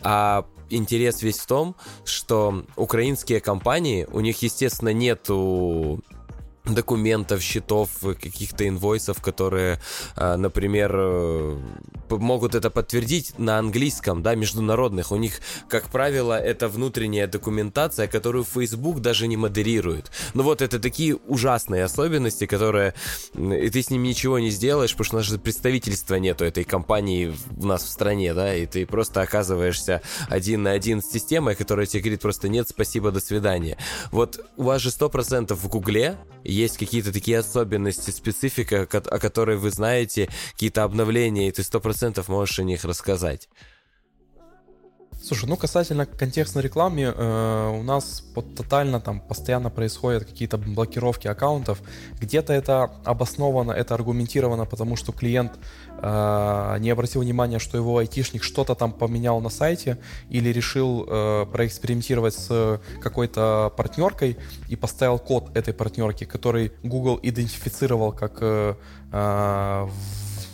А 0.00 0.46
интерес 0.70 1.22
весь 1.22 1.38
в 1.38 1.46
том, 1.46 1.74
что 2.04 2.64
украинские 2.76 3.40
компании, 3.40 4.06
у 4.12 4.20
них, 4.20 4.40
естественно, 4.42 4.92
нету 4.92 6.00
документов, 6.64 7.42
счетов, 7.42 7.90
каких-то 8.02 8.68
инвойсов, 8.68 9.20
которые, 9.20 9.80
а, 10.16 10.36
например, 10.36 10.92
э, 10.94 11.58
могут 12.10 12.54
это 12.54 12.70
подтвердить 12.70 13.38
на 13.38 13.58
английском, 13.58 14.22
да, 14.22 14.34
международных. 14.34 15.12
У 15.12 15.16
них, 15.16 15.40
как 15.68 15.88
правило, 15.90 16.38
это 16.38 16.68
внутренняя 16.68 17.26
документация, 17.26 18.06
которую 18.06 18.44
Facebook 18.44 19.00
даже 19.00 19.26
не 19.26 19.36
модерирует. 19.36 20.10
Ну 20.34 20.42
вот 20.42 20.62
это 20.62 20.78
такие 20.78 21.16
ужасные 21.16 21.84
особенности, 21.84 22.46
которые 22.46 22.94
и 23.34 23.70
ты 23.70 23.82
с 23.82 23.90
ним 23.90 24.02
ничего 24.02 24.38
не 24.38 24.50
сделаешь, 24.50 24.92
потому 24.92 25.04
что 25.04 25.16
у 25.16 25.18
нас 25.18 25.26
же 25.26 25.38
представительства 25.38 26.16
нету 26.16 26.44
этой 26.44 26.64
компании 26.64 27.34
у 27.56 27.66
нас 27.66 27.84
в 27.84 27.88
стране, 27.88 28.34
да, 28.34 28.54
и 28.54 28.66
ты 28.66 28.86
просто 28.86 29.22
оказываешься 29.22 30.02
один 30.28 30.62
на 30.62 30.72
один 30.72 31.02
с 31.02 31.10
системой, 31.10 31.54
которая 31.54 31.86
тебе 31.86 32.02
говорит 32.02 32.20
просто 32.20 32.48
нет, 32.48 32.68
спасибо, 32.68 33.10
до 33.10 33.20
свидания. 33.20 33.76
Вот 34.10 34.40
у 34.56 34.64
вас 34.64 34.82
же 34.82 34.90
100% 34.90 35.54
в 35.54 35.68
Гугле 35.68 36.16
есть 36.58 36.78
какие-то 36.78 37.12
такие 37.12 37.38
особенности, 37.38 38.10
специфика, 38.10 38.82
о 38.82 39.18
которой 39.18 39.56
вы 39.56 39.70
знаете, 39.70 40.28
какие-то 40.52 40.84
обновления, 40.84 41.48
и 41.48 41.52
ты 41.52 41.62
сто 41.62 41.80
процентов 41.80 42.28
можешь 42.28 42.58
о 42.58 42.64
них 42.64 42.84
рассказать. 42.84 43.48
Слушай, 45.20 45.48
ну 45.48 45.56
касательно 45.56 46.06
контекстной 46.06 46.62
рекламы, 46.62 47.02
э, 47.02 47.78
у 47.80 47.82
нас 47.82 48.22
вот, 48.36 48.54
тотально 48.54 49.00
там 49.00 49.20
постоянно 49.20 49.68
происходят 49.68 50.24
какие-то 50.24 50.58
блокировки 50.58 51.26
аккаунтов. 51.26 51.82
Где-то 52.20 52.52
это 52.52 52.92
обосновано, 53.04 53.72
это 53.72 53.94
аргументировано, 53.94 54.64
потому 54.64 54.94
что 54.94 55.10
клиент 55.10 55.52
э, 56.00 56.76
не 56.78 56.90
обратил 56.90 57.22
внимания, 57.22 57.58
что 57.58 57.76
его 57.76 57.98
айтишник 57.98 58.44
что-то 58.44 58.76
там 58.76 58.92
поменял 58.92 59.40
на 59.40 59.48
сайте 59.48 59.98
или 60.30 60.50
решил 60.50 61.04
э, 61.08 61.46
проэкспериментировать 61.52 62.34
с 62.34 62.80
какой-то 63.02 63.72
партнеркой 63.76 64.38
и 64.68 64.76
поставил 64.76 65.18
код 65.18 65.56
этой 65.56 65.74
партнерки, 65.74 66.24
который 66.24 66.70
Google 66.84 67.18
идентифицировал 67.20 68.12
как 68.12 68.38
э, 68.40 68.74
э, 69.10 69.88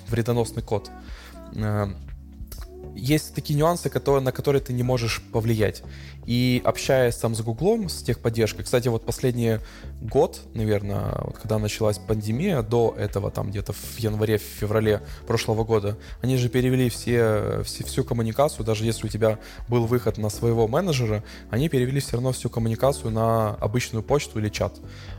вредоносный 0.08 0.62
код. 0.62 0.90
Есть 2.94 3.34
такие 3.34 3.58
нюансы, 3.58 3.90
которые, 3.90 4.22
на 4.22 4.32
которые 4.32 4.60
ты 4.60 4.72
не 4.72 4.82
можешь 4.82 5.22
повлиять. 5.32 5.82
И 6.26 6.62
общаясь 6.64 7.16
там 7.16 7.34
с 7.34 7.40
Гуглом, 7.40 7.88
с 7.88 8.02
техподдержкой, 8.02 8.64
кстати, 8.64 8.88
вот 8.88 9.04
последний 9.04 9.58
год, 10.00 10.40
наверное, 10.54 11.14
вот 11.22 11.38
когда 11.38 11.58
началась 11.58 11.98
пандемия, 11.98 12.62
до 12.62 12.94
этого, 12.96 13.30
там 13.30 13.50
где-то 13.50 13.72
в 13.72 13.98
январе, 13.98 14.38
в 14.38 14.42
феврале 14.42 15.02
прошлого 15.26 15.64
года, 15.64 15.96
они 16.22 16.36
же 16.36 16.48
перевели 16.48 16.88
все, 16.88 17.62
все, 17.64 17.84
всю 17.84 18.04
коммуникацию, 18.04 18.64
даже 18.64 18.84
если 18.84 19.06
у 19.06 19.10
тебя 19.10 19.38
был 19.68 19.86
выход 19.86 20.18
на 20.18 20.30
своего 20.30 20.66
менеджера, 20.68 21.22
они 21.50 21.68
перевели 21.68 22.00
все 22.00 22.12
равно 22.12 22.32
всю 22.32 22.48
коммуникацию 22.48 23.10
на 23.10 23.54
обычную 23.54 24.02
почту 24.02 24.38
или 24.38 24.48
чат. 24.48 24.78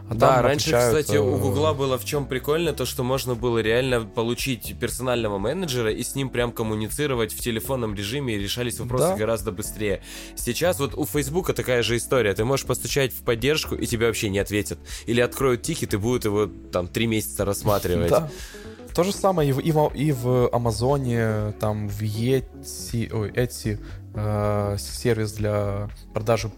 А 0.10 0.14
да, 0.14 0.41
раньше, 0.41 0.70
отвечают... 0.70 0.97
кстати, 0.97 1.18
у 1.18 1.36
э, 1.36 1.39
Гугла 1.39 1.74
было 1.74 1.97
в 1.97 2.06
чем 2.06 2.28
прикольно, 2.28 2.74
то, 2.74 2.86
что 2.86 3.03
можно 3.03 3.34
было 3.34 3.60
реально 3.60 4.01
получить 4.06 4.76
персонального 4.80 5.39
менеджера 5.39 5.91
и 5.91 6.03
с 6.03 6.14
ним 6.16 6.30
прям 6.30 6.51
коммуницировать 6.51 7.34
в 7.34 7.39
телефонном 7.39 7.95
режиме 7.95 8.36
и 8.36 8.38
решались 8.38 8.80
вопросы 8.80 9.10
да. 9.10 9.18
гораздо 9.18 9.51
быстрее. 9.51 10.01
Сейчас 10.36 10.80
вот 10.80 10.95
у 10.96 11.06
Фейсбука 11.06 11.54
такая 11.54 11.84
же 11.84 11.98
история. 11.98 12.34
Ты 12.34 12.46
можешь 12.46 12.66
постучать 12.66 13.14
в 13.14 13.24
поддержку, 13.24 13.76
и 13.76 13.86
тебе 13.86 14.08
вообще 14.08 14.30
не 14.30 14.39
ответят. 14.39 14.80
Или 15.06 15.22
откроют 15.22 15.62
тикет 15.62 15.93
и 15.93 15.98
будут 15.98 16.26
его 16.26 16.50
там 16.72 16.88
три 16.88 17.08
месяца 17.08 17.46
рассматривать. 17.46 18.10
Да. 18.10 18.30
То 18.93 19.04
же 19.04 19.12
самое 19.12 19.50
и 19.50 19.52
в, 19.52 19.60
и 19.60 19.72
в, 19.72 19.91
и 19.93 20.12
в 20.14 20.50
Амазоне, 20.54 21.54
там 21.60 21.89
в 21.89 22.02
Etsy, 22.02 23.14
ой, 23.14 23.30
Etsy 23.32 23.78
сервис 24.16 25.34
для 25.34 25.89
продажи 26.13 26.49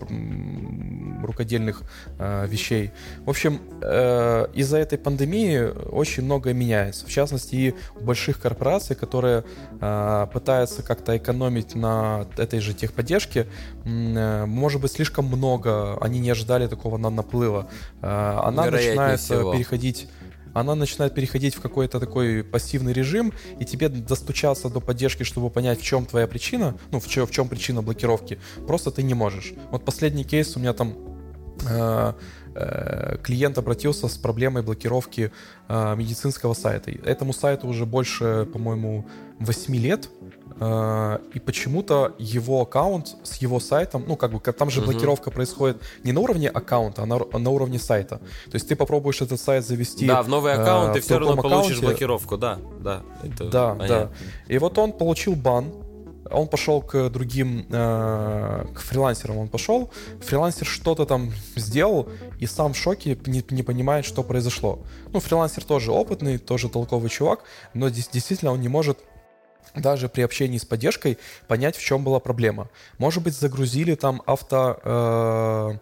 рукодельных 1.23 1.81
э, 2.19 2.47
вещей. 2.47 2.91
В 3.25 3.29
общем, 3.29 3.59
э, 3.81 4.47
из-за 4.53 4.77
этой 4.77 4.97
пандемии 4.97 5.71
очень 5.89 6.23
многое 6.23 6.53
меняется. 6.53 7.05
В 7.05 7.09
частности, 7.09 7.55
и 7.55 7.75
у 7.95 8.03
больших 8.03 8.39
корпораций, 8.39 8.95
которые 8.95 9.43
э, 9.81 10.27
пытаются 10.31 10.83
как-то 10.83 11.17
экономить 11.17 11.75
на 11.75 12.27
этой 12.37 12.59
же 12.59 12.73
техподдержке, 12.73 13.47
э, 13.85 14.45
может 14.45 14.81
быть, 14.81 14.91
слишком 14.91 15.25
много, 15.25 15.97
они 16.01 16.19
не 16.19 16.29
ожидали 16.29 16.67
такого 16.67 16.97
на 16.97 17.09
наплыва. 17.09 17.67
Э, 18.01 18.39
она 18.43 18.65
начинает 18.65 19.19
всего. 19.19 19.53
переходить 19.53 20.07
она 20.59 20.75
начинает 20.75 21.13
переходить 21.13 21.55
в 21.55 21.61
какой-то 21.61 21.99
такой 21.99 22.43
пассивный 22.43 22.93
режим, 22.93 23.33
и 23.59 23.65
тебе 23.65 23.89
достучаться 23.89 24.69
до 24.69 24.79
поддержки, 24.79 25.23
чтобы 25.23 25.49
понять, 25.49 25.79
в 25.79 25.83
чем 25.83 26.05
твоя 26.05 26.27
причина, 26.27 26.77
ну, 26.91 26.99
в, 26.99 27.07
чем, 27.07 27.25
в 27.25 27.31
чем 27.31 27.47
причина 27.47 27.81
блокировки, 27.81 28.39
просто 28.67 28.91
ты 28.91 29.03
не 29.03 29.13
можешь. 29.13 29.53
Вот 29.71 29.85
последний 29.85 30.23
кейс 30.23 30.55
у 30.55 30.59
меня 30.59 30.73
там 30.73 30.95
э, 31.69 32.13
э, 32.55 33.17
клиент 33.23 33.57
обратился 33.57 34.07
с 34.07 34.17
проблемой 34.17 34.63
блокировки 34.63 35.31
э, 35.67 35.95
медицинского 35.95 36.53
сайта. 36.53 36.91
Этому 36.91 37.33
сайту 37.33 37.67
уже 37.67 37.85
больше, 37.85 38.47
по-моему, 38.51 39.07
8 39.39 39.75
лет, 39.75 40.09
и 40.59 41.39
почему-то 41.39 42.15
его 42.17 42.61
аккаунт 42.61 43.15
с 43.23 43.37
его 43.37 43.59
сайтом, 43.59 44.05
ну, 44.07 44.15
как 44.15 44.31
бы, 44.31 44.39
там 44.39 44.69
же 44.69 44.81
блокировка 44.81 45.29
происходит 45.29 45.77
не 46.03 46.11
на 46.11 46.19
уровне 46.19 46.49
аккаунта, 46.49 47.03
а 47.03 47.05
на, 47.05 47.19
на 47.19 47.49
уровне 47.49 47.77
сайта. 47.77 48.17
То 48.45 48.55
есть 48.55 48.67
ты 48.67 48.75
попробуешь 48.75 49.21
этот 49.21 49.39
сайт 49.39 49.65
завести... 49.65 50.07
Да, 50.07 50.23
в 50.23 50.29
новый 50.29 50.53
аккаунт 50.53 50.91
э, 50.91 50.93
ты 50.93 51.01
все 51.01 51.19
равно 51.19 51.33
аккаунте. 51.33 51.49
получишь 51.49 51.79
блокировку, 51.79 52.37
да, 52.37 52.59
да. 52.79 53.03
Это 53.23 53.45
да, 53.45 53.75
понятно. 53.75 54.11
да. 54.47 54.53
И 54.53 54.57
вот 54.57 54.77
он 54.77 54.93
получил 54.93 55.35
бан, 55.35 55.71
он 56.31 56.47
пошел 56.47 56.81
к 56.81 57.09
другим, 57.09 57.65
э, 57.69 58.65
к 58.73 58.79
фрилансерам 58.79 59.37
он 59.37 59.47
пошел, 59.47 59.91
фрилансер 60.21 60.65
что-то 60.65 61.05
там 61.05 61.31
сделал 61.55 62.09
и 62.39 62.45
сам 62.45 62.73
в 62.73 62.77
шоке 62.77 63.17
не, 63.25 63.43
не 63.49 63.63
понимает, 63.63 64.05
что 64.05 64.23
произошло. 64.23 64.79
Ну, 65.13 65.19
фрилансер 65.19 65.63
тоже 65.63 65.91
опытный, 65.91 66.37
тоже 66.37 66.69
толковый 66.69 67.09
чувак, 67.09 67.43
но 67.73 67.89
действительно 67.89 68.51
он 68.51 68.61
не 68.61 68.69
может 68.69 68.99
даже 69.81 70.09
при 70.09 70.21
общении 70.21 70.57
с 70.57 70.65
поддержкой 70.65 71.17
понять, 71.47 71.75
в 71.75 71.83
чем 71.83 72.03
была 72.03 72.19
проблема. 72.19 72.69
Может 72.97 73.23
быть, 73.23 73.35
загрузили 73.35 73.95
там 73.95 74.21
авто, 74.25 74.79
э, 74.83 75.77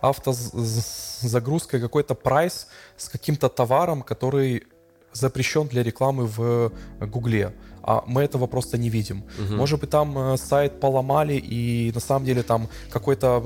автозагрузкой 0.00 1.80
какой-то 1.80 2.14
прайс 2.14 2.66
с 2.96 3.08
каким-то 3.08 3.48
товаром, 3.48 4.02
который 4.02 4.64
запрещен 5.12 5.68
для 5.68 5.82
рекламы 5.82 6.26
в 6.26 6.72
Гугле. 7.00 7.52
а 7.84 8.04
мы 8.06 8.22
этого 8.22 8.46
просто 8.46 8.78
не 8.78 8.88
видим. 8.90 9.24
Угу. 9.38 9.56
Может 9.56 9.80
быть, 9.80 9.90
там 9.90 10.16
э, 10.16 10.36
сайт 10.36 10.78
поломали, 10.78 11.34
и 11.34 11.90
на 11.92 12.00
самом 12.00 12.24
деле 12.24 12.44
там 12.44 12.68
какой-то 12.90 13.42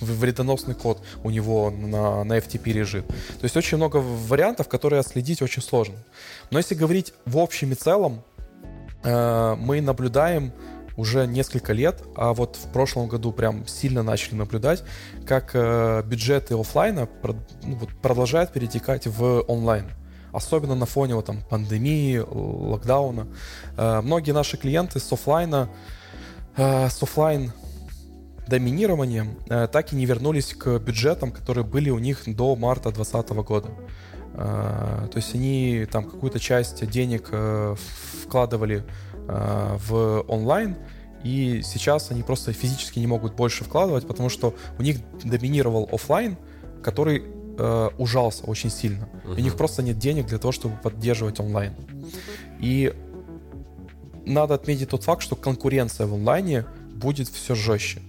вредоносный 0.00 0.76
код 0.76 1.02
у 1.24 1.30
него 1.30 1.70
на, 1.70 2.22
на 2.22 2.38
FTP 2.38 2.72
лежит. 2.72 3.06
То 3.06 3.42
есть 3.42 3.56
очень 3.56 3.76
много 3.76 3.96
вариантов, 3.96 4.68
которые 4.68 5.00
отследить 5.00 5.42
очень 5.42 5.60
сложно. 5.60 5.96
Но 6.52 6.58
если 6.58 6.76
говорить 6.76 7.14
в 7.26 7.36
общем 7.36 7.72
и 7.72 7.74
целом, 7.74 8.22
мы 9.04 9.80
наблюдаем 9.80 10.52
уже 10.96 11.26
несколько 11.26 11.72
лет, 11.72 12.02
а 12.16 12.32
вот 12.32 12.56
в 12.56 12.72
прошлом 12.72 13.08
году 13.08 13.32
прям 13.32 13.66
сильно 13.66 14.02
начали 14.02 14.36
наблюдать, 14.36 14.84
как 15.26 15.50
э, 15.54 16.02
бюджеты 16.06 16.54
офлайна 16.54 17.08
ну, 17.62 17.78
продолжают 18.00 18.52
перетекать 18.52 19.06
в 19.06 19.42
онлайн. 19.48 19.86
Особенно 20.32 20.74
на 20.74 20.86
фоне 20.86 21.14
вот, 21.14 21.26
там, 21.26 21.42
пандемии, 21.48 22.18
локдауна. 22.18 23.26
Э, 23.76 24.00
многие 24.02 24.32
наши 24.32 24.56
клиенты 24.56 25.00
с 25.00 25.12
офлайна, 25.12 25.68
э, 26.56 26.88
с 26.88 27.02
офлайн 27.02 27.52
доминированием 28.46 29.38
э, 29.48 29.68
так 29.68 29.92
и 29.92 29.96
не 29.96 30.06
вернулись 30.06 30.54
к 30.54 30.78
бюджетам, 30.78 31.32
которые 31.32 31.64
были 31.64 31.90
у 31.90 31.98
них 31.98 32.22
до 32.26 32.54
марта 32.54 32.90
2020 32.90 33.30
года. 33.46 33.68
Э, 34.34 35.08
то 35.10 35.16
есть 35.16 35.34
они 35.34 35.86
там 35.90 36.04
какую-то 36.04 36.38
часть 36.38 36.88
денег 36.88 37.28
э, 37.32 37.74
вкладывали 38.24 38.84
Э, 39.26 39.78
в 39.86 40.22
онлайн, 40.28 40.76
и 41.22 41.62
сейчас 41.64 42.10
они 42.10 42.22
просто 42.22 42.52
физически 42.52 42.98
не 42.98 43.06
могут 43.06 43.34
больше 43.34 43.64
вкладывать, 43.64 44.06
потому 44.06 44.28
что 44.28 44.54
у 44.78 44.82
них 44.82 44.98
доминировал 45.22 45.88
офлайн, 45.90 46.36
который 46.82 47.22
э, 47.56 47.88
ужался 47.96 48.44
очень 48.44 48.68
сильно. 48.68 49.08
Uh-huh. 49.24 49.38
у 49.38 49.40
них 49.40 49.56
просто 49.56 49.82
нет 49.82 49.98
денег 49.98 50.26
для 50.26 50.36
того, 50.36 50.52
чтобы 50.52 50.76
поддерживать 50.76 51.40
онлайн. 51.40 51.72
И 52.60 52.92
надо 54.26 54.54
отметить 54.54 54.90
тот 54.90 55.04
факт, 55.04 55.22
что 55.22 55.36
конкуренция 55.36 56.06
в 56.06 56.12
онлайне 56.12 56.66
будет 56.94 57.28
все 57.28 57.54
жестче. 57.54 58.02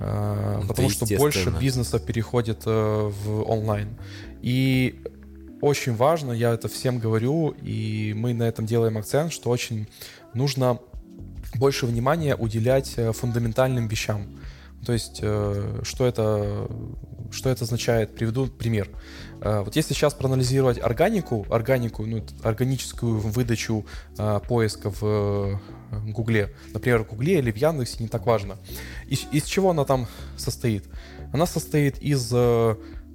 Э, 0.00 0.62
потому 0.66 0.90
что 0.90 1.06
больше 1.16 1.50
бизнеса 1.60 2.00
переходит 2.00 2.62
э, 2.66 3.12
в 3.24 3.42
онлайн. 3.48 3.96
И 4.42 5.00
очень 5.64 5.96
важно, 5.96 6.32
я 6.32 6.52
это 6.52 6.68
всем 6.68 6.98
говорю, 6.98 7.54
и 7.62 8.12
мы 8.14 8.34
на 8.34 8.42
этом 8.42 8.66
делаем 8.66 8.98
акцент, 8.98 9.32
что 9.32 9.48
очень 9.48 9.88
нужно 10.34 10.78
больше 11.54 11.86
внимания 11.86 12.36
уделять 12.36 12.92
э, 12.96 13.12
фундаментальным 13.12 13.88
вещам. 13.88 14.38
То 14.84 14.92
есть, 14.92 15.20
э, 15.22 15.80
что 15.82 16.06
это, 16.06 16.68
что 17.30 17.48
это 17.48 17.64
означает? 17.64 18.14
Приведу 18.14 18.46
пример. 18.46 18.90
Э, 19.40 19.62
вот 19.64 19.74
если 19.74 19.94
сейчас 19.94 20.12
проанализировать 20.12 20.78
органику, 20.78 21.46
органику, 21.48 22.04
ну, 22.04 22.22
органическую 22.42 23.20
выдачу 23.20 23.86
поиска 24.46 24.90
в 24.90 25.60
Гугле, 25.90 26.54
например, 26.74 27.04
в 27.04 27.08
Гугле 27.08 27.38
или 27.38 27.50
в 27.50 27.56
Яндексе, 27.56 27.96
не 28.00 28.08
так 28.08 28.26
важно. 28.26 28.58
Из, 29.08 29.26
из 29.32 29.44
чего 29.44 29.70
она 29.70 29.86
там 29.86 30.08
состоит? 30.36 30.84
Она 31.32 31.46
состоит 31.46 32.02
из 32.02 32.30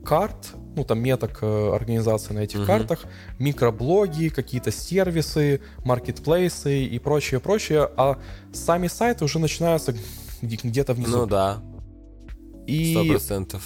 карт, 0.04 0.54
ну 0.76 0.84
там 0.84 1.00
меток 1.00 1.40
э, 1.42 1.76
организации 1.76 2.34
на 2.34 2.40
этих 2.40 2.60
угу. 2.60 2.68
картах, 2.68 3.06
микроблоги, 3.38 4.30
какие-то 4.30 4.72
сервисы, 4.72 5.62
маркетплейсы 5.84 6.84
и 6.84 7.00
прочее, 7.00 7.40
прочее, 7.40 7.90
а 7.98 8.18
сами 8.54 8.88
сайты 8.88 9.26
уже 9.26 9.40
начинаются 9.40 9.94
где-то 10.42 10.94
внизу. 10.94 11.20
Ну 11.20 11.26
да. 11.26 11.62
И 12.66 12.96
100%. 12.96 13.60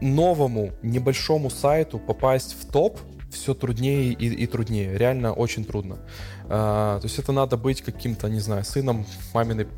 новому 0.00 0.72
небольшому 0.82 1.50
сайту 1.50 1.98
попасть 1.98 2.56
в 2.60 2.70
топ 2.70 2.98
все 3.30 3.54
труднее 3.54 4.12
и, 4.12 4.26
и 4.26 4.46
труднее. 4.46 4.96
Реально 4.98 5.32
очень 5.32 5.64
трудно. 5.64 5.98
А, 6.48 6.98
то 6.98 7.06
есть 7.06 7.18
это 7.18 7.32
надо 7.32 7.56
быть 7.56 7.80
каким-то, 7.80 8.28
не 8.28 8.40
знаю, 8.40 8.64
сыном 8.64 9.06
маминой 9.32 9.68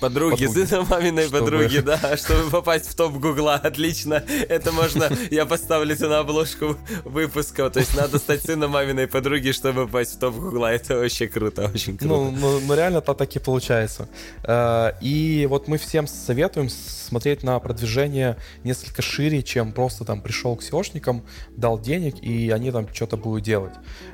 Подруги, 0.00 0.46
подруги. 0.46 0.66
сына 0.66 0.82
маминой 0.84 1.26
чтобы... 1.26 1.40
подруги, 1.40 1.78
да, 1.84 2.16
чтобы 2.16 2.50
попасть 2.50 2.86
в 2.86 2.94
топ 2.94 3.14
Гугла. 3.14 3.54
Отлично. 3.54 4.22
Это 4.48 4.70
можно, 4.70 5.10
я 5.30 5.44
поставлю 5.44 5.94
это 5.94 6.08
на 6.08 6.20
обложку 6.20 6.76
выпуска. 7.04 7.68
То 7.70 7.80
есть 7.80 7.96
надо 7.96 8.18
стать 8.18 8.42
сыном 8.42 8.70
маминой 8.70 9.08
подруги, 9.08 9.50
чтобы 9.50 9.86
попасть 9.86 10.16
в 10.16 10.18
топ 10.18 10.36
Гугла. 10.36 10.72
Это 10.72 10.96
вообще 10.96 11.26
круто, 11.26 11.70
очень 11.74 11.98
круто. 11.98 12.14
Ну, 12.14 12.30
ну, 12.30 12.60
ну 12.60 12.74
реально 12.74 13.00
то 13.00 13.14
так 13.14 13.34
и 13.34 13.38
получается. 13.38 14.08
А, 14.44 14.94
и 15.00 15.46
вот 15.50 15.66
мы 15.66 15.78
всем 15.78 16.06
советуем 16.06 16.68
смотреть 16.68 17.42
на 17.42 17.58
продвижение 17.58 18.36
несколько 18.64 19.02
шире, 19.02 19.42
чем 19.42 19.72
просто 19.72 20.04
там 20.04 20.20
пришел 20.20 20.56
к 20.56 20.62
SEOшникам, 20.62 21.22
дал 21.56 21.80
денег, 21.80 22.22
и 22.22 22.50
они 22.50 22.70
там 22.70 22.86
что-то 22.92 23.16
будут 23.16 23.42
делать. 23.42 23.72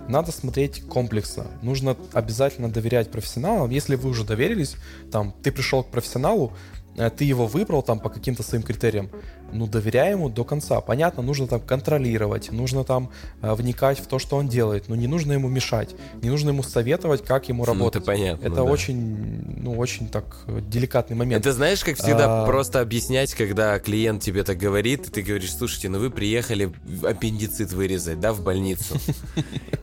Надо 0.09 0.33
смотреть 0.33 0.83
комплексно. 0.89 1.47
Нужно 1.63 1.97
обязательно 2.13 2.71
доверять 2.71 3.11
профессионалам. 3.11 3.71
Если 3.71 3.97
вы 3.97 4.11
уже 4.11 4.25
доверились, 4.25 4.77
там, 5.11 5.35
ты 5.43 5.51
пришел 5.53 5.74
к 5.83 5.89
профессионалу, 5.89 6.53
Э, 6.97 7.11
ты 7.11 7.25
его 7.25 7.47
выбрал 7.47 7.83
там 7.83 7.99
по 8.01 8.09
каким-то 8.09 8.43
своим 8.43 8.63
критериям, 8.63 9.11
ну, 9.53 9.67
доверяй 9.67 10.13
ему 10.13 10.29
до 10.29 10.45
конца. 10.45 10.81
Понятно, 10.81 11.23
нужно 11.23 11.47
там 11.47 11.61
контролировать, 11.61 12.51
нужно 12.51 12.85
там 12.85 13.11
э, 13.43 13.55
вникать 13.55 13.99
в 13.99 14.07
то, 14.07 14.19
что 14.19 14.37
он 14.37 14.49
делает, 14.49 14.89
но 14.89 14.95
не 14.95 15.07
нужно 15.07 15.33
ему 15.33 15.49
мешать, 15.49 15.95
не 16.23 16.31
нужно 16.31 16.51
ему 16.51 16.63
советовать, 16.63 17.25
как 17.25 17.49
ему 17.49 17.65
работать. 17.65 17.95
Ну, 17.95 18.01
это 18.01 18.07
понятно. 18.07 18.47
Это 18.47 18.57
да. 18.57 18.63
очень, 18.65 19.45
ну, 19.63 19.79
очень 19.79 20.09
так 20.09 20.37
деликатный 20.69 21.17
момент. 21.17 21.45
Это 21.45 21.53
знаешь, 21.53 21.85
как 21.85 21.97
всегда, 21.97 22.43
а... 22.43 22.47
просто 22.47 22.81
объяснять, 22.81 23.35
когда 23.35 23.79
клиент 23.79 24.23
тебе 24.23 24.43
так 24.45 24.59
говорит, 24.59 25.09
и 25.09 25.11
ты 25.11 25.23
говоришь, 25.23 25.55
слушайте, 25.55 25.89
ну 25.89 25.99
вы 25.99 26.11
приехали 26.11 26.73
аппендицит 27.03 27.73
вырезать, 27.73 28.21
да, 28.21 28.33
в 28.33 28.43
больницу. 28.43 28.97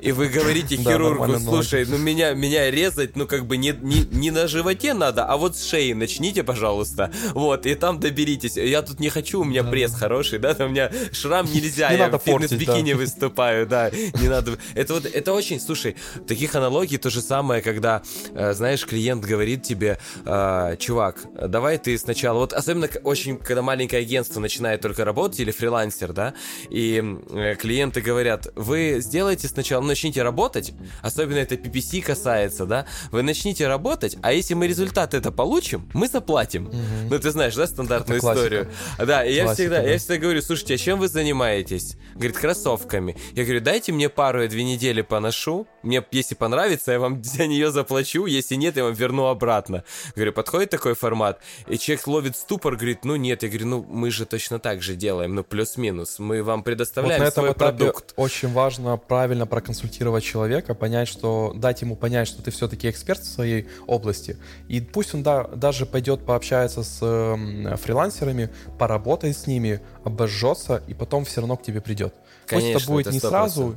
И 0.01 0.12
вы 0.12 0.28
говорите 0.28 0.76
хирургу, 0.78 1.39
слушай, 1.39 1.86
ну 1.86 1.97
меня, 1.97 2.34
меня 2.34 2.70
резать, 2.72 3.16
ну 3.16 3.28
как 3.28 3.45
бы 3.45 3.57
не, 3.57 3.74
не, 3.82 4.05
не 4.12 4.32
на 4.32 4.47
животе 4.47 4.93
надо, 4.93 5.26
а 5.26 5.38
вот 5.38 5.55
с 5.55 5.64
шеи 5.64 5.93
начните, 5.93 6.43
пожалуйста. 6.43 7.12
Вот, 7.34 7.66
и 7.66 7.76
там 7.76 7.99
доберитесь. 7.99 8.57
Я 8.57 8.82
тут 8.82 8.99
не 8.99 9.09
хочу, 9.09 9.41
у 9.41 9.43
меня 9.52 9.64
пресс 9.64 9.93
хороший, 9.93 10.39
да, 10.39 10.56
у 10.60 10.68
меня 10.70 10.91
шрам 11.12 11.45
нельзя, 11.45 11.89
не 11.91 11.97
я 11.97 12.10
в 12.10 12.18
фитнес-бикини 12.18 12.93
выступаю, 12.93 13.68
да, 13.68 13.89
не 13.89 14.28
надо. 14.28 14.58
Это 14.76 14.95
вот, 14.95 15.06
это 15.06 15.34
очень, 15.34 15.60
слушай, 15.60 15.95
таких 16.28 16.56
аналогий 16.56 16.97
то 16.97 17.10
же 17.10 17.22
самое, 17.22 17.62
когда, 17.62 18.02
э, 18.34 18.54
знаешь, 18.54 18.86
клиент 18.86 19.24
говорит 19.24 19.64
тебе, 19.64 19.97
э, 20.26 20.76
чувак, 20.80 21.26
давай 21.47 21.78
ты 21.78 21.97
сначала, 21.97 22.39
вот 22.39 22.54
особенно 22.54 22.89
очень, 23.04 23.38
когда 23.38 23.62
маленькое 23.62 24.02
агентство 24.02 24.39
начинает 24.39 24.82
только 24.82 25.06
работать 25.06 25.39
или 25.39 25.52
фрилансер, 25.52 26.14
да, 26.14 26.34
и 26.70 27.04
э, 27.30 27.56
клиенты 27.56 28.02
говорят, 28.02 28.47
вы 28.56 28.97
сделайте 28.99 29.47
сначала, 29.47 29.84
начните 29.84 30.24
работать, 30.24 30.74
особенно 31.02 31.38
это 31.38 31.56
PPC 31.56 32.02
касается, 32.02 32.66
да, 32.66 32.86
вы 33.12 33.22
начните 33.22 33.68
работать, 33.68 34.18
а 34.22 34.34
если 34.34 34.54
мы 34.54 34.68
результат 34.68 35.14
это 35.14 35.32
получим, 35.32 35.89
мы 35.93 36.08
заплатим. 36.08 36.68
Угу. 36.68 36.76
Ну, 37.10 37.20
ты 37.20 37.32
знаешь, 37.32 37.56
да, 37.56 37.68
стандартную 37.68 38.20
историю? 38.20 38.70
Да, 38.97 39.24
и 39.24 39.34
я 39.42 39.54
всегда, 39.54 39.82
да. 39.82 39.89
я 39.89 39.98
всегда 39.98 40.18
говорю, 40.18 40.42
слушайте, 40.42 40.76
а 40.76 40.78
чем 40.78 41.00
вы 41.00 41.08
занимаетесь? 41.08 41.98
Говорит, 42.16 42.38
кроссовками. 42.38 43.18
Я 43.34 43.44
говорю, 43.44 43.62
дайте 43.62 43.92
мне 43.92 44.10
пару, 44.10 44.42
я 44.42 44.48
две 44.48 44.64
недели 44.64 45.02
поношу, 45.02 45.68
мне, 45.84 46.04
если 46.12 46.36
понравится, 46.36 46.92
я 46.92 47.00
вам 47.00 47.24
за 47.24 47.48
нее 47.48 47.72
заплачу, 47.72 48.26
если 48.26 48.56
нет, 48.56 48.78
я 48.78 48.84
вам 48.84 48.94
верну 48.94 49.26
обратно. 49.26 49.84
Говорю, 50.16 50.34
подходит 50.34 50.70
такой 50.70 50.96
формат? 50.96 51.39
И 51.68 51.78
человек 51.78 52.08
ловит 52.08 52.38
ступор, 52.38 52.76
говорит, 52.76 53.04
ну 53.06 53.16
нет, 53.16 53.44
я 53.44 53.50
говорю, 53.50 53.68
ну 53.68 53.86
мы 53.88 54.12
же 54.12 54.26
точно 54.26 54.60
так 54.60 54.82
же 54.82 54.96
делаем, 54.96 55.36
ну 55.36 55.44
плюс-минус, 55.44 56.20
мы 56.20 56.44
вам 56.44 56.64
предоставляем 56.64 57.24
вот 57.24 57.34
свой 57.34 57.54
продукт. 57.54 58.14
очень 58.16 58.52
важно 58.52 58.98
правильно 58.98 59.48
проконсультировать 59.48 60.24
человека, 60.24 60.74
понять, 60.74 61.08
что, 61.08 61.54
дать 61.56 61.82
ему 61.82 61.96
понять, 61.96 62.28
что 62.28 62.42
ты 62.42 62.52
все-таки 62.52 62.89
эксперт 62.89 63.22
в 63.22 63.26
своей 63.26 63.68
области, 63.88 64.38
и 64.68 64.82
пусть 64.82 65.14
он 65.14 65.24
да, 65.24 65.44
даже 65.48 65.86
пойдет 65.86 66.26
пообщается 66.26 66.84
с 66.84 67.00
э, 67.02 67.76
фрилансерами, 67.78 68.50
поработает 68.78 69.31
с 69.34 69.48
ними, 69.48 69.82
обожжется, 70.04 70.82
и 70.88 70.94
потом 70.94 71.26
все 71.26 71.42
равно 71.42 71.58
к 71.58 71.64
тебе 71.64 71.82
придет. 71.82 72.14
Конечно, 72.46 72.74
Пусть 72.74 72.84
это 72.84 72.92
будет 72.92 73.08
это 73.08 73.14
не 73.14 73.20
сразу, 73.20 73.76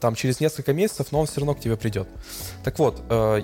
там 0.00 0.14
через 0.14 0.40
несколько 0.40 0.72
месяцев, 0.72 1.08
но 1.10 1.20
он 1.20 1.26
все 1.26 1.40
равно 1.40 1.54
к 1.54 1.60
тебе 1.60 1.76
придет. 1.76 2.08
Так 2.64 2.78
вот, 2.78 3.02
э, 3.08 3.40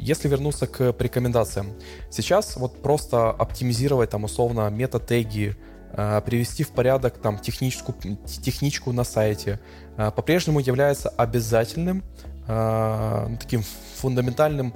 если 0.00 0.28
вернуться 0.28 0.66
к 0.66 0.94
рекомендациям, 0.98 1.72
сейчас 2.10 2.56
вот 2.56 2.82
просто 2.82 3.30
оптимизировать 3.30 4.10
там 4.10 4.24
условно 4.24 4.68
метатеги, 4.70 5.56
э, 5.92 6.20
привести 6.24 6.64
в 6.64 6.70
порядок 6.70 7.18
там 7.18 7.38
техническую, 7.38 8.16
техничку 8.26 8.92
на 8.92 9.04
сайте, 9.04 9.60
э, 9.96 10.10
по-прежнему 10.10 10.60
является 10.60 11.08
обязательным 11.08 12.02
э, 12.48 13.36
таким 13.40 13.62
фундаментальным 13.96 14.74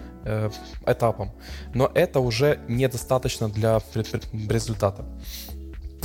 этапом. 0.86 1.32
Но 1.74 1.90
это 1.94 2.20
уже 2.20 2.58
недостаточно 2.68 3.50
для 3.50 3.80
результата. 4.48 5.04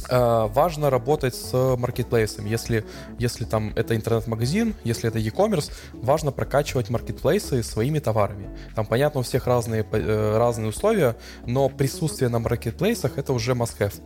Э, 0.10 0.48
важно 0.48 0.90
работать 0.90 1.36
с 1.36 1.76
маркетплейсом. 1.78 2.46
Если, 2.46 2.86
если 3.18 3.46
там 3.46 3.74
это 3.76 3.96
интернет-магазин, 3.96 4.76
если 4.84 5.10
это 5.10 5.20
e-commerce, 5.20 5.72
важно 5.94 6.32
прокачивать 6.32 6.90
маркетплейсы 6.90 7.64
своими 7.64 8.00
товарами. 8.00 8.50
Там, 8.76 8.86
понятно, 8.86 9.22
у 9.22 9.24
всех 9.24 9.48
разные, 9.48 9.86
э, 9.92 10.38
разные 10.38 10.70
условия, 10.70 11.16
но 11.46 11.70
присутствие 11.70 12.30
на 12.30 12.40
маркетплейсах 12.40 13.18
это 13.18 13.34
уже 13.34 13.54
must-have. 13.54 14.02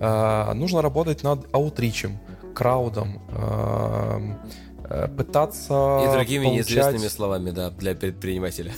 Э, 0.00 0.52
нужно 0.54 0.82
работать 0.82 1.22
над 1.22 1.46
аутричем, 1.54 2.18
краудом, 2.54 3.22
э, 3.30 5.08
пытаться 5.16 6.02
И 6.04 6.12
другими 6.12 6.44
получать... 6.44 6.68
неизвестными 6.68 7.08
словами, 7.08 7.50
да, 7.50 7.70
для 7.70 7.94
предпринимателя. 7.94 8.72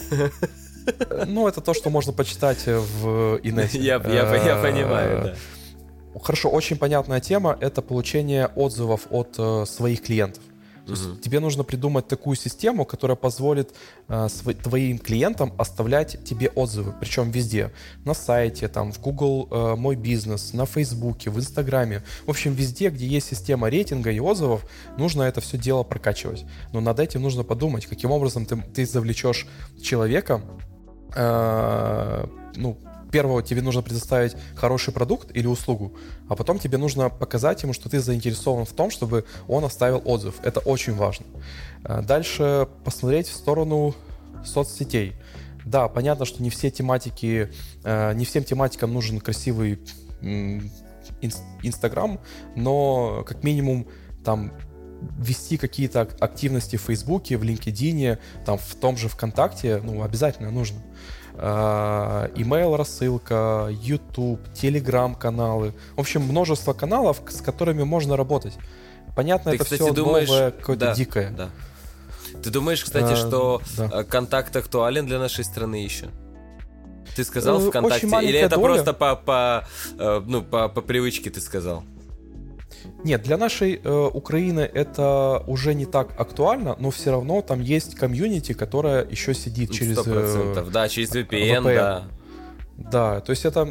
Ну, 1.27 1.49
это 1.49 1.61
то, 1.61 1.75
что 1.75 1.91
можно 1.91 2.13
почитать 2.13 2.65
в 2.67 3.41
инете. 3.43 3.81
Я 3.81 3.99
понимаю, 3.99 5.25
да. 5.25 5.35
Хорошо, 6.23 6.51
очень 6.51 6.77
понятная 6.77 7.21
тема— 7.21 7.57
это 7.61 7.83
получение 7.83 8.47
отзывов 8.47 9.07
от 9.11 9.35
э, 9.39 9.65
своих 9.67 10.03
клиентов. 10.03 10.43
То 10.87 10.93
есть 10.93 11.21
тебе 11.21 11.41
нужно 11.41 11.65
придумать 11.65 12.07
такую 12.07 12.37
систему, 12.37 12.85
которая 12.85 13.17
позволит 13.17 13.75
э, 14.07 14.29
св- 14.29 14.57
твоим 14.63 14.99
клиентам 15.01 15.53
оставлять 15.59 16.23
тебе 16.25 16.49
отзывы, 16.49 16.95
причем 17.01 17.33
везде. 17.33 17.73
На 18.05 18.15
сайте, 18.15 18.69
там, 18.69 18.93
в 18.93 19.01
Google 19.01 19.49
э, 19.51 19.75
Мой 19.75 19.97
бизнес, 19.97 20.53
на 20.53 20.65
Фейсбуке, 20.65 21.31
в 21.31 21.39
Инстаграме. 21.39 22.05
В 22.25 22.31
общем, 22.31 22.55
везде, 22.55 22.91
где 22.91 23.05
есть 23.05 23.27
система 23.27 23.69
рейтинга 23.69 24.13
и 24.13 24.21
отзывов, 24.21 24.65
нужно 24.97 25.25
это 25.25 25.41
все 25.41 25.59
дело 25.59 25.83
прокачивать. 25.83 26.45
Но 26.73 26.81
над 26.81 27.01
этим 27.01 27.23
нужно 27.23 27.43
подумать, 27.43 27.87
каким 27.87 28.13
образом 28.13 28.47
ты, 28.47 28.57
ты 28.57 28.87
завлечешь 28.87 29.49
человека, 29.83 30.41
э, 31.17 32.27
ну, 32.55 32.79
первого 33.11 33.43
тебе 33.43 33.63
нужно 33.63 33.83
предоставить 33.83 34.37
хороший 34.55 34.93
продукт 34.93 35.35
или 35.35 35.47
услугу, 35.47 35.95
а 36.29 36.37
потом 36.37 36.59
тебе 36.59 36.79
нужно 36.79 37.11
показать 37.11 37.63
ему, 37.63 37.73
что 37.73 37.89
ты 37.89 38.01
заинтересован 38.01 38.65
в 38.65 38.73
том, 38.73 38.91
чтобы 38.91 39.25
он 39.49 39.65
оставил 39.65 40.03
отзыв. 40.05 40.35
Это 40.43 40.61
очень 40.61 40.95
важно. 40.95 41.27
Э, 41.85 42.03
дальше 42.03 42.69
посмотреть 42.85 43.29
в 43.29 43.35
сторону 43.35 43.95
соцсетей. 44.45 45.15
Да, 45.65 45.89
понятно, 45.89 46.25
что 46.25 46.43
не 46.43 46.51
все 46.51 46.71
тематики, 46.71 47.51
э, 47.83 48.15
не 48.15 48.25
всем 48.25 48.45
тематикам 48.45 48.93
нужен 48.93 49.21
красивый 49.21 49.81
Инстаграм, 51.63 52.21
но 52.55 53.25
как 53.27 53.43
минимум 53.43 53.87
там 54.25 54.53
вести 55.19 55.57
какие-то 55.57 56.09
активности 56.21 56.77
в 56.77 56.83
Фейсбуке, 56.83 57.37
в 57.37 57.43
LinkedIn, 57.43 58.19
там 58.45 58.59
в 58.59 58.75
том 58.77 58.97
же 58.97 59.09
ВКонтакте, 59.09 59.81
ну, 59.83 60.03
обязательно 60.03 60.51
нужно. 60.51 60.79
А, 61.39 62.77
рассылка, 62.77 63.69
YouTube, 63.71 64.41
Telegram 64.55 65.17
каналы. 65.19 65.75
В 65.97 66.01
общем, 66.01 66.23
множество 66.23 66.73
каналов, 66.73 67.21
с 67.29 67.41
которыми 67.41 67.83
можно 67.85 68.17
работать. 68.17 68.55
Понятно, 69.15 69.51
Ты, 69.51 69.57
это 69.57 69.65
кстати, 69.65 69.83
все 69.83 69.93
думаешь... 69.93 70.29
новое, 70.29 70.51
какое-то 70.51 70.87
да, 70.87 70.95
дикое. 70.95 71.31
Да. 71.31 71.51
Ты 72.43 72.51
думаешь, 72.51 72.85
кстати, 72.85 73.13
а, 73.13 73.17
что 73.17 73.63
да. 73.77 74.05
контакт 74.05 74.55
актуален 74.55 75.07
для 75.07 75.19
нашей 75.19 75.45
страны 75.45 75.77
еще? 75.77 76.09
Ты 77.15 77.25
сказал 77.25 77.61
э, 77.61 77.69
ВКонтакте, 77.71 78.07
или 78.07 78.39
это 78.39 78.57
доля. 78.57 78.75
просто 78.75 78.93
по, 78.93 79.17
по, 79.17 79.67
э, 79.99 80.23
ну, 80.27 80.43
по, 80.43 80.69
по 80.69 80.83
привычке 80.83 81.31
ты 81.31 81.41
сказал? 81.41 81.83
Нет, 83.05 83.23
для 83.23 83.37
нашей 83.37 83.81
э, 83.83 84.11
Украины 84.13 84.61
это 84.61 85.43
уже 85.47 85.75
не 85.75 85.87
так 85.87 86.09
актуально, 86.19 86.77
но 86.79 86.91
все 86.91 87.11
равно 87.11 87.43
там 87.43 87.61
есть 87.61 87.95
комьюнити, 87.95 88.53
которая 88.53 89.07
еще 89.09 89.35
сидит 89.35 89.73
через... 89.73 89.99
100%, 89.99 90.69
э, 90.69 90.71
да, 90.71 90.89
через 90.89 91.15
VPN, 91.15 91.63
VPN. 91.63 91.75
да. 91.75 92.05
Да, 92.77 93.21
то 93.21 93.31
есть 93.31 93.47
это 93.47 93.65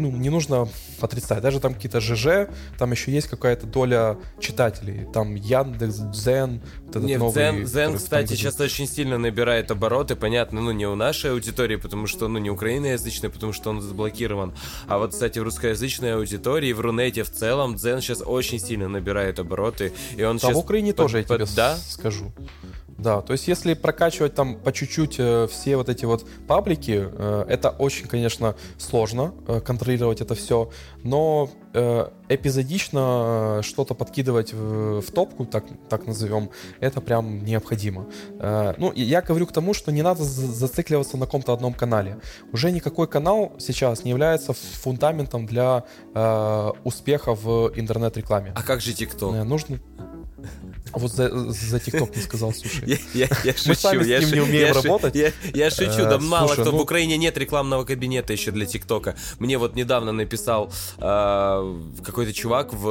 ну, 0.00 0.10
не 0.10 0.30
нужно 0.30 0.68
отрицать. 1.00 1.40
Даже 1.42 1.60
там 1.60 1.74
какие-то 1.74 2.00
ЖЖ, 2.00 2.48
там 2.78 2.92
еще 2.92 3.12
есть 3.12 3.28
какая-то 3.28 3.66
доля 3.66 4.16
читателей. 4.38 5.06
Там 5.12 5.34
Яндекс, 5.34 5.96
Дзен, 5.96 6.62
вот 6.86 6.96
этот 6.96 7.04
Нет, 7.04 7.18
новый... 7.20 7.34
Дзен, 7.34 7.64
Дзен 7.64 7.96
кстати, 7.96 8.34
сейчас 8.34 8.58
очень 8.60 8.86
сильно 8.86 9.18
набирает 9.18 9.70
обороты. 9.70 10.16
Понятно, 10.16 10.60
ну 10.60 10.72
не 10.72 10.86
у 10.86 10.94
нашей 10.94 11.32
аудитории, 11.32 11.76
потому 11.76 12.06
что, 12.06 12.28
ну 12.28 12.38
не 12.38 12.50
украиноязычной, 12.50 13.30
потому 13.30 13.52
что 13.52 13.70
он 13.70 13.80
заблокирован. 13.80 14.54
А 14.86 14.98
вот, 14.98 15.12
кстати, 15.12 15.38
в 15.38 15.42
русскоязычной 15.42 16.14
аудитории, 16.14 16.72
в 16.72 16.80
Рунете 16.80 17.22
в 17.22 17.30
целом, 17.30 17.76
Дзен 17.76 18.00
сейчас 18.00 18.22
очень 18.24 18.58
сильно 18.58 18.88
набирает 18.88 19.38
обороты. 19.38 19.92
И 20.16 20.22
он 20.22 20.36
да, 20.36 20.48
сейчас... 20.48 20.56
в 20.56 20.58
Украине 20.58 20.92
под, 20.92 20.96
тоже, 20.96 21.18
я 21.18 21.24
тебе 21.24 21.46
да? 21.54 21.76
скажу. 21.76 22.32
Да, 23.00 23.22
то 23.22 23.32
есть 23.32 23.48
если 23.48 23.72
прокачивать 23.72 24.34
там 24.34 24.56
по 24.56 24.72
чуть-чуть 24.72 25.14
э, 25.18 25.46
все 25.50 25.76
вот 25.76 25.88
эти 25.88 26.04
вот 26.04 26.26
паблики, 26.46 27.08
э, 27.10 27.44
это 27.48 27.70
очень, 27.70 28.06
конечно, 28.06 28.54
сложно 28.76 29.32
э, 29.48 29.60
контролировать 29.60 30.20
это 30.20 30.34
все, 30.34 30.70
но 31.02 31.50
эпизодично 32.28 33.60
что-то 33.62 33.94
подкидывать 33.94 34.52
в, 34.52 35.02
в 35.02 35.12
топку, 35.12 35.46
так, 35.46 35.64
так 35.88 36.04
назовем, 36.04 36.50
это 36.80 37.00
прям 37.00 37.44
необходимо. 37.44 38.06
Ну, 38.40 38.92
я 38.96 39.22
говорю 39.22 39.46
к 39.46 39.52
тому, 39.52 39.72
что 39.72 39.92
не 39.92 40.02
надо 40.02 40.24
зацикливаться 40.24 41.16
на 41.16 41.26
каком-то 41.26 41.52
одном 41.52 41.72
канале. 41.72 42.18
Уже 42.52 42.72
никакой 42.72 43.06
канал 43.06 43.52
сейчас 43.60 44.02
не 44.02 44.10
является 44.10 44.52
фундаментом 44.52 45.46
для 45.46 45.84
успеха 46.82 47.36
в 47.36 47.70
интернет-рекламе. 47.76 48.52
А 48.56 48.64
как 48.64 48.80
же 48.80 48.92
ТикТок? 48.92 49.44
Нужно... 49.44 49.78
Вот 50.92 51.12
за, 51.12 51.28
за 51.50 51.76
TikTok 51.76 52.16
не 52.16 52.22
сказал, 52.22 52.52
слушай. 52.52 52.82
Я, 52.86 52.96
я, 53.14 53.28
я 53.44 53.52
шучу. 53.52 53.68
Мы 53.68 53.74
сами 53.74 54.04
я 54.04 54.20
с 54.20 54.26
ним 54.26 54.34
не 54.34 54.40
умеем 54.40 54.66
я 54.68 54.72
работать. 54.72 55.14
Я, 55.14 55.32
я 55.54 55.70
шучу, 55.70 55.98
да 55.98 56.16
э, 56.16 56.18
мало 56.18 56.48
слушай, 56.48 56.62
кто. 56.62 56.72
Ну... 56.72 56.78
В 56.78 56.80
Украине 56.80 57.16
нет 57.16 57.38
рекламного 57.38 57.84
кабинета 57.84 58.32
еще 58.32 58.50
для 58.50 58.66
ТикТока. 58.66 59.14
Мне 59.38 59.58
вот 59.58 59.76
недавно 59.76 60.12
написал 60.12 60.72
э, 60.98 61.80
какой-то 62.04 62.32
чувак 62.32 62.72
в 62.72 62.88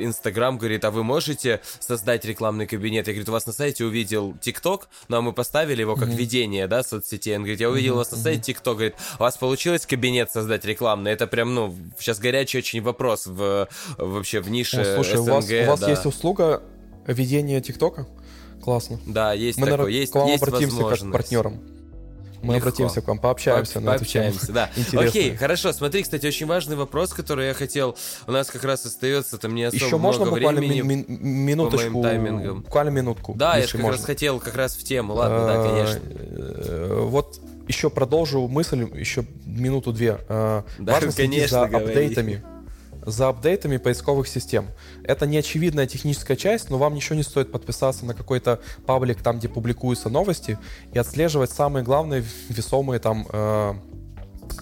Инстаграм, 0.00 0.58
говорит, 0.58 0.84
а 0.84 0.90
вы 0.90 1.02
можете 1.02 1.60
создать 1.80 2.24
рекламный 2.24 2.66
кабинет? 2.66 3.08
Я 3.08 3.14
говорю, 3.14 3.30
у 3.30 3.32
вас 3.32 3.46
на 3.46 3.52
сайте 3.52 3.84
увидел 3.84 4.34
ТикТок, 4.40 4.88
ну 5.08 5.16
а 5.16 5.20
мы 5.20 5.32
поставили 5.32 5.80
его 5.80 5.96
как 5.96 6.10
mm-hmm. 6.10 6.16
видение, 6.16 6.66
да, 6.68 6.82
соцсетей. 6.82 7.34
Он 7.34 7.42
говорит, 7.42 7.60
я 7.60 7.70
увидел 7.70 7.94
mm-hmm. 7.94 7.98
вас 7.98 8.12
на 8.12 8.18
сайте 8.18 8.42
ТикТок, 8.42 8.76
говорит, 8.76 8.94
у 9.18 9.22
вас 9.22 9.36
получилось 9.36 9.86
кабинет 9.86 10.30
создать 10.30 10.64
рекламный? 10.64 11.10
Это 11.10 11.26
прям, 11.26 11.54
ну, 11.54 11.74
сейчас 11.98 12.20
горячий 12.20 12.58
очень 12.58 12.80
вопрос 12.80 13.26
в 13.26 13.68
вообще 13.98 14.40
в 14.40 14.50
нише 14.50 14.80
О, 14.80 14.94
слушай, 14.94 15.16
СНГ. 15.16 15.30
У 15.30 15.32
вас, 15.32 15.50
у 15.50 15.70
вас 15.70 15.80
да. 15.80 15.90
есть 15.90 16.06
услуга 16.06 16.62
ведение 17.06 17.60
ТикТока. 17.60 18.06
Классно. 18.62 18.98
Да, 19.06 19.32
есть 19.32 19.58
Мы 19.58 19.66
такое, 19.66 19.90
есть, 19.90 20.12
к 20.12 20.14
вам 20.14 20.28
есть 20.28 20.42
обратимся 20.42 20.82
как 20.84 20.98
к 20.98 21.12
партнерам. 21.12 21.60
Мы 22.42 22.56
Легко. 22.56 22.68
обратимся 22.68 23.00
к 23.00 23.08
вам, 23.08 23.18
пообщаемся 23.18 23.74
По- 23.74 23.80
на 23.80 23.92
пообщаемся, 23.92 24.52
да. 24.52 24.70
Интересно. 24.76 25.08
Окей, 25.08 25.34
хорошо. 25.34 25.72
Смотри, 25.72 26.02
кстати, 26.02 26.26
очень 26.26 26.46
важный 26.46 26.76
вопрос, 26.76 27.14
который 27.14 27.46
я 27.46 27.54
хотел... 27.54 27.96
У 28.26 28.32
нас 28.32 28.50
как 28.50 28.64
раз 28.64 28.84
остается 28.84 29.38
там 29.38 29.54
не 29.54 29.64
особо 29.64 29.82
Еще 29.84 29.96
можно 29.96 30.26
много 30.26 30.36
буквально 30.36 30.60
времени 30.60 30.82
ми- 30.82 31.04
ми- 31.08 31.18
минуточку, 31.18 32.02
таймингам. 32.02 32.60
буквально 32.60 32.90
минутку. 32.90 33.32
Да, 33.34 33.56
я 33.56 33.66
же 33.66 33.72
как 33.72 33.80
можно. 33.80 33.96
раз 33.96 34.04
хотел 34.06 34.40
как 34.40 34.56
раз 34.56 34.76
в 34.76 34.84
тему. 34.84 35.14
Ладно, 35.14 35.46
да, 35.46 35.62
конечно. 35.70 36.00
Э, 36.04 37.00
вот 37.06 37.40
еще 37.66 37.88
продолжу 37.88 38.46
мысль, 38.46 38.86
еще 38.94 39.24
минуту-две. 39.46 40.18
Э, 40.28 40.62
да, 40.78 40.92
Важно 40.92 41.12
следить 41.12 41.48
за 41.48 41.64
апдейтами 41.64 42.44
за 43.06 43.28
апдейтами 43.28 43.76
поисковых 43.76 44.28
систем. 44.28 44.68
Это 45.02 45.26
не 45.26 45.38
очевидная 45.38 45.86
техническая 45.86 46.36
часть, 46.36 46.70
но 46.70 46.78
вам 46.78 46.94
ничего 46.94 47.16
не 47.16 47.22
стоит 47.22 47.52
подписаться 47.52 48.04
на 48.06 48.14
какой-то 48.14 48.60
паблик, 48.86 49.22
там, 49.22 49.38
где 49.38 49.48
публикуются 49.48 50.08
новости, 50.08 50.58
и 50.92 50.98
отслеживать 50.98 51.50
самые 51.50 51.84
главные 51.84 52.24
весомые 52.48 53.00
там 53.00 53.26
э, 53.30 53.74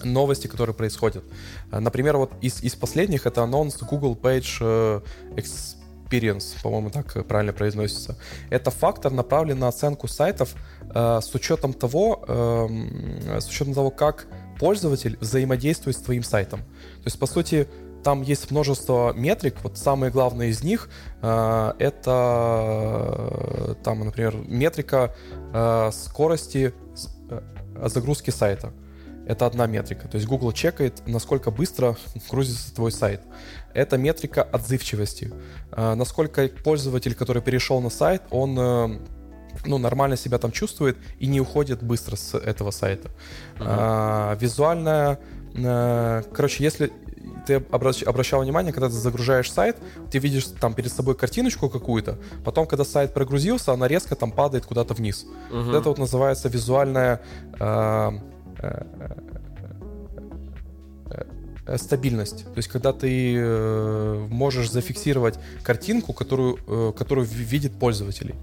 новости, 0.03 0.47
которые 0.47 0.75
происходят. 0.75 1.23
Например, 1.71 2.17
вот 2.17 2.31
из, 2.41 2.63
из 2.63 2.75
последних 2.75 3.25
это 3.25 3.43
анонс 3.43 3.77
Google 3.77 4.15
Page 4.15 4.57
э, 4.61 5.01
Experience, 5.35 6.61
по-моему, 6.61 6.89
так 6.89 7.25
правильно 7.27 7.53
произносится. 7.53 8.17
Это 8.49 8.71
фактор, 8.71 9.11
направлен 9.11 9.59
на 9.59 9.67
оценку 9.67 10.07
сайтов 10.07 10.55
э, 10.93 11.19
с 11.21 11.33
учетом 11.33 11.73
того, 11.73 12.23
э, 12.27 13.39
с 13.39 13.47
учетом 13.47 13.73
того, 13.73 13.91
как 13.91 14.27
пользователь 14.59 15.17
взаимодействует 15.19 15.97
с 15.97 16.01
твоим 16.01 16.23
сайтом. 16.23 16.61
То 16.61 17.05
есть, 17.05 17.19
по 17.19 17.25
сути, 17.25 17.67
там 18.03 18.21
есть 18.21 18.51
множество 18.51 19.13
метрик. 19.13 19.55
Вот 19.63 19.77
самые 19.77 20.11
главные 20.11 20.49
из 20.49 20.63
них 20.63 20.89
э, 21.21 21.73
это, 21.79 23.77
там, 23.83 23.99
например, 24.05 24.35
метрика 24.35 25.15
э, 25.53 25.91
скорости 25.91 26.73
э, 27.29 27.41
загрузки 27.87 28.29
сайта. 28.29 28.71
Это 29.25 29.45
одна 29.45 29.67
метрика. 29.67 30.07
То 30.09 30.15
есть 30.15 30.27
Google 30.27 30.51
чекает, 30.51 31.01
насколько 31.07 31.49
быстро 31.49 31.95
грузится 32.29 32.75
твой 32.75 32.91
сайт. 32.91 33.21
Это 33.73 33.97
метрика 33.97 34.43
отзывчивости. 34.43 35.31
Э, 35.71 35.95
насколько 35.95 36.47
пользователь, 36.63 37.15
который 37.15 37.41
перешел 37.41 37.81
на 37.81 37.89
сайт, 37.89 38.23
он 38.29 38.59
э, 38.59 38.99
ну, 39.65 39.77
нормально 39.77 40.17
себя 40.17 40.37
там 40.37 40.51
чувствует 40.51 40.97
и 41.19 41.27
не 41.27 41.39
уходит 41.39 41.83
быстро 41.83 42.15
с 42.15 42.37
этого 42.37 42.71
сайта. 42.71 43.09
Uh-huh. 43.57 43.65
А, 43.65 44.37
визуальная, 44.39 45.19
а, 45.55 46.23
короче, 46.33 46.63
если 46.63 46.91
ты 47.45 47.55
обращ, 47.71 48.03
обращал 48.03 48.41
внимание, 48.41 48.73
когда 48.73 48.87
ты 48.87 48.95
загружаешь 48.95 49.51
сайт, 49.51 49.77
ты 50.11 50.19
видишь 50.19 50.45
там 50.59 50.73
перед 50.73 50.91
собой 50.91 51.15
картиночку 51.15 51.69
какую-то, 51.69 52.17
потом, 52.43 52.67
когда 52.67 52.85
сайт 52.85 53.13
прогрузился, 53.13 53.73
она 53.73 53.87
резко 53.87 54.15
там 54.15 54.31
падает 54.31 54.65
куда-то 54.65 54.93
вниз. 54.93 55.25
Угу. 55.51 55.61
Вот 55.61 55.75
это 55.75 55.89
вот 55.89 55.97
называется 55.97 56.49
визуальная... 56.49 57.21
Э, 57.59 58.11
э, 58.59 58.85
стабильность. 61.77 62.45
То 62.45 62.57
есть, 62.57 62.67
когда 62.67 62.91
ты 62.93 63.35
э, 63.37 64.27
можешь 64.29 64.69
зафиксировать 64.69 65.39
картинку, 65.63 66.13
которую, 66.13 66.59
э, 66.67 66.93
которую 66.97 67.25
видит 67.25 67.73
пользователь. 67.79 68.35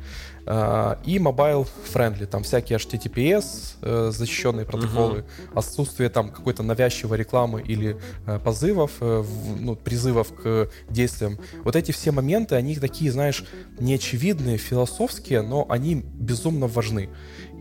Э, 0.46 0.96
и 1.04 1.18
mobile 1.18 1.68
friendly, 1.92 2.26
там 2.26 2.42
всякие 2.42 2.78
HTTPS, 2.78 3.76
э, 3.82 4.10
защищенные 4.12 4.64
протоколы, 4.64 5.24
отсутствие 5.54 6.08
там 6.08 6.30
какой-то 6.30 6.62
навязчивой 6.62 7.18
рекламы 7.18 7.60
или 7.60 7.98
э, 8.26 8.38
позывов, 8.38 8.92
э, 9.00 9.24
ну, 9.58 9.76
призывов 9.76 10.32
к 10.34 10.70
действиям. 10.88 11.38
Вот 11.64 11.76
эти 11.76 11.92
все 11.92 12.12
моменты, 12.12 12.54
они 12.54 12.74
такие, 12.76 13.12
знаешь, 13.12 13.44
неочевидные, 13.78 14.56
философские, 14.56 15.42
но 15.42 15.66
они 15.68 16.04
безумно 16.14 16.66
важны. 16.66 17.10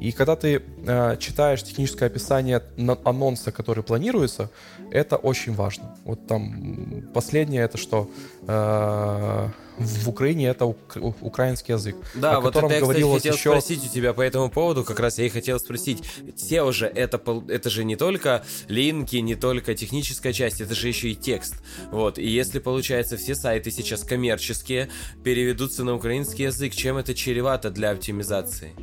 И 0.02 0.12
когда 0.12 0.36
ты 0.36 0.62
э, 0.86 1.18
читаешь 1.20 1.64
техническое 1.64 2.06
описание 2.06 2.64
анонса, 3.04 3.52
который 3.52 3.84
планируется, 3.84 4.50
это 4.92 5.18
очень 5.18 5.54
важно. 5.54 5.96
Вот 6.06 6.28
там 6.28 7.04
последнее 7.14 7.64
это 7.64 7.78
что 7.78 8.10
э, 8.48 9.50
в 9.80 10.10
Украине 10.10 10.48
это 10.48 10.66
ук- 10.66 11.16
украинский 11.22 11.74
язык. 11.74 11.96
Да, 12.16 12.40
вот 12.40 12.56
это 12.56 12.68
я, 12.68 12.82
кстати, 12.82 13.02
хотел 13.02 13.34
еще... 13.34 13.50
спросить 13.50 13.86
у 13.86 13.94
тебя 13.94 14.14
по 14.14 14.22
этому 14.22 14.50
поводу, 14.50 14.84
как 14.84 15.00
раз 15.00 15.18
я 15.20 15.26
и 15.26 15.30
хотел 15.30 15.60
спросить. 15.60 16.04
SEO 16.36 16.72
же 16.72 16.86
это, 16.86 17.22
это 17.48 17.70
же 17.70 17.84
не 17.84 17.96
только 17.96 18.44
линки, 18.68 19.18
не 19.18 19.36
только 19.36 19.76
техническая 19.76 20.34
часть, 20.34 20.62
это 20.62 20.76
же 20.76 20.88
еще 20.88 21.10
и 21.10 21.16
текст. 21.16 21.56
Вот, 21.92 22.18
и 22.18 22.28
если, 22.28 22.60
получается, 22.60 23.18
все 23.18 23.36
сайты 23.36 23.72
сейчас 23.72 24.04
коммерческие 24.04 24.90
переведутся 25.24 25.84
на 25.84 25.96
украинский 25.96 26.46
язык, 26.46 26.74
чем 26.74 26.98
это 26.98 27.14
чревато 27.14 27.70
для 27.70 27.92
оптимизации? 27.92 28.74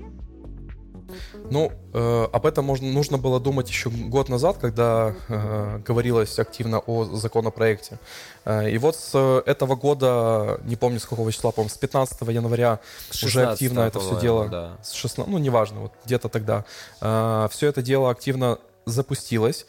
Ну, 1.51 1.73
э, 1.93 2.29
об 2.33 2.47
этом 2.47 2.65
можно, 2.65 2.89
нужно 2.89 3.19
было 3.19 3.41
думать 3.41 3.69
еще 3.69 3.91
год 3.91 4.29
назад, 4.29 4.59
когда 4.59 5.15
э, 5.29 5.81
говорилось 5.87 6.39
активно 6.39 6.81
о 6.81 7.05
законопроекте. 7.05 7.99
Э, 8.45 8.69
и 8.71 8.79
вот 8.79 8.97
с 8.97 9.43
этого 9.47 9.77
года, 9.77 10.61
не 10.65 10.77
помню 10.77 10.99
с 10.99 11.05
какого 11.05 11.31
числа, 11.33 11.51
по-моему, 11.53 11.71
с 11.71 11.79
15 11.79 12.21
января 12.23 12.81
уже 13.23 13.47
активно 13.47 13.81
это 13.81 14.01
все 14.01 14.21
дело... 14.21 14.49
Да. 14.49 14.79
С 14.83 14.93
16, 14.93 15.31
ну, 15.31 15.39
неважно, 15.39 15.81
вот 15.81 15.93
где-то 16.05 16.29
тогда. 16.29 16.65
Э, 17.01 17.49
все 17.51 17.69
это 17.69 17.83
дело 17.83 18.11
активно 18.11 18.59
запустилось. 18.85 19.67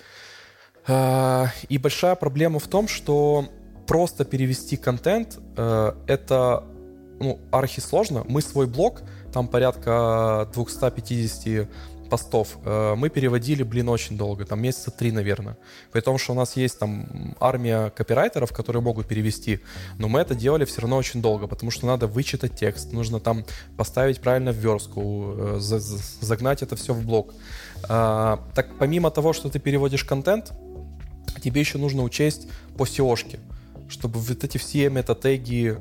Э, 0.87 1.47
и 1.69 1.77
большая 1.77 2.15
проблема 2.15 2.59
в 2.59 2.67
том, 2.67 2.87
что 2.87 3.45
просто 3.85 4.25
перевести 4.25 4.77
контент 4.77 5.39
э, 5.55 5.93
это 6.07 6.63
ну, 7.19 7.39
архисложно. 7.51 8.23
Мы 8.27 8.41
свой 8.41 8.67
блог 8.67 9.01
там 9.31 9.47
порядка 9.47 10.49
250 10.53 11.67
постов. 12.07 12.57
Э, 12.63 12.95
мы 12.95 13.09
переводили, 13.09 13.63
блин, 13.63 13.89
очень 13.89 14.17
долго, 14.17 14.45
там 14.45 14.61
месяца 14.61 14.91
три, 14.91 15.11
наверное. 15.11 15.57
При 15.91 16.01
том, 16.01 16.17
что 16.17 16.33
у 16.33 16.35
нас 16.35 16.55
есть 16.55 16.79
там 16.79 17.35
армия 17.39 17.91
копирайтеров, 17.91 18.51
которые 18.51 18.81
могут 18.81 19.07
перевести, 19.07 19.59
но 19.97 20.07
мы 20.07 20.19
это 20.21 20.35
делали 20.35 20.65
все 20.65 20.81
равно 20.81 20.97
очень 20.97 21.21
долго, 21.21 21.47
потому 21.47 21.71
что 21.71 21.85
надо 21.85 22.07
вычитать 22.07 22.55
текст, 22.55 22.91
нужно 22.93 23.19
там 23.19 23.45
поставить 23.77 24.19
правильно 24.19 24.51
в 24.51 24.55
верстку, 24.55 25.33
э, 25.37 25.57
загнать 25.59 26.63
это 26.63 26.75
все 26.75 26.93
в 26.93 27.05
блок. 27.05 27.33
Э, 27.87 28.37
так 28.55 28.67
помимо 28.79 29.11
того, 29.11 29.33
что 29.33 29.49
ты 29.49 29.59
переводишь 29.59 30.03
контент, 30.03 30.53
тебе 31.43 31.61
еще 31.61 31.77
нужно 31.77 32.03
учесть 32.03 32.47
по 32.77 32.83
SEO-шке 32.83 33.39
чтобы 33.89 34.19
вот 34.19 34.43
эти 34.43 34.57
все 34.57 34.89
метатеги, 34.89 35.77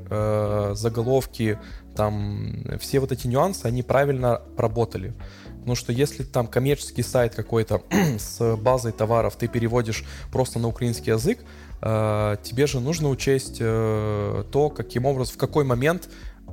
заголовки, 0.75 1.59
там 1.97 2.63
все 2.79 2.99
вот 2.99 3.11
эти 3.11 3.27
нюансы, 3.27 3.65
они 3.65 3.83
правильно 3.83 4.41
работали. 4.55 5.13
Потому 5.59 5.75
что 5.75 5.91
если 5.91 6.23
там 6.23 6.47
коммерческий 6.47 7.03
сайт 7.03 7.35
какой-то 7.35 7.81
с 8.17 8.55
базой 8.55 8.93
товаров 8.93 9.35
ты 9.35 9.47
переводишь 9.47 10.05
просто 10.31 10.59
на 10.59 10.67
украинский 10.69 11.11
язык, 11.11 11.39
э, 11.81 12.37
тебе 12.43 12.67
же 12.67 12.79
нужно 12.79 13.09
учесть 13.09 13.57
э, 13.59 14.43
то, 14.51 14.69
каким 14.69 15.05
образом, 15.05 15.35
в 15.35 15.37
какой 15.37 15.65
момент 15.65 16.07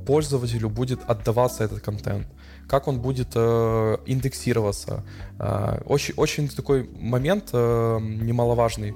пользователю 0.07 0.69
будет 0.69 1.01
отдаваться 1.07 1.63
этот 1.63 1.81
контент, 1.81 2.27
как 2.69 2.89
он 2.89 3.01
будет 3.01 3.29
э, 3.35 3.97
индексироваться. 4.07 5.05
Э, 5.39 5.81
очень, 5.87 6.15
очень 6.17 6.49
такой 6.49 6.91
момент 6.99 7.51
э, 7.53 7.99
немаловажный, 8.01 8.95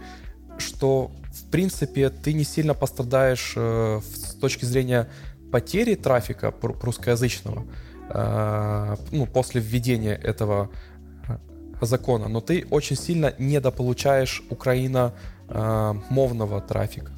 что 0.58 1.12
в 1.32 1.50
принципе 1.50 2.10
ты 2.10 2.32
не 2.32 2.44
сильно 2.44 2.74
пострадаешь 2.74 3.52
э, 3.56 4.00
с 4.02 4.34
точки 4.34 4.64
зрения 4.64 5.08
потери 5.50 5.94
трафика 5.94 6.52
русскоязычного 6.62 7.64
э, 8.10 8.96
ну, 9.12 9.26
после 9.26 9.60
введения 9.60 10.14
этого 10.14 10.70
э, 11.28 11.36
закона, 11.80 12.26
но 12.28 12.40
ты 12.40 12.66
очень 12.70 12.96
сильно 12.96 13.34
недополучаешь 13.38 14.42
украиномовного 14.50 16.60
трафика. 16.60 17.12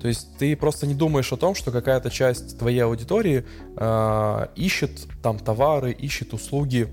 То 0.00 0.08
есть 0.08 0.36
ты 0.38 0.56
просто 0.56 0.86
не 0.86 0.94
думаешь 0.94 1.32
о 1.32 1.38
том, 1.38 1.54
что 1.54 1.70
какая-то 1.70 2.10
часть 2.10 2.58
твоей 2.58 2.80
аудитории 2.80 3.46
э, 3.76 4.46
ищет 4.54 5.06
там 5.22 5.38
товары, 5.38 5.92
ищет 5.92 6.34
услуги 6.34 6.88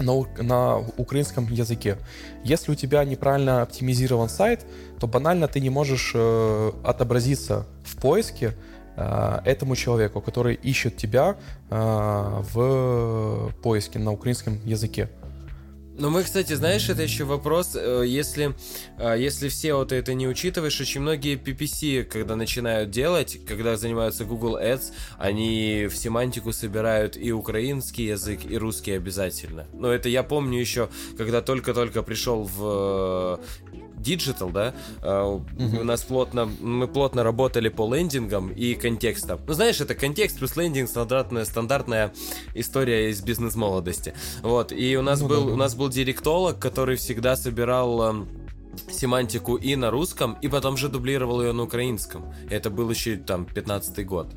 на, 0.00 0.24
на 0.42 0.78
украинском 0.96 1.46
языке. 1.48 1.98
Если 2.44 2.72
у 2.72 2.74
тебя 2.74 3.04
неправильно 3.04 3.62
оптимизирован 3.62 4.28
сайт, 4.28 4.64
то 4.98 5.06
банально 5.06 5.46
ты 5.48 5.60
не 5.60 5.70
можешь 5.70 6.12
э, 6.14 6.72
отобразиться 6.84 7.66
в 7.84 8.00
поиске 8.00 8.54
этому 8.96 9.76
человеку, 9.76 10.20
который 10.20 10.54
ищет 10.54 10.96
тебя 10.96 11.36
э, 11.70 12.42
в 12.52 13.52
поиске 13.62 13.98
на 13.98 14.12
украинском 14.12 14.60
языке. 14.66 15.08
Ну, 15.98 16.08
мы, 16.08 16.22
кстати, 16.22 16.54
знаешь, 16.54 16.88
это 16.88 17.02
еще 17.02 17.24
вопрос, 17.24 17.76
э, 17.76 18.04
если, 18.06 18.54
э, 18.98 19.16
если 19.18 19.48
все 19.48 19.74
вот 19.74 19.92
это 19.92 20.14
не 20.14 20.26
учитываешь, 20.26 20.80
очень 20.80 21.02
многие 21.02 21.36
PPC, 21.36 22.04
когда 22.04 22.34
начинают 22.34 22.90
делать, 22.90 23.38
когда 23.46 23.76
занимаются 23.76 24.24
Google 24.24 24.56
Ads, 24.56 24.92
они 25.18 25.86
в 25.90 25.94
семантику 25.94 26.52
собирают 26.52 27.18
и 27.18 27.30
украинский 27.30 28.06
язык, 28.06 28.40
и 28.48 28.56
русский 28.56 28.92
обязательно. 28.92 29.66
Но 29.74 29.92
это 29.92 30.08
я 30.08 30.22
помню 30.22 30.58
еще, 30.58 30.88
когда 31.18 31.42
только-только 31.42 32.02
пришел 32.02 32.44
в 32.44 33.38
Digital, 34.02 34.52
да, 34.52 34.74
uh-huh. 35.00 35.80
у 35.80 35.84
нас 35.84 36.02
плотно, 36.02 36.46
мы 36.60 36.88
плотно 36.88 37.22
работали 37.22 37.68
по 37.68 37.92
лендингам 37.94 38.50
и 38.50 38.74
контекстам. 38.74 39.40
Ну, 39.46 39.54
знаешь, 39.54 39.80
это 39.80 39.94
контекст 39.94 40.38
плюс 40.38 40.56
лендинг, 40.56 40.88
стандартная, 40.88 41.44
стандартная 41.44 42.12
история 42.54 43.10
из 43.10 43.22
бизнес-молодости. 43.22 44.14
Вот, 44.42 44.72
и 44.72 44.96
у 44.96 45.02
нас, 45.02 45.20
ну, 45.20 45.28
был, 45.28 45.40
да, 45.42 45.46
да. 45.46 45.52
у 45.52 45.56
нас 45.56 45.74
был 45.74 45.88
директолог, 45.88 46.58
который 46.58 46.96
всегда 46.96 47.36
собирал 47.36 48.02
эм, 48.02 48.28
семантику 48.90 49.56
и 49.56 49.76
на 49.76 49.90
русском, 49.90 50.36
и 50.42 50.48
потом 50.48 50.76
же 50.76 50.88
дублировал 50.88 51.42
ее 51.42 51.52
на 51.52 51.62
украинском. 51.62 52.32
Это 52.50 52.70
был 52.70 52.90
еще 52.90 53.16
там 53.16 53.44
15 53.44 54.06
год. 54.06 54.34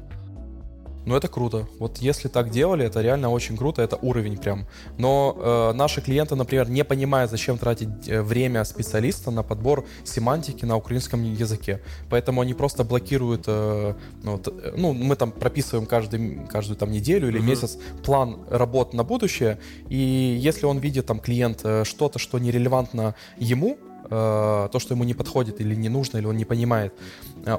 Ну, 1.05 1.15
это 1.15 1.27
круто. 1.27 1.67
Вот 1.79 1.99
если 1.99 2.27
так 2.29 2.49
делали, 2.49 2.85
это 2.85 3.01
реально 3.01 3.29
очень 3.29 3.57
круто, 3.57 3.81
это 3.81 3.95
уровень 3.95 4.37
прям. 4.37 4.65
Но 4.97 5.37
э, 5.37 5.73
наши 5.73 6.01
клиенты, 6.01 6.35
например, 6.35 6.69
не 6.69 6.83
понимают, 6.83 7.29
зачем 7.29 7.57
тратить 7.57 8.07
э, 8.07 8.21
время 8.21 8.63
специалиста 8.63 9.29
на 9.29 9.43
подбор 9.43 9.85
семантики 10.03 10.65
на 10.65 10.77
украинском 10.77 11.23
языке. 11.23 11.81
Поэтому 12.09 12.41
они 12.41 12.53
просто 12.53 12.83
блокируют, 12.83 13.43
э, 13.47 13.93
ну, 14.23 14.31
вот, 14.31 14.47
э, 14.47 14.73
ну, 14.75 14.93
мы 14.93 15.15
там 15.15 15.31
прописываем 15.31 15.85
каждый, 15.85 16.47
каждую 16.49 16.75
там 16.77 16.91
неделю 16.91 17.29
или 17.29 17.39
mm-hmm. 17.39 17.43
месяц 17.43 17.77
план 18.03 18.39
работ 18.49 18.93
на 18.93 19.03
будущее, 19.03 19.59
и 19.89 19.97
если 20.41 20.65
он 20.65 20.79
видит 20.79 21.05
там 21.05 21.19
клиент 21.19 21.61
э, 21.63 21.83
что-то, 21.83 22.17
что 22.17 22.39
нерелевантно 22.39 23.15
ему, 23.37 23.77
то, 24.07 24.69
что 24.77 24.93
ему 24.93 25.03
не 25.03 25.15
подходит 25.15 25.59
или 25.61 25.73
не 25.73 25.89
нужно, 25.89 26.19
или 26.19 26.27
он 26.27 26.37
не 26.37 26.45
понимает, 26.45 26.93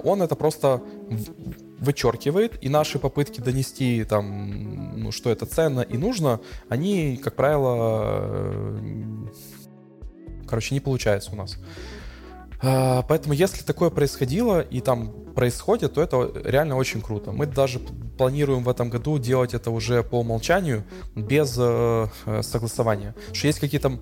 он 0.05 0.23
это 0.23 0.37
просто 0.37 0.81
вычеркивает, 1.79 2.63
и 2.63 2.69
наши 2.69 2.99
попытки 2.99 3.41
донести, 3.41 4.05
там, 4.05 4.99
ну, 4.99 5.13
что 5.13 5.31
это 5.31 5.47
ценно 5.47 5.81
и 5.81 5.97
нужно, 5.97 6.41
они, 6.69 7.17
как 7.17 7.37
правило, 7.37 8.03
э, 8.03 9.27
короче, 10.49 10.75
не 10.75 10.81
получается 10.81 11.33
у 11.33 11.37
нас. 11.37 11.59
А, 12.63 13.03
поэтому, 13.03 13.35
если 13.35 13.63
такое 13.63 13.91
происходило 13.91 14.61
и 14.61 14.81
там 14.81 15.13
происходит, 15.35 15.95
то 15.95 16.03
это 16.03 16.33
реально 16.45 16.77
очень 16.77 17.03
круто. 17.03 17.33
Мы 17.33 17.47
даже 17.47 17.81
планируем 18.17 18.65
в 18.65 18.69
этом 18.69 18.89
году 18.89 19.19
делать 19.19 19.53
это 19.53 19.71
уже 19.71 20.03
по 20.03 20.21
умолчанию, 20.21 20.85
без 21.15 21.57
э, 21.59 22.07
э 22.25 22.43
согласования. 22.43 23.15
Что 23.33 23.49
есть 23.49 23.61
какие-то 23.61 23.99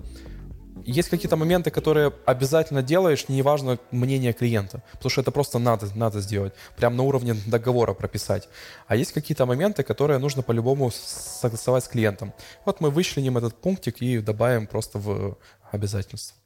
есть 0.85 1.09
какие-то 1.09 1.35
моменты, 1.35 1.71
которые 1.71 2.13
обязательно 2.25 2.81
делаешь, 2.81 3.27
неважно 3.27 3.79
мнение 3.91 4.33
клиента, 4.33 4.83
потому 4.93 5.09
что 5.09 5.21
это 5.21 5.31
просто 5.31 5.59
надо, 5.59 5.87
надо 5.95 6.21
сделать, 6.21 6.53
прям 6.77 6.95
на 6.95 7.03
уровне 7.03 7.35
договора 7.45 7.93
прописать. 7.93 8.47
А 8.87 8.95
есть 8.95 9.11
какие-то 9.11 9.45
моменты, 9.45 9.83
которые 9.83 10.19
нужно 10.19 10.43
по-любому 10.43 10.91
согласовать 10.91 11.83
с 11.83 11.87
клиентом. 11.87 12.33
Вот 12.65 12.81
мы 12.81 12.91
вычленим 12.91 13.37
этот 13.37 13.55
пунктик 13.55 14.01
и 14.01 14.19
добавим 14.19 14.67
просто 14.67 14.99
в 14.99 15.37
обязательства. 15.71 16.37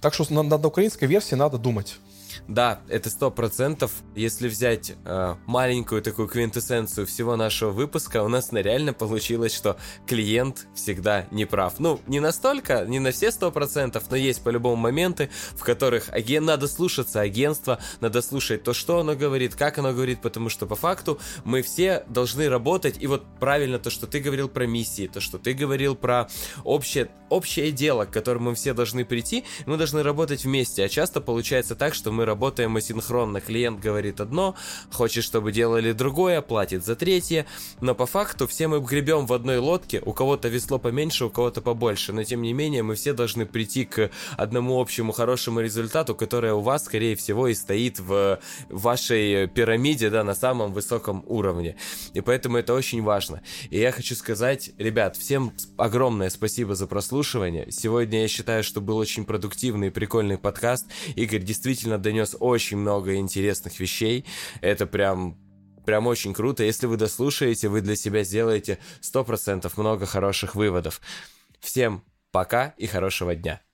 Так 0.00 0.14
что 0.14 0.32
над, 0.32 0.46
над 0.46 0.64
украинской 0.64 1.06
версией 1.06 1.38
надо 1.38 1.58
думать. 1.58 1.96
Да, 2.48 2.80
это 2.88 3.10
сто 3.10 3.32
процентов. 3.32 3.90
Если 4.14 4.48
взять 4.48 4.94
э, 5.04 5.34
маленькую 5.46 6.00
такую 6.00 6.28
квинтэссенцию 6.28 7.04
всего 7.06 7.34
нашего 7.34 7.72
выпуска, 7.72 8.22
у 8.22 8.28
нас 8.28 8.52
на 8.52 8.58
реально 8.58 8.92
получилось, 8.92 9.52
что 9.52 9.76
клиент 10.06 10.68
всегда 10.74 11.26
не 11.32 11.44
прав. 11.44 11.80
Ну, 11.80 12.00
не 12.06 12.20
настолько, 12.20 12.84
не 12.86 13.00
на 13.00 13.10
все 13.10 13.32
сто 13.32 13.50
процентов, 13.50 14.04
но 14.10 14.16
есть 14.16 14.42
по-любому 14.42 14.76
моменты, 14.76 15.28
в 15.56 15.64
которых 15.64 16.08
аген... 16.10 16.44
надо 16.44 16.68
слушаться 16.68 17.20
агентства, 17.20 17.80
надо 18.00 18.22
слушать 18.22 18.62
то, 18.62 18.72
что 18.72 19.00
оно 19.00 19.16
говорит, 19.16 19.56
как 19.56 19.78
оно 19.78 19.92
говорит, 19.92 20.20
потому 20.22 20.48
что 20.48 20.66
по 20.66 20.76
факту 20.76 21.18
мы 21.42 21.62
все 21.62 22.04
должны 22.08 22.48
работать. 22.48 22.96
И 23.00 23.08
вот 23.08 23.24
правильно 23.40 23.80
то, 23.80 23.90
что 23.90 24.06
ты 24.06 24.20
говорил 24.20 24.48
про 24.48 24.66
миссии, 24.66 25.08
то, 25.08 25.20
что 25.20 25.38
ты 25.38 25.52
говорил 25.52 25.96
про 25.96 26.28
общее, 26.62 27.10
общее 27.28 27.72
дело, 27.72 28.04
к 28.04 28.12
которому 28.12 28.50
мы 28.50 28.54
все 28.54 28.72
должны 28.72 29.04
прийти, 29.04 29.42
мы 29.66 29.76
должны 29.76 30.04
работать 30.04 30.44
вместе. 30.44 30.84
А 30.84 30.88
часто 30.88 31.20
получается 31.20 31.74
так, 31.74 31.92
что 31.92 32.12
мы 32.12 32.24
работаем 32.24 32.35
асинхронно. 32.42 33.40
Клиент 33.40 33.80
говорит 33.80 34.20
одно, 34.20 34.54
хочет, 34.92 35.24
чтобы 35.24 35.52
делали 35.52 35.92
другое, 35.92 36.40
платит 36.40 36.84
за 36.84 36.96
третье, 36.96 37.46
но 37.80 37.94
по 37.94 38.06
факту 38.06 38.46
все 38.46 38.68
мы 38.68 38.80
гребем 38.80 39.26
в 39.26 39.32
одной 39.32 39.58
лодке, 39.58 40.02
у 40.04 40.12
кого-то 40.12 40.48
весло 40.48 40.78
поменьше, 40.78 41.26
у 41.26 41.30
кого-то 41.30 41.60
побольше, 41.60 42.12
но 42.12 42.24
тем 42.24 42.42
не 42.42 42.52
менее 42.52 42.82
мы 42.82 42.94
все 42.94 43.12
должны 43.12 43.46
прийти 43.46 43.84
к 43.84 44.10
одному 44.36 44.80
общему 44.80 45.12
хорошему 45.12 45.60
результату, 45.60 46.14
которое 46.14 46.54
у 46.54 46.60
вас, 46.60 46.84
скорее 46.84 47.16
всего, 47.16 47.48
и 47.48 47.54
стоит 47.54 47.98
в 47.98 48.38
вашей 48.68 49.46
пирамиде, 49.48 50.10
да, 50.10 50.24
на 50.24 50.34
самом 50.34 50.72
высоком 50.72 51.24
уровне. 51.26 51.76
И 52.14 52.20
поэтому 52.20 52.58
это 52.58 52.74
очень 52.74 53.02
важно. 53.02 53.42
И 53.70 53.78
я 53.78 53.92
хочу 53.92 54.14
сказать, 54.14 54.70
ребят, 54.78 55.16
всем 55.16 55.52
огромное 55.76 56.30
спасибо 56.30 56.74
за 56.74 56.86
прослушивание. 56.86 57.70
Сегодня 57.70 58.22
я 58.22 58.28
считаю, 58.28 58.62
что 58.62 58.80
был 58.80 58.96
очень 58.96 59.24
продуктивный 59.24 59.88
и 59.88 59.90
прикольный 59.90 60.38
подкаст. 60.38 60.86
Игорь 61.14 61.42
действительно 61.42 61.98
донес 61.98 62.25
очень 62.34 62.78
много 62.78 63.16
интересных 63.16 63.78
вещей. 63.80 64.24
Это 64.60 64.86
прям 64.86 65.38
прям 65.84 66.06
очень 66.08 66.34
круто. 66.34 66.64
Если 66.64 66.86
вы 66.86 66.96
дослушаете, 66.96 67.68
вы 67.68 67.80
для 67.80 67.96
себя 67.96 68.24
сделаете 68.24 68.78
100% 69.00 69.72
много 69.76 70.04
хороших 70.04 70.54
выводов. 70.54 71.00
Всем 71.60 72.02
пока 72.32 72.74
и 72.76 72.86
хорошего 72.86 73.34
дня. 73.34 73.60